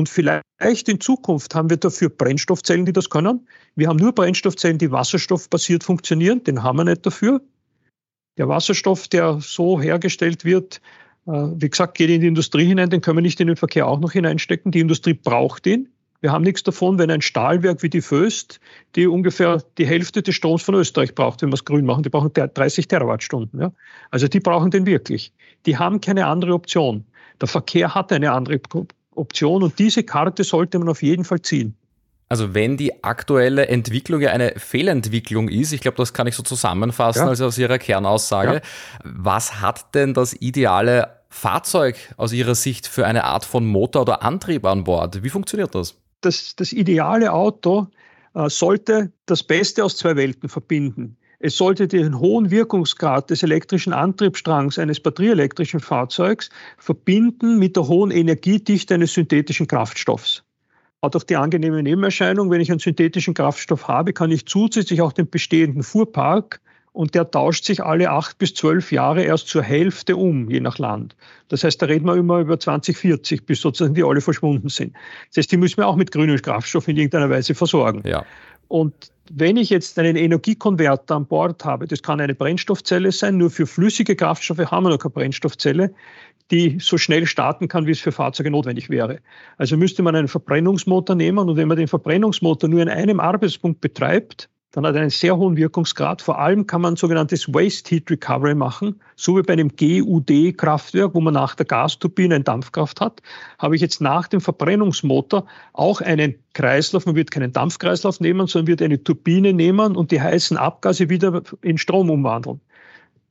Und 0.00 0.08
vielleicht 0.08 0.88
in 0.88 0.98
Zukunft 0.98 1.54
haben 1.54 1.68
wir 1.68 1.76
dafür 1.76 2.08
Brennstoffzellen, 2.08 2.86
die 2.86 2.92
das 2.94 3.10
können. 3.10 3.46
Wir 3.76 3.88
haben 3.88 3.98
nur 3.98 4.14
Brennstoffzellen, 4.14 4.78
die 4.78 4.90
wasserstoffbasiert 4.90 5.84
funktionieren, 5.84 6.42
den 6.42 6.62
haben 6.62 6.78
wir 6.78 6.84
nicht 6.84 7.04
dafür. 7.04 7.42
Der 8.38 8.48
Wasserstoff, 8.48 9.08
der 9.08 9.40
so 9.42 9.78
hergestellt 9.78 10.46
wird, 10.46 10.80
äh, 11.26 11.32
wie 11.32 11.68
gesagt, 11.68 11.98
geht 11.98 12.08
in 12.08 12.22
die 12.22 12.28
Industrie 12.28 12.64
hinein, 12.64 12.88
den 12.88 13.02
können 13.02 13.18
wir 13.18 13.22
nicht 13.22 13.40
in 13.40 13.48
den 13.48 13.56
Verkehr 13.56 13.86
auch 13.86 14.00
noch 14.00 14.12
hineinstecken. 14.12 14.72
Die 14.72 14.80
Industrie 14.80 15.12
braucht 15.12 15.66
ihn. 15.66 15.90
Wir 16.22 16.32
haben 16.32 16.44
nichts 16.44 16.62
davon, 16.62 16.98
wenn 16.98 17.10
ein 17.10 17.20
Stahlwerk 17.20 17.82
wie 17.82 17.90
die 17.90 18.00
Föst, 18.00 18.58
die 18.96 19.06
ungefähr 19.06 19.62
die 19.76 19.86
Hälfte 19.86 20.22
des 20.22 20.34
Stroms 20.34 20.62
von 20.62 20.76
Österreich 20.76 21.14
braucht, 21.14 21.42
wenn 21.42 21.50
wir 21.50 21.56
es 21.56 21.66
grün 21.66 21.84
machen, 21.84 22.04
die 22.04 22.08
brauchen 22.08 22.32
30 22.32 22.88
Terawattstunden. 22.88 23.60
Ja? 23.60 23.70
Also 24.10 24.28
die 24.28 24.40
brauchen 24.40 24.70
den 24.70 24.86
wirklich. 24.86 25.34
Die 25.66 25.76
haben 25.76 26.00
keine 26.00 26.24
andere 26.24 26.54
Option. 26.54 27.04
Der 27.38 27.48
Verkehr 27.48 27.94
hat 27.94 28.10
eine 28.12 28.32
andere 28.32 28.54
Option 29.14 29.62
und 29.62 29.78
diese 29.78 30.02
Karte 30.02 30.44
sollte 30.44 30.78
man 30.78 30.88
auf 30.88 31.02
jeden 31.02 31.24
Fall 31.24 31.42
ziehen. 31.42 31.76
Also 32.28 32.54
wenn 32.54 32.76
die 32.76 33.02
aktuelle 33.02 33.66
Entwicklung 33.66 34.20
ja 34.20 34.30
eine 34.30 34.54
Fehlentwicklung 34.56 35.48
ist, 35.48 35.72
ich 35.72 35.80
glaube, 35.80 35.96
das 35.96 36.12
kann 36.12 36.28
ich 36.28 36.36
so 36.36 36.44
zusammenfassen, 36.44 37.24
ja. 37.24 37.28
also 37.28 37.46
aus 37.46 37.58
Ihrer 37.58 37.78
Kernaussage, 37.78 38.54
ja. 38.54 38.60
was 39.02 39.60
hat 39.60 39.96
denn 39.96 40.14
das 40.14 40.32
ideale 40.34 41.22
Fahrzeug 41.28 41.96
aus 42.16 42.32
Ihrer 42.32 42.54
Sicht 42.54 42.86
für 42.86 43.04
eine 43.04 43.24
Art 43.24 43.44
von 43.44 43.66
Motor 43.66 44.02
oder 44.02 44.22
Antrieb 44.22 44.64
an 44.64 44.84
Bord? 44.84 45.24
Wie 45.24 45.28
funktioniert 45.28 45.74
das? 45.74 45.96
Das, 46.20 46.54
das 46.54 46.72
ideale 46.72 47.32
Auto 47.32 47.88
äh, 48.34 48.48
sollte 48.48 49.10
das 49.26 49.42
Beste 49.42 49.84
aus 49.84 49.96
zwei 49.96 50.14
Welten 50.14 50.48
verbinden. 50.48 51.16
Es 51.40 51.56
sollte 51.56 51.88
den 51.88 52.18
hohen 52.18 52.50
Wirkungsgrad 52.50 53.30
des 53.30 53.42
elektrischen 53.42 53.92
Antriebsstrangs 53.92 54.78
eines 54.78 55.00
batterieelektrischen 55.00 55.80
Fahrzeugs 55.80 56.50
verbinden 56.78 57.58
mit 57.58 57.76
der 57.76 57.88
hohen 57.88 58.10
Energiedichte 58.10 58.94
eines 58.94 59.14
synthetischen 59.14 59.66
Kraftstoffs 59.66 60.44
hat 61.02 61.16
auch 61.16 61.22
die 61.22 61.36
angenehme 61.36 61.82
Nebenerscheinung, 61.82 62.50
wenn 62.50 62.60
ich 62.60 62.70
einen 62.70 62.78
synthetischen 62.78 63.34
Kraftstoff 63.34 63.88
habe, 63.88 64.12
kann 64.12 64.30
ich 64.30 64.46
zusätzlich 64.46 65.00
auch 65.00 65.12
den 65.12 65.28
bestehenden 65.28 65.82
Fuhrpark 65.82 66.60
und 66.92 67.14
der 67.14 67.30
tauscht 67.30 67.64
sich 67.64 67.82
alle 67.82 68.10
acht 68.10 68.36
bis 68.38 68.54
zwölf 68.54 68.92
Jahre 68.92 69.22
erst 69.22 69.48
zur 69.48 69.62
Hälfte 69.62 70.16
um, 70.16 70.50
je 70.50 70.60
nach 70.60 70.78
Land. 70.78 71.16
Das 71.48 71.64
heißt, 71.64 71.80
da 71.80 71.86
reden 71.86 72.06
wir 72.06 72.16
immer 72.16 72.40
über 72.40 72.58
2040, 72.58 73.46
bis 73.46 73.60
sozusagen 73.60 73.94
die 73.94 74.04
alle 74.04 74.20
verschwunden 74.20 74.68
sind. 74.68 74.94
Das 75.28 75.38
heißt, 75.38 75.52
die 75.52 75.56
müssen 75.56 75.78
wir 75.78 75.86
auch 75.86 75.96
mit 75.96 76.10
grünem 76.10 76.40
Kraftstoff 76.42 76.88
in 76.88 76.96
irgendeiner 76.96 77.30
Weise 77.30 77.54
versorgen. 77.54 78.02
Ja. 78.06 78.24
Und 78.68 78.94
wenn 79.32 79.56
ich 79.56 79.70
jetzt 79.70 79.96
einen 79.98 80.16
Energiekonverter 80.16 81.14
an 81.14 81.26
Bord 81.26 81.64
habe, 81.64 81.86
das 81.86 82.02
kann 82.02 82.20
eine 82.20 82.34
Brennstoffzelle 82.34 83.12
sein, 83.12 83.36
nur 83.36 83.50
für 83.50 83.66
flüssige 83.66 84.16
Kraftstoffe 84.16 84.58
haben 84.58 84.84
wir 84.84 84.90
noch 84.90 84.98
keine 84.98 85.12
Brennstoffzelle, 85.12 85.94
die 86.50 86.78
so 86.80 86.98
schnell 86.98 87.26
starten 87.26 87.68
kann, 87.68 87.86
wie 87.86 87.92
es 87.92 88.00
für 88.00 88.10
Fahrzeuge 88.10 88.50
notwendig 88.50 88.90
wäre. 88.90 89.20
Also 89.56 89.76
müsste 89.76 90.02
man 90.02 90.16
einen 90.16 90.26
Verbrennungsmotor 90.26 91.14
nehmen 91.14 91.48
und 91.48 91.56
wenn 91.56 91.68
man 91.68 91.76
den 91.76 91.86
Verbrennungsmotor 91.86 92.68
nur 92.68 92.82
in 92.82 92.88
einem 92.88 93.20
Arbeitspunkt 93.20 93.80
betreibt, 93.80 94.50
dann 94.72 94.86
hat 94.86 94.94
er 94.94 95.00
einen 95.00 95.10
sehr 95.10 95.36
hohen 95.36 95.56
Wirkungsgrad. 95.56 96.22
Vor 96.22 96.38
allem 96.38 96.66
kann 96.66 96.80
man 96.80 96.96
sogenanntes 96.96 97.52
Waste 97.52 97.90
Heat 97.90 98.10
Recovery 98.10 98.54
machen, 98.54 99.00
so 99.16 99.36
wie 99.36 99.42
bei 99.42 99.54
einem 99.54 99.70
GUD-Kraftwerk, 99.76 101.14
wo 101.14 101.20
man 101.20 101.34
nach 101.34 101.56
der 101.56 101.66
Gasturbine 101.66 102.36
eine 102.36 102.44
Dampfkraft 102.44 103.00
hat, 103.00 103.20
habe 103.58 103.74
ich 103.74 103.82
jetzt 103.82 104.00
nach 104.00 104.28
dem 104.28 104.40
Verbrennungsmotor 104.40 105.46
auch 105.72 106.00
einen 106.00 106.36
Kreislauf. 106.54 107.06
Man 107.06 107.16
wird 107.16 107.30
keinen 107.30 107.52
Dampfkreislauf 107.52 108.20
nehmen, 108.20 108.46
sondern 108.46 108.68
wird 108.68 108.82
eine 108.82 109.02
Turbine 109.02 109.52
nehmen 109.52 109.96
und 109.96 110.12
die 110.12 110.20
heißen 110.20 110.56
Abgase 110.56 111.10
wieder 111.10 111.42
in 111.62 111.76
Strom 111.76 112.10
umwandeln. 112.10 112.60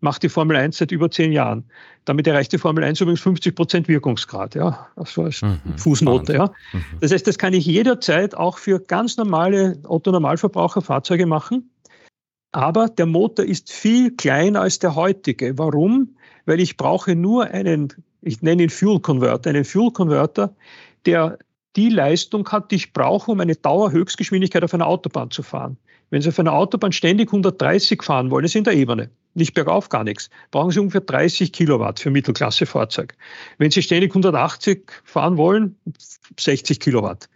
Macht 0.02 0.24
die 0.24 0.30
Formel 0.30 0.56
1 0.58 0.78
seit 0.78 0.92
über 0.92 1.12
zehn 1.12 1.32
Jahren. 1.32 1.66
Damit 2.06 2.28
erreicht 2.28 2.52
die 2.52 2.58
Formel 2.58 2.84
1 2.84 3.02
übrigens 3.02 3.22
50 3.22 3.56
Prozent 3.56 3.88
Wirkungsgrad, 3.88 4.56
ja, 4.56 4.88
also 4.96 5.24
als 5.24 5.42
mhm, 5.42 5.60
Fußnote, 5.78 6.34
ja. 6.34 6.52
Mhm. 6.72 6.84
Das 7.02 7.12
heißt, 7.12 7.28
das 7.28 7.38
kann 7.38 7.54
ich 7.54 7.66
jederzeit 7.66 8.36
auch 8.36 8.58
für 8.58 8.80
ganz 8.80 9.18
normale 9.18 9.78
Otto-Normalverbraucher-Fahrzeuge 9.84 11.26
machen. 11.26 11.70
Aber 12.52 12.88
der 12.88 13.06
Motor 13.06 13.46
ist 13.46 13.72
viel 13.72 14.16
kleiner 14.16 14.62
als 14.62 14.80
der 14.80 14.96
heutige. 14.96 15.58
Warum? 15.58 16.16
Weil 16.46 16.60
ich 16.60 16.78
brauche 16.78 17.16
nur 17.16 17.46
einen, 17.46 17.94
ich 18.22 18.42
nenne 18.42 18.64
ihn 18.64 18.70
Fuel 18.70 19.00
Converter, 19.02 19.52
einen 19.52 19.66
Fuel 19.66 19.92
Converter, 19.92 20.56
der 21.06 21.38
die 21.76 21.90
Leistung 21.90 22.50
hat, 22.50 22.72
die 22.72 22.76
ich 22.76 22.94
brauche, 22.94 23.32
um 23.32 23.40
eine 23.40 23.56
Dauerhöchstgeschwindigkeit 23.56 24.64
auf 24.64 24.74
einer 24.74 24.88
Autobahn 24.88 25.30
zu 25.30 25.44
fahren. 25.44 25.78
Wenn 26.10 26.22
Sie 26.22 26.30
auf 26.30 26.40
einer 26.40 26.54
Autobahn 26.54 26.92
ständig 26.92 27.30
130 27.30 28.02
fahren 28.02 28.32
wollen, 28.32 28.46
ist 28.46 28.56
in 28.56 28.64
der 28.64 28.74
Ebene, 28.74 29.12
nicht 29.34 29.54
bergauf, 29.54 29.90
gar 29.90 30.04
nichts, 30.04 30.30
brauchen 30.52 30.72
Sie 30.72 30.80
ungefähr 30.80 31.02
30 31.02 31.52
Kilowatt 31.52 32.00
für 32.00 32.10
Mittelklassefahrzeug. 32.10 33.16
Wenn 33.58 33.72
Sie 33.72 33.82
ständig 33.82 34.12
180 34.12 34.92
fahren 35.04 35.38
wollen, 35.38 35.76
60 36.38 36.80
Kilowatt. 36.80 37.30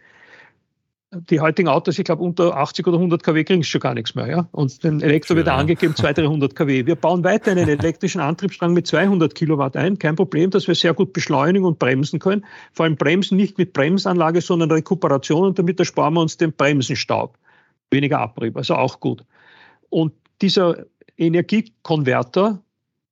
Die 1.30 1.38
heutigen 1.38 1.68
Autos, 1.68 1.96
ich 1.96 2.04
glaube, 2.04 2.24
unter 2.24 2.56
80 2.56 2.88
oder 2.88 2.96
100 2.96 3.22
kW 3.22 3.44
kriegen 3.44 3.62
sie 3.62 3.68
schon 3.68 3.80
gar 3.80 3.94
nichts 3.94 4.16
mehr. 4.16 4.26
Ja? 4.26 4.48
Und 4.50 4.82
den 4.82 5.00
Elektro 5.00 5.36
wird 5.36 5.46
ja. 5.46 5.54
angegeben 5.54 5.94
200, 5.94 6.26
300 6.26 6.56
kW. 6.56 6.86
Wir 6.86 6.96
bauen 6.96 7.22
weiter 7.22 7.52
einen 7.52 7.68
elektrischen 7.68 8.20
Antriebsstrang 8.20 8.72
mit 8.72 8.88
200 8.88 9.32
Kilowatt 9.32 9.76
ein. 9.76 9.96
Kein 10.00 10.16
Problem, 10.16 10.50
dass 10.50 10.66
wir 10.66 10.74
sehr 10.74 10.92
gut 10.92 11.12
beschleunigen 11.12 11.66
und 11.66 11.78
bremsen 11.78 12.18
können. 12.18 12.44
Vor 12.72 12.84
allem 12.84 12.96
bremsen 12.96 13.36
nicht 13.36 13.58
mit 13.58 13.72
Bremsanlage, 13.72 14.40
sondern 14.40 14.72
Rekuperation 14.72 15.46
und 15.46 15.56
damit 15.56 15.78
ersparen 15.78 16.14
wir 16.14 16.20
uns 16.20 16.36
den 16.36 16.52
Bremsenstaub 16.52 17.38
weniger 17.94 18.20
Abrieb, 18.20 18.56
also 18.56 18.74
auch 18.74 19.00
gut. 19.00 19.24
Und 19.88 20.12
dieser 20.42 20.84
Energiekonverter, 21.16 22.62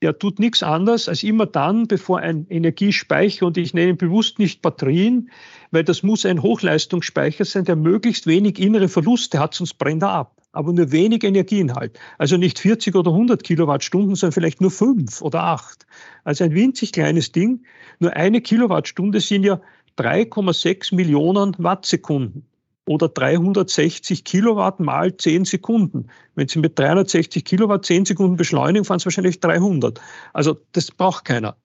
der 0.03 0.19
tut 0.19 0.41
nichts 0.41 0.65
anderes 0.65 1.09
als 1.09 1.23
immer 1.23 1.47
dann, 1.47 1.87
bevor 1.87 2.19
ein 2.19 2.47
Energiespeicher, 2.49 3.47
und 3.47 3.57
ich 3.57 3.73
nenne 3.73 3.95
bewusst 3.95 4.41
nicht 4.41 4.61
Batterien, 4.61 5.31
weil 5.71 5.85
das 5.85 6.03
muss 6.03 6.27
ein 6.27 6.43
Hochleistungsspeicher 6.43 7.45
sein, 7.45 7.65
der 7.65 7.77
möglichst 7.77 8.27
wenig 8.27 8.59
innere 8.59 8.89
Verluste 8.89 9.39
hat, 9.39 9.55
sonst 9.55 9.75
brennt 9.75 10.03
er 10.03 10.11
ab. 10.11 10.43
Aber 10.51 10.73
nur 10.73 10.91
wenig 10.91 11.23
Energieinhalt. 11.23 11.99
Also 12.19 12.37
nicht 12.37 12.59
40 12.59 12.95
oder 12.97 13.13
100 13.13 13.43
Kilowattstunden, 13.43 14.17
sondern 14.17 14.33
vielleicht 14.33 14.61
nur 14.61 14.73
5 14.73 15.23
oder 15.23 15.45
8. 15.45 15.87
Also 16.25 16.45
ein 16.45 16.53
winzig 16.53 16.93
kleines 16.93 17.33
Ding. 17.33 17.65
Nur 18.01 18.15
eine 18.15 18.41
Kilowattstunde 18.43 19.21
sind 19.21 19.45
ja 19.45 19.63
3,6 19.97 20.95
Millionen 20.95 21.55
Wattsekunden 21.59 22.47
oder 22.87 23.09
360 23.09 24.25
Kilowatt 24.25 24.81
mal 24.81 25.17
10 25.17 25.45
Sekunden. 25.45 26.09
Wenn 26.35 26.49
Sie 26.49 26.59
mit 26.59 26.79
360 26.79 27.45
Kilowatt 27.45 27.85
10 27.85 28.07
Sekunden 28.07 28.37
beschleunigen, 28.37 28.85
fahren 28.85 28.99
Sie 28.99 29.07
wahrscheinlich 29.07 29.41
300. 29.41 30.01
Also 30.33 30.59
das 30.73 30.91
braucht 30.91 31.25
keiner. 31.25 31.57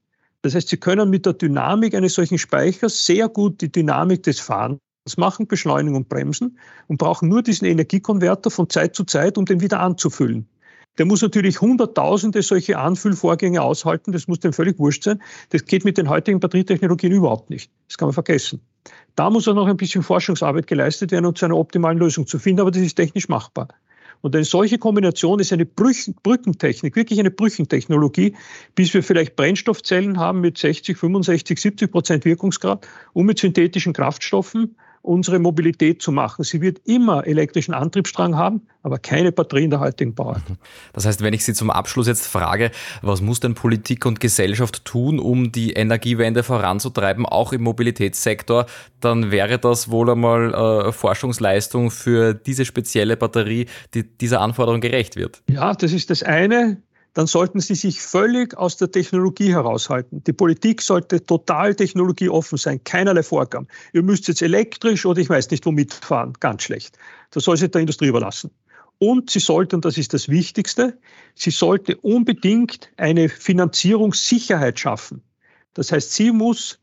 Das 0.44 0.54
heißt, 0.54 0.70
Sie 0.70 0.78
können 0.78 1.10
mit 1.10 1.26
der 1.26 1.34
Dynamik 1.34 1.96
eines 1.96 2.14
solchen 2.14 2.38
Speichers 2.38 3.06
sehr 3.06 3.28
gut 3.28 3.62
die 3.62 3.72
Dynamik 3.72 4.24
des 4.24 4.40
Fahrens 4.40 4.80
machen, 5.18 5.48
beschleunigen 5.48 5.96
und 5.96 6.10
bremsen 6.10 6.60
und 6.88 6.98
brauchen 6.98 7.30
nur 7.30 7.42
diesen 7.42 7.66
Energiekonverter 7.66 8.52
von 8.52 8.70
Zeit 8.70 8.96
zu 8.96 9.04
Zeit, 9.04 9.38
um 9.38 9.46
den 9.46 9.62
wieder 9.62 9.80
anzufüllen. 9.80 10.48
Der 10.98 11.06
muss 11.06 11.22
natürlich 11.22 11.62
hunderttausende 11.62 12.42
solche 12.42 12.78
Anfüllvorgänge 12.78 13.62
aushalten, 13.62 14.12
das 14.12 14.28
muss 14.28 14.40
dem 14.40 14.54
völlig 14.54 14.80
wurscht 14.80 15.04
sein. 15.04 15.22
Das 15.50 15.66
geht 15.66 15.86
mit 15.86 15.98
den 15.98 16.10
heutigen 16.10 16.40
Batterietechnologien 16.40 17.12
überhaupt 17.12 17.50
nicht. 17.50 17.72
Das 17.88 17.98
kann 17.98 18.08
man 18.08 18.14
vergessen. 18.14 18.62
Da 19.16 19.30
muss 19.30 19.48
auch 19.48 19.54
noch 19.54 19.68
ein 19.68 19.78
bisschen 19.78 20.04
Forschungsarbeit 20.04 20.68
geleistet 20.68 21.12
werden, 21.12 21.26
um 21.26 21.36
zu 21.36 21.46
einer 21.46 21.58
optimalen 21.58 21.98
Lösung 21.98 22.26
zu 22.26 22.40
finden, 22.40 22.62
aber 22.62 22.72
das 22.72 22.82
ist 22.82 22.96
technisch 22.96 23.30
machbar. 23.30 23.68
Und 24.22 24.36
eine 24.36 24.46
solche 24.46 24.80
Kombination 24.80 25.40
ist 25.40 25.54
eine 25.54 25.66
Brückentechnik, 25.66 26.96
wirklich 26.96 27.20
eine 27.20 27.30
Brückentechnologie, 27.30 28.36
bis 28.74 28.94
wir 28.94 29.04
vielleicht 29.04 29.36
Brennstoffzellen 29.36 30.18
haben 30.18 30.42
mit 30.42 30.58
60, 30.58 30.98
65, 30.98 31.60
70 31.60 31.92
Prozent 31.92 32.26
Wirkungsgrad 32.26 32.88
und 33.14 33.28
mit 33.28 33.38
synthetischen 33.38 33.94
Kraftstoffen 33.94 34.76
unsere 35.02 35.40
Mobilität 35.40 36.02
zu 36.02 36.12
machen. 36.12 36.44
Sie 36.44 36.62
wird 36.62 36.80
immer 36.86 37.26
elektrischen 37.26 37.74
Antriebsstrang 37.74 38.36
haben, 38.36 38.62
aber 38.84 39.00
keine 39.00 39.32
Batterie 39.32 39.66
in 39.66 39.70
der 39.70 39.80
heutigen 39.80 40.14
Bauart. 40.16 40.42
Das 40.94 41.06
heißt, 41.06 41.22
wenn 41.22 41.34
ich 41.34 41.44
Sie 41.44 41.54
zum 41.54 41.70
Abschluss 41.70 42.08
jetzt 42.08 42.28
frage, 42.28 42.72
was 43.02 43.22
muss 43.22 43.40
denn 43.40 43.54
Politik 43.54 44.06
und 44.06 44.20
Gesellschaft 44.20 44.86
tun, 44.86 45.20
um 45.20 45.52
die 45.52 45.74
Energiewende 45.74 46.44
voranzutreiben, 46.44 47.26
auch 47.26 47.54
im 47.54 47.64
Mobilitätssektor, 47.64 48.66
dann 49.00 49.32
wäre 49.32 49.60
das 49.60 49.90
wohl 49.90 50.10
einmal 50.10 50.54
äh, 50.54 50.92
Forschungsleistung 50.92 51.92
für 51.92 52.34
diese 52.34 52.66
spezielle 52.66 53.18
Batterie, 53.18 53.68
die 53.94 54.04
dieser 54.04 54.42
Anforderung 54.42 54.82
gerecht 54.82 55.16
wird. 55.16 55.42
Ja, 55.50 55.74
das 55.74 55.94
ist 55.94 56.10
das 56.10 56.24
eine 56.24 56.82
dann 57.18 57.26
sollten 57.26 57.60
sie 57.60 57.74
sich 57.74 58.00
völlig 58.00 58.56
aus 58.56 58.78
der 58.78 58.92
Technologie 58.92 59.52
heraushalten. 59.52 60.24
Die 60.26 60.34
Politik 60.34 60.84
sollte 60.84 61.26
total 61.26 61.74
technologieoffen 61.74 62.60
sein, 62.60 62.84
keinerlei 62.84 63.24
Vorgaben. 63.24 63.68
Ihr 63.92 64.04
müsst 64.04 64.28
jetzt 64.28 64.44
elektrisch 64.44 65.04
oder 65.04 65.20
ich 65.20 65.28
weiß 65.28 65.50
nicht 65.50 65.66
womit 65.66 65.96
fahren, 65.96 66.34
ganz 66.40 66.62
schlecht. 66.62 66.96
Das 67.32 67.46
soll 67.46 67.58
sich 67.58 67.72
der 67.72 67.82
Industrie 67.82 68.06
überlassen. 68.06 68.52
Und 69.00 69.32
sie 69.32 69.40
sollten, 69.40 69.82
das 69.82 69.98
ist 69.98 70.14
das 70.14 70.30
Wichtigste, 70.30 71.00
sie 71.34 71.50
sollte 71.50 71.98
unbedingt 71.98 72.92
eine 72.98 73.30
Finanzierungssicherheit 73.30 74.80
schaffen. 74.80 75.24
Das 75.74 75.92
heißt, 75.92 76.14
sie 76.14 76.32
muss 76.32 76.78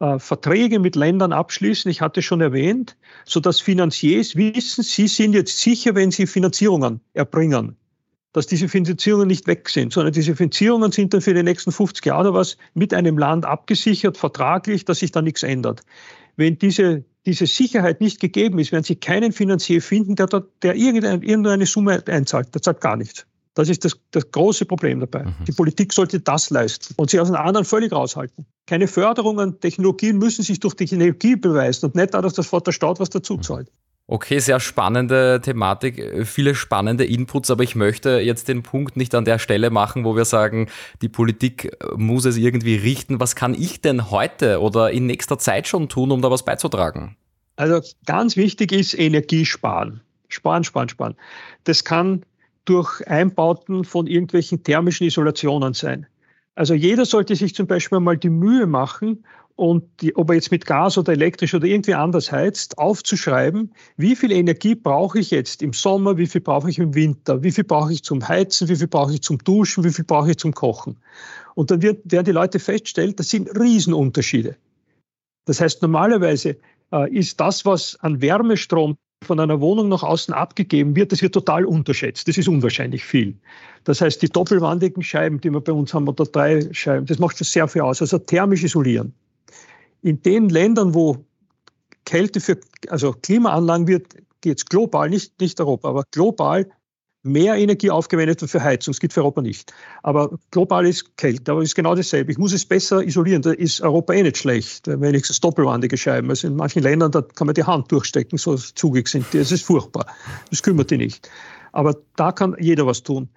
äh, 0.00 0.18
Verträge 0.18 0.80
mit 0.80 0.96
Ländern 0.96 1.32
abschließen, 1.32 1.88
ich 1.92 2.00
hatte 2.00 2.22
schon 2.22 2.40
erwähnt, 2.40 2.96
sodass 3.24 3.60
Finanziers 3.60 4.34
wissen, 4.34 4.82
sie 4.82 5.06
sind 5.06 5.34
jetzt 5.34 5.60
sicher, 5.60 5.94
wenn 5.94 6.10
sie 6.10 6.26
Finanzierungen 6.26 6.98
erbringen 7.14 7.76
dass 8.36 8.46
diese 8.46 8.68
Finanzierungen 8.68 9.28
nicht 9.28 9.46
weg 9.46 9.66
sind, 9.70 9.94
sondern 9.94 10.12
diese 10.12 10.36
Finanzierungen 10.36 10.92
sind 10.92 11.14
dann 11.14 11.22
für 11.22 11.32
die 11.32 11.42
nächsten 11.42 11.72
50 11.72 12.04
Jahre 12.04 12.34
was 12.34 12.58
mit 12.74 12.92
einem 12.92 13.16
Land 13.16 13.46
abgesichert, 13.46 14.18
vertraglich, 14.18 14.84
dass 14.84 14.98
sich 14.98 15.10
da 15.10 15.22
nichts 15.22 15.42
ändert. 15.42 15.80
Wenn 16.36 16.58
diese, 16.58 17.02
diese 17.24 17.46
Sicherheit 17.46 18.02
nicht 18.02 18.20
gegeben 18.20 18.58
ist, 18.58 18.72
werden 18.72 18.84
Sie 18.84 18.96
keinen 18.96 19.32
Finanzier 19.32 19.80
finden, 19.80 20.16
der, 20.16 20.26
der 20.60 20.74
irgendeine, 20.74 21.24
irgendeine 21.24 21.64
Summe 21.64 22.02
einzahlt. 22.06 22.54
Der 22.54 22.60
zahlt 22.60 22.82
gar 22.82 22.98
nichts. 22.98 23.24
Das 23.54 23.70
ist 23.70 23.86
das, 23.86 23.98
das 24.10 24.30
große 24.30 24.66
Problem 24.66 25.00
dabei. 25.00 25.24
Mhm. 25.24 25.34
Die 25.48 25.52
Politik 25.52 25.94
sollte 25.94 26.20
das 26.20 26.50
leisten 26.50 26.92
und 26.98 27.08
sich 27.08 27.18
aus 27.18 27.28
den 27.28 27.36
anderen 27.36 27.64
völlig 27.64 27.90
raushalten. 27.90 28.44
Keine 28.66 28.86
Förderungen, 28.86 29.60
Technologien 29.60 30.18
müssen 30.18 30.42
sich 30.42 30.60
durch 30.60 30.74
Technologie 30.74 31.36
beweisen 31.36 31.86
und 31.86 31.94
nicht 31.94 32.12
dadurch, 32.12 32.34
dass 32.34 32.48
vor 32.48 32.60
der 32.60 32.72
Staat 32.72 33.00
was 33.00 33.08
dazu 33.08 33.38
zahlt. 33.38 33.72
Okay, 34.08 34.38
sehr 34.38 34.60
spannende 34.60 35.40
Thematik, 35.42 36.24
viele 36.24 36.54
spannende 36.54 37.04
Inputs, 37.04 37.50
aber 37.50 37.64
ich 37.64 37.74
möchte 37.74 38.20
jetzt 38.20 38.46
den 38.46 38.62
Punkt 38.62 38.96
nicht 38.96 39.12
an 39.16 39.24
der 39.24 39.40
Stelle 39.40 39.70
machen, 39.70 40.04
wo 40.04 40.14
wir 40.14 40.24
sagen, 40.24 40.68
die 41.02 41.08
Politik 41.08 41.76
muss 41.96 42.24
es 42.24 42.36
irgendwie 42.36 42.76
richten. 42.76 43.18
Was 43.18 43.34
kann 43.34 43.52
ich 43.52 43.80
denn 43.80 44.12
heute 44.12 44.60
oder 44.60 44.92
in 44.92 45.06
nächster 45.06 45.38
Zeit 45.38 45.66
schon 45.66 45.88
tun, 45.88 46.12
um 46.12 46.22
da 46.22 46.30
was 46.30 46.44
beizutragen? 46.44 47.16
Also 47.56 47.80
ganz 48.04 48.36
wichtig 48.36 48.70
ist 48.70 48.96
Energiesparen. 48.96 50.02
Sparen, 50.28 50.62
sparen, 50.62 50.88
sparen. 50.88 51.16
Das 51.64 51.82
kann 51.82 52.24
durch 52.64 53.04
Einbauten 53.08 53.84
von 53.84 54.06
irgendwelchen 54.06 54.62
thermischen 54.62 55.06
Isolationen 55.06 55.74
sein. 55.74 56.06
Also 56.54 56.74
jeder 56.74 57.06
sollte 57.06 57.34
sich 57.34 57.56
zum 57.56 57.66
Beispiel 57.66 57.98
mal 57.98 58.16
die 58.16 58.30
Mühe 58.30 58.66
machen 58.66 59.24
und 59.56 59.84
die, 60.02 60.14
ob 60.14 60.28
er 60.28 60.34
jetzt 60.34 60.50
mit 60.50 60.66
Gas 60.66 60.98
oder 60.98 61.12
elektrisch 61.12 61.54
oder 61.54 61.66
irgendwie 61.66 61.94
anders 61.94 62.30
heizt, 62.30 62.76
aufzuschreiben, 62.76 63.72
wie 63.96 64.14
viel 64.14 64.30
Energie 64.30 64.74
brauche 64.74 65.18
ich 65.18 65.30
jetzt 65.30 65.62
im 65.62 65.72
Sommer, 65.72 66.18
wie 66.18 66.26
viel 66.26 66.42
brauche 66.42 66.68
ich 66.68 66.78
im 66.78 66.94
Winter, 66.94 67.42
wie 67.42 67.50
viel 67.50 67.64
brauche 67.64 67.92
ich 67.92 68.04
zum 68.04 68.26
Heizen, 68.28 68.68
wie 68.68 68.76
viel 68.76 68.86
brauche 68.86 69.14
ich 69.14 69.22
zum 69.22 69.38
Duschen, 69.38 69.82
wie 69.82 69.90
viel 69.90 70.04
brauche 70.04 70.30
ich 70.30 70.36
zum 70.36 70.52
Kochen. 70.52 70.98
Und 71.54 71.70
dann 71.70 71.80
wird, 71.80 72.00
werden 72.04 72.26
die 72.26 72.32
Leute 72.32 72.58
feststellen, 72.58 73.16
das 73.16 73.30
sind 73.30 73.48
Riesenunterschiede. 73.58 74.56
Das 75.46 75.60
heißt, 75.60 75.80
normalerweise 75.80 76.58
äh, 76.92 77.10
ist 77.10 77.40
das, 77.40 77.64
was 77.64 77.96
an 78.00 78.20
Wärmestrom 78.20 78.96
von 79.24 79.40
einer 79.40 79.62
Wohnung 79.62 79.88
nach 79.88 80.02
außen 80.02 80.34
abgegeben 80.34 80.94
wird, 80.94 81.12
das 81.12 81.22
wird 81.22 81.32
total 81.32 81.64
unterschätzt. 81.64 82.28
Das 82.28 82.36
ist 82.36 82.48
unwahrscheinlich 82.48 83.02
viel. 83.02 83.34
Das 83.84 84.02
heißt, 84.02 84.20
die 84.20 84.28
doppelwandigen 84.28 85.02
Scheiben, 85.02 85.40
die 85.40 85.50
wir 85.50 85.62
bei 85.62 85.72
uns 85.72 85.94
haben, 85.94 86.06
oder 86.06 86.26
drei 86.26 86.70
Scheiben, 86.74 87.06
das 87.06 87.18
macht 87.18 87.38
schon 87.38 87.46
sehr 87.46 87.66
viel 87.66 87.80
aus. 87.80 88.02
Also 88.02 88.18
thermisch 88.18 88.62
isolieren 88.62 89.14
in 90.06 90.22
den 90.22 90.48
Ländern, 90.48 90.94
wo 90.94 91.24
Kälte 92.04 92.40
für, 92.40 92.58
also 92.88 93.12
Klimaanlagen 93.12 93.88
wird, 93.88 94.14
geht 94.40 94.58
es 94.58 94.64
global, 94.64 95.10
nicht, 95.10 95.40
nicht 95.40 95.60
Europa, 95.60 95.88
aber 95.88 96.04
global 96.12 96.70
mehr 97.24 97.56
Energie 97.56 97.90
aufgewendet 97.90 98.40
wird 98.40 98.52
für 98.52 98.62
Heizung. 98.62 98.92
Das 98.92 99.00
geht 99.00 99.12
für 99.12 99.22
Europa 99.22 99.42
nicht. 99.42 99.72
Aber 100.04 100.38
global 100.52 100.86
ist 100.86 101.16
Kälte, 101.16 101.50
aber 101.50 101.62
ist 101.62 101.74
genau 101.74 101.96
dasselbe. 101.96 102.30
Ich 102.30 102.38
muss 102.38 102.52
es 102.52 102.64
besser 102.64 103.02
isolieren. 103.02 103.42
Da 103.42 103.50
ist 103.50 103.80
Europa 103.80 104.12
eh 104.12 104.22
nicht 104.22 104.36
schlecht, 104.36 104.86
wenigstens 104.86 105.40
doppelwandige 105.40 105.96
Scheiben. 105.96 106.30
Also 106.30 106.46
in 106.46 106.54
manchen 106.54 106.84
Ländern, 106.84 107.10
da 107.10 107.22
kann 107.22 107.48
man 107.48 107.54
die 107.54 107.64
Hand 107.64 107.90
durchstecken, 107.90 108.38
so 108.38 108.54
zugig 108.54 109.08
sind 109.08 109.26
die. 109.32 109.38
Das 109.38 109.50
ist 109.50 109.64
furchtbar. 109.64 110.06
Das 110.50 110.62
kümmert 110.62 110.92
die 110.92 110.98
nicht. 110.98 111.28
Aber 111.72 111.96
da 112.14 112.30
kann 112.30 112.54
jeder 112.60 112.86
was 112.86 113.02
tun. 113.02 113.28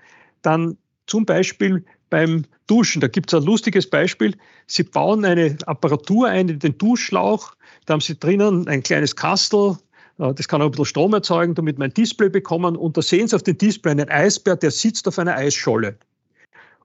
Dann 0.43 0.77
zum 1.07 1.25
Beispiel 1.25 1.83
beim 2.09 2.45
Duschen. 2.67 3.01
Da 3.01 3.07
gibt 3.07 3.31
es 3.31 3.39
ein 3.39 3.45
lustiges 3.45 3.89
Beispiel. 3.89 4.35
Sie 4.67 4.83
bauen 4.83 5.25
eine 5.25 5.57
Apparatur 5.65 6.27
ein 6.27 6.49
in 6.49 6.59
den 6.59 6.77
Duschschlauch. 6.77 7.53
Da 7.85 7.93
haben 7.93 8.01
Sie 8.01 8.17
drinnen 8.17 8.67
ein 8.67 8.83
kleines 8.83 9.15
Kastel. 9.15 9.77
Äh, 10.19 10.33
das 10.33 10.47
kann 10.47 10.61
auch 10.61 10.65
ein 10.65 10.71
bisschen 10.71 10.85
Strom 10.85 11.13
erzeugen, 11.13 11.55
damit 11.55 11.77
wir 11.77 11.85
ein 11.85 11.93
Display 11.93 12.29
bekommen. 12.29 12.75
Und 12.75 12.97
da 12.97 13.01
sehen 13.01 13.27
Sie 13.27 13.35
auf 13.35 13.43
dem 13.43 13.57
Display 13.57 13.91
einen 13.91 14.09
Eisbär, 14.09 14.55
der 14.55 14.71
sitzt 14.71 15.07
auf 15.07 15.19
einer 15.19 15.35
Eisscholle. 15.35 15.97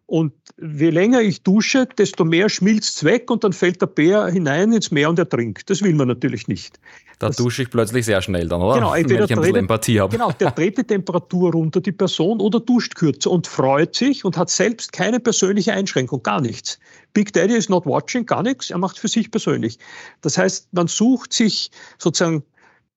Und 0.06 0.34
je 0.60 0.90
länger 0.90 1.22
ich 1.22 1.42
dusche, 1.42 1.86
desto 1.86 2.24
mehr 2.24 2.50
schmilzt 2.50 2.96
es 2.96 3.04
weg 3.04 3.30
und 3.30 3.42
dann 3.42 3.54
fällt 3.54 3.80
der 3.80 3.86
Bär 3.86 4.26
hinein 4.26 4.72
ins 4.72 4.90
Meer 4.90 5.08
und 5.08 5.18
ertrinkt. 5.18 5.70
Das 5.70 5.82
will 5.82 5.94
man 5.94 6.08
natürlich 6.08 6.46
nicht. 6.46 6.78
Da 7.18 7.28
das, 7.28 7.36
dusche 7.36 7.62
ich 7.62 7.70
plötzlich 7.70 8.04
sehr 8.04 8.20
schnell 8.20 8.48
dann, 8.48 8.60
oder? 8.60 8.74
Genau, 8.74 8.94
entweder 8.94 9.20
Wenn 9.20 9.24
ich 9.24 9.32
ein 9.32 9.40
bisschen 9.40 9.56
Empathie 9.56 10.00
habe. 10.00 10.12
Genau, 10.12 10.30
der 10.32 10.50
dreht 10.50 10.76
die 10.76 10.84
Temperatur 10.84 11.52
runter, 11.52 11.80
die 11.80 11.92
Person, 11.92 12.40
oder 12.40 12.60
duscht 12.60 12.96
kürzer 12.96 13.30
und 13.30 13.46
freut 13.46 13.94
sich 13.94 14.26
und 14.26 14.36
hat 14.36 14.50
selbst 14.50 14.92
keine 14.92 15.20
persönliche 15.20 15.72
Einschränkung, 15.72 16.22
gar 16.22 16.42
nichts. 16.42 16.78
Big 17.14 17.32
Daddy 17.32 17.54
is 17.54 17.70
not 17.70 17.86
watching, 17.86 18.26
gar 18.26 18.42
nichts, 18.42 18.70
er 18.70 18.78
macht 18.78 18.98
für 18.98 19.08
sich 19.08 19.30
persönlich. 19.30 19.78
Das 20.20 20.36
heißt, 20.36 20.68
man 20.72 20.86
sucht 20.86 21.32
sich 21.32 21.70
sozusagen 21.98 22.42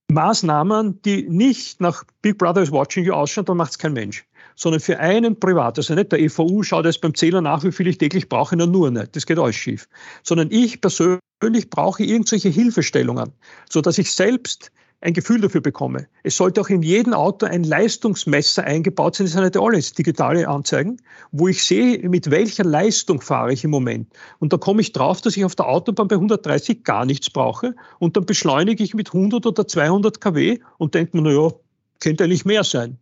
Maßnahmen, 0.09 1.01
die 1.03 1.23
nicht 1.29 1.79
nach 1.79 2.03
Big 2.21 2.37
Brother 2.37 2.61
is 2.61 2.71
watching 2.71 3.05
you 3.05 3.13
ausschauen, 3.13 3.45
dann 3.45 3.57
macht 3.57 3.71
es 3.71 3.77
kein 3.77 3.93
Mensch 3.93 4.26
sondern 4.57 4.81
für 4.81 4.99
einen 4.99 5.39
privat. 5.39 5.77
Also 5.77 5.95
nicht 5.95 6.11
der 6.11 6.19
EVU 6.19 6.63
schaut 6.63 6.85
jetzt 6.85 6.99
beim 6.99 7.15
Zähler 7.15 7.39
nach, 7.39 7.63
wie 7.63 7.71
viel 7.71 7.87
ich 7.87 7.97
täglich 7.97 8.27
brauche, 8.27 8.57
na 8.57 8.65
nur 8.65 8.91
nicht. 8.91 9.15
Das 9.15 9.25
geht 9.25 9.39
alles 9.39 9.55
schief. 9.55 9.87
Sondern 10.23 10.49
ich 10.51 10.81
persönlich 10.81 11.69
brauche 11.69 12.03
irgendwelche 12.03 12.49
Hilfestellungen, 12.49 13.31
so 13.69 13.79
dass 13.79 13.97
ich 13.97 14.11
selbst 14.11 14.71
ein 15.01 15.13
Gefühl 15.13 15.39
dafür 15.39 15.61
bekomme. 15.61 16.07
Es 16.23 16.37
sollte 16.37 16.59
auch 16.59 16.69
in 16.69 16.81
jedem 16.81 17.13
Auto 17.13 17.45
ein 17.45 17.63
Leistungsmesser 17.63 18.63
eingebaut 18.63 19.15
sein, 19.15 19.27
das 19.27 19.33
sind 19.33 19.43
nicht 19.43 19.55
alles 19.55 19.93
digitale 19.93 20.47
Anzeigen, 20.47 20.97
wo 21.31 21.47
ich 21.47 21.63
sehe, 21.63 22.09
mit 22.09 22.31
welcher 22.31 22.63
Leistung 22.63 23.21
fahre 23.21 23.53
ich 23.53 23.63
im 23.63 23.69
Moment. 23.69 24.11
Und 24.39 24.53
da 24.53 24.57
komme 24.57 24.81
ich 24.81 24.93
drauf, 24.93 25.21
dass 25.21 25.37
ich 25.37 25.45
auf 25.45 25.55
der 25.55 25.67
Autobahn 25.67 26.07
bei 26.07 26.15
130 26.15 26.83
gar 26.83 27.05
nichts 27.05 27.29
brauche 27.29 27.75
und 27.99 28.17
dann 28.17 28.25
beschleunige 28.25 28.83
ich 28.83 28.95
mit 28.95 29.13
100 29.13 29.45
oder 29.45 29.67
200 29.67 30.19
kW 30.19 30.57
und 30.79 30.95
denke 30.95 31.15
mir, 31.15 31.29
naja, 31.29 31.51
könnte 31.99 32.23
eigentlich 32.23 32.45
mehr 32.45 32.63
sein. 32.63 32.97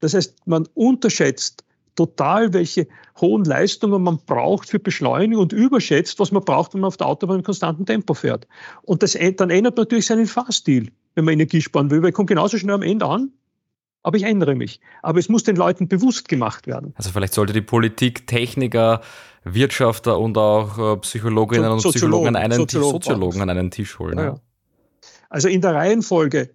Das 0.00 0.14
heißt, 0.14 0.46
man 0.46 0.66
unterschätzt 0.74 1.64
total, 1.94 2.52
welche 2.52 2.88
hohen 3.20 3.44
Leistungen 3.44 4.02
man 4.02 4.18
braucht 4.24 4.68
für 4.68 4.78
Beschleunigung 4.78 5.42
und 5.42 5.52
überschätzt, 5.52 6.18
was 6.18 6.32
man 6.32 6.44
braucht, 6.44 6.72
wenn 6.74 6.80
man 6.80 6.88
auf 6.88 6.96
der 6.96 7.06
Autobahn 7.06 7.38
in 7.38 7.42
konstantem 7.42 7.84
Tempo 7.84 8.14
fährt. 8.14 8.46
Und 8.82 9.02
das, 9.02 9.16
dann 9.36 9.50
ändert 9.50 9.76
natürlich 9.76 10.06
seinen 10.06 10.26
Fahrstil, 10.26 10.90
wenn 11.14 11.24
man 11.24 11.34
Energie 11.34 11.60
sparen 11.60 11.90
will, 11.90 12.02
weil 12.02 12.10
ich 12.10 12.14
komme 12.14 12.26
genauso 12.26 12.56
schnell 12.56 12.74
am 12.74 12.82
Ende 12.82 13.06
an, 13.06 13.32
aber 14.02 14.16
ich 14.16 14.22
ändere 14.22 14.54
mich. 14.54 14.80
Aber 15.02 15.18
es 15.18 15.28
muss 15.28 15.44
den 15.44 15.56
Leuten 15.56 15.88
bewusst 15.88 16.28
gemacht 16.28 16.66
werden. 16.66 16.94
Also 16.96 17.10
vielleicht 17.10 17.34
sollte 17.34 17.52
die 17.52 17.60
Politik, 17.60 18.26
Techniker, 18.26 19.02
Wirtschafter 19.44 20.18
und 20.18 20.38
auch 20.38 20.94
äh, 20.94 20.96
Psychologinnen 20.98 21.70
und 21.70 21.82
Psychologen, 21.82 22.36
einen 22.36 22.52
Soziologen, 22.52 23.02
Soziologen 23.02 23.42
an 23.42 23.50
einen 23.50 23.70
Tisch 23.70 23.98
holen. 23.98 24.18
Ja. 24.18 24.40
Also 25.28 25.48
in 25.48 25.60
der 25.60 25.74
Reihenfolge, 25.74 26.50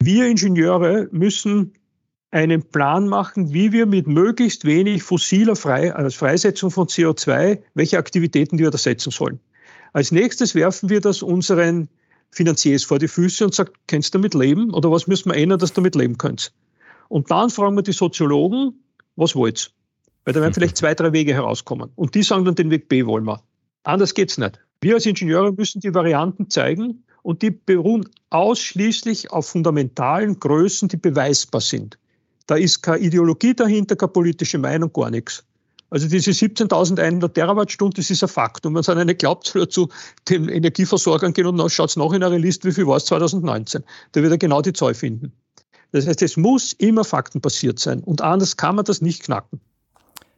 wir 0.00 0.26
Ingenieure 0.26 1.08
müssen 1.10 1.72
einen 2.34 2.64
Plan 2.64 3.06
machen, 3.06 3.54
wie 3.54 3.70
wir 3.70 3.86
mit 3.86 4.08
möglichst 4.08 4.64
wenig 4.64 5.04
fossiler 5.04 5.54
Frei, 5.54 5.94
also 5.94 6.18
Freisetzung 6.18 6.72
von 6.72 6.88
CO2, 6.88 7.60
welche 7.74 7.96
Aktivitäten 7.96 8.58
wir 8.58 8.72
ersetzen 8.72 9.12
sollen. 9.12 9.38
Als 9.92 10.10
nächstes 10.10 10.56
werfen 10.56 10.88
wir 10.88 11.00
das 11.00 11.22
unseren 11.22 11.88
Finanziers 12.32 12.82
vor 12.82 12.98
die 12.98 13.06
Füße 13.06 13.44
und 13.44 13.54
sagen, 13.54 13.70
kannst 13.86 14.12
du 14.12 14.18
damit 14.18 14.34
leben 14.34 14.74
oder 14.74 14.90
was 14.90 15.06
müssen 15.06 15.30
wir 15.30 15.36
ändern, 15.36 15.60
dass 15.60 15.70
du 15.70 15.76
damit 15.76 15.94
leben 15.94 16.18
kannst? 16.18 16.52
Und 17.08 17.30
dann 17.30 17.50
fragen 17.50 17.76
wir 17.76 17.82
die 17.82 17.92
Soziologen, 17.92 18.82
was 19.14 19.36
wollt 19.36 19.72
Weil 20.24 20.34
da 20.34 20.40
werden 20.40 20.54
vielleicht 20.54 20.76
zwei, 20.76 20.92
drei 20.96 21.12
Wege 21.12 21.34
herauskommen. 21.34 21.90
Und 21.94 22.16
die 22.16 22.24
sagen 22.24 22.44
dann, 22.44 22.56
den 22.56 22.70
Weg 22.72 22.88
B 22.88 23.06
wollen 23.06 23.24
wir. 23.24 23.44
Anders 23.84 24.12
geht's 24.12 24.38
nicht. 24.38 24.58
Wir 24.80 24.94
als 24.94 25.06
Ingenieure 25.06 25.52
müssen 25.52 25.80
die 25.80 25.94
Varianten 25.94 26.50
zeigen 26.50 27.04
und 27.22 27.42
die 27.42 27.52
beruhen 27.52 28.08
ausschließlich 28.30 29.30
auf 29.30 29.46
fundamentalen 29.46 30.40
Größen, 30.40 30.88
die 30.88 30.96
beweisbar 30.96 31.60
sind. 31.60 31.96
Da 32.46 32.56
ist 32.56 32.82
keine 32.82 32.98
Ideologie 32.98 33.54
dahinter, 33.54 33.96
keine 33.96 34.12
politische 34.12 34.58
Meinung, 34.58 34.92
gar 34.92 35.10
nichts. 35.10 35.44
Also 35.90 36.08
diese 36.08 36.32
17.100 36.32 37.28
Terawattstunden, 37.28 37.94
das 37.96 38.10
ist 38.10 38.22
ein 38.22 38.28
Fakt. 38.28 38.66
Und 38.66 38.74
wenn 38.74 38.80
es 38.80 38.88
einer 38.88 39.04
nicht 39.04 39.20
glaubt, 39.20 39.46
soll 39.46 39.62
er 39.62 39.68
zu 39.70 39.88
den 40.28 40.48
Energieversorgern 40.48 41.32
gehen 41.32 41.46
und 41.46 41.70
schaut 41.70 41.90
es 41.90 41.96
nach 41.96 42.12
in 42.12 42.24
einer 42.24 42.38
Liste, 42.38 42.68
wie 42.68 42.72
viel 42.72 42.86
war 42.86 42.96
es 42.96 43.04
2019. 43.06 43.84
Da 44.12 44.22
wird 44.22 44.32
er 44.32 44.38
genau 44.38 44.60
die 44.60 44.72
Zahl 44.72 44.94
finden. 44.94 45.32
Das 45.92 46.08
heißt, 46.08 46.22
es 46.22 46.36
muss 46.36 46.72
immer 46.72 47.04
faktenbasiert 47.04 47.78
sein. 47.78 48.00
Und 48.00 48.22
anders 48.22 48.56
kann 48.56 48.74
man 48.74 48.84
das 48.84 49.00
nicht 49.00 49.22
knacken. 49.22 49.60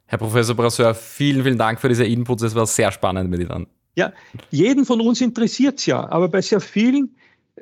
Herr 0.05 0.19
Professor 0.19 0.55
Brasseur, 0.55 0.95
vielen, 0.95 1.43
vielen 1.43 1.59
Dank 1.59 1.81
für 1.81 1.89
diese 1.89 2.05
Inputs. 2.05 2.43
Es 2.43 2.55
war 2.55 2.67
sehr 2.67 2.93
spannend 2.93 3.31
mit 3.31 3.41
Ihnen. 3.41 3.67
Ja, 3.95 4.13
jeden 4.51 4.85
von 4.85 5.01
uns 5.01 5.23
interessiert 5.23 5.79
es 5.79 5.87
ja. 5.87 6.07
Aber 6.11 6.29
bei 6.29 6.43
sehr 6.43 6.61
vielen 6.61 7.17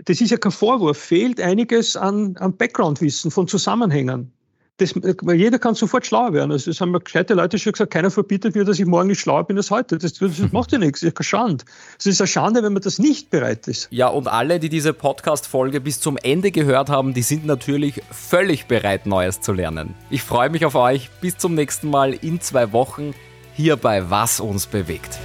das 0.05 0.21
ist 0.21 0.31
ja 0.31 0.37
kein 0.37 0.53
Vorwurf, 0.53 0.99
fehlt 0.99 1.41
einiges 1.41 1.97
an, 1.97 2.37
an 2.39 2.57
Background-Wissen 2.57 3.31
von 3.31 3.47
Zusammenhängen. 3.47 4.33
Das, 4.79 4.93
jeder 5.33 5.61
kann 5.61 5.77
sofort 5.77 6.05
schlauer 6.05 6.33
werden. 6.33 6.51
Also 6.51 6.69
das 6.69 6.81
haben 6.81 6.91
mir 6.91 6.99
gescheite 6.99 7.35
Leute 7.35 7.61
schon 7.61 7.75
gesagt, 7.75 7.93
keiner 7.93 8.11
verbietet 8.11 8.57
mir, 8.57 8.65
dass 8.65 8.81
ich 8.81 8.87
morgen 8.87 9.07
nicht 9.07 9.21
schlauer 9.21 9.45
bin 9.45 9.57
als 9.57 9.71
heute. 9.71 9.99
Das, 9.99 10.15
das 10.15 10.39
macht 10.53 10.73
ja 10.73 10.79
nichts, 10.79 11.01
das 11.01 11.11
ist 11.11 11.15
keine 11.15 11.25
Schande. 11.25 11.65
Es 11.97 12.07
ist 12.07 12.21
eine 12.21 12.27
Schande, 12.27 12.63
wenn 12.65 12.73
man 12.73 12.83
das 12.83 12.99
nicht 12.99 13.31
bereit 13.31 13.69
ist. 13.69 13.87
Ja, 13.93 14.09
und 14.09 14.27
alle, 14.27 14.59
die 14.59 14.69
diese 14.69 14.93
Podcast-Folge 14.93 15.81
bis 15.81 16.01
zum 16.01 16.17
Ende 16.17 16.51
gehört 16.51 16.91
haben, 16.91 17.15
die 17.15 17.23
sind 17.23 17.47
natürlich 17.47 18.03
völlig 18.11 18.67
bereit, 18.67 19.07
Neues 19.07 19.41
zu 19.41 19.53
lernen. 19.53 19.95
Ich 20.11 20.23
freue 20.23 20.51
mich 20.51 20.65
auf 20.65 20.75
euch. 20.75 21.09
Bis 21.21 21.39
zum 21.39 21.55
nächsten 21.55 21.89
Mal 21.89 22.13
in 22.13 22.41
zwei 22.41 22.73
Wochen 22.73 23.15
hier 23.55 23.77
bei 23.77 24.11
Was 24.11 24.41
uns 24.41 24.67
bewegt. 24.67 25.21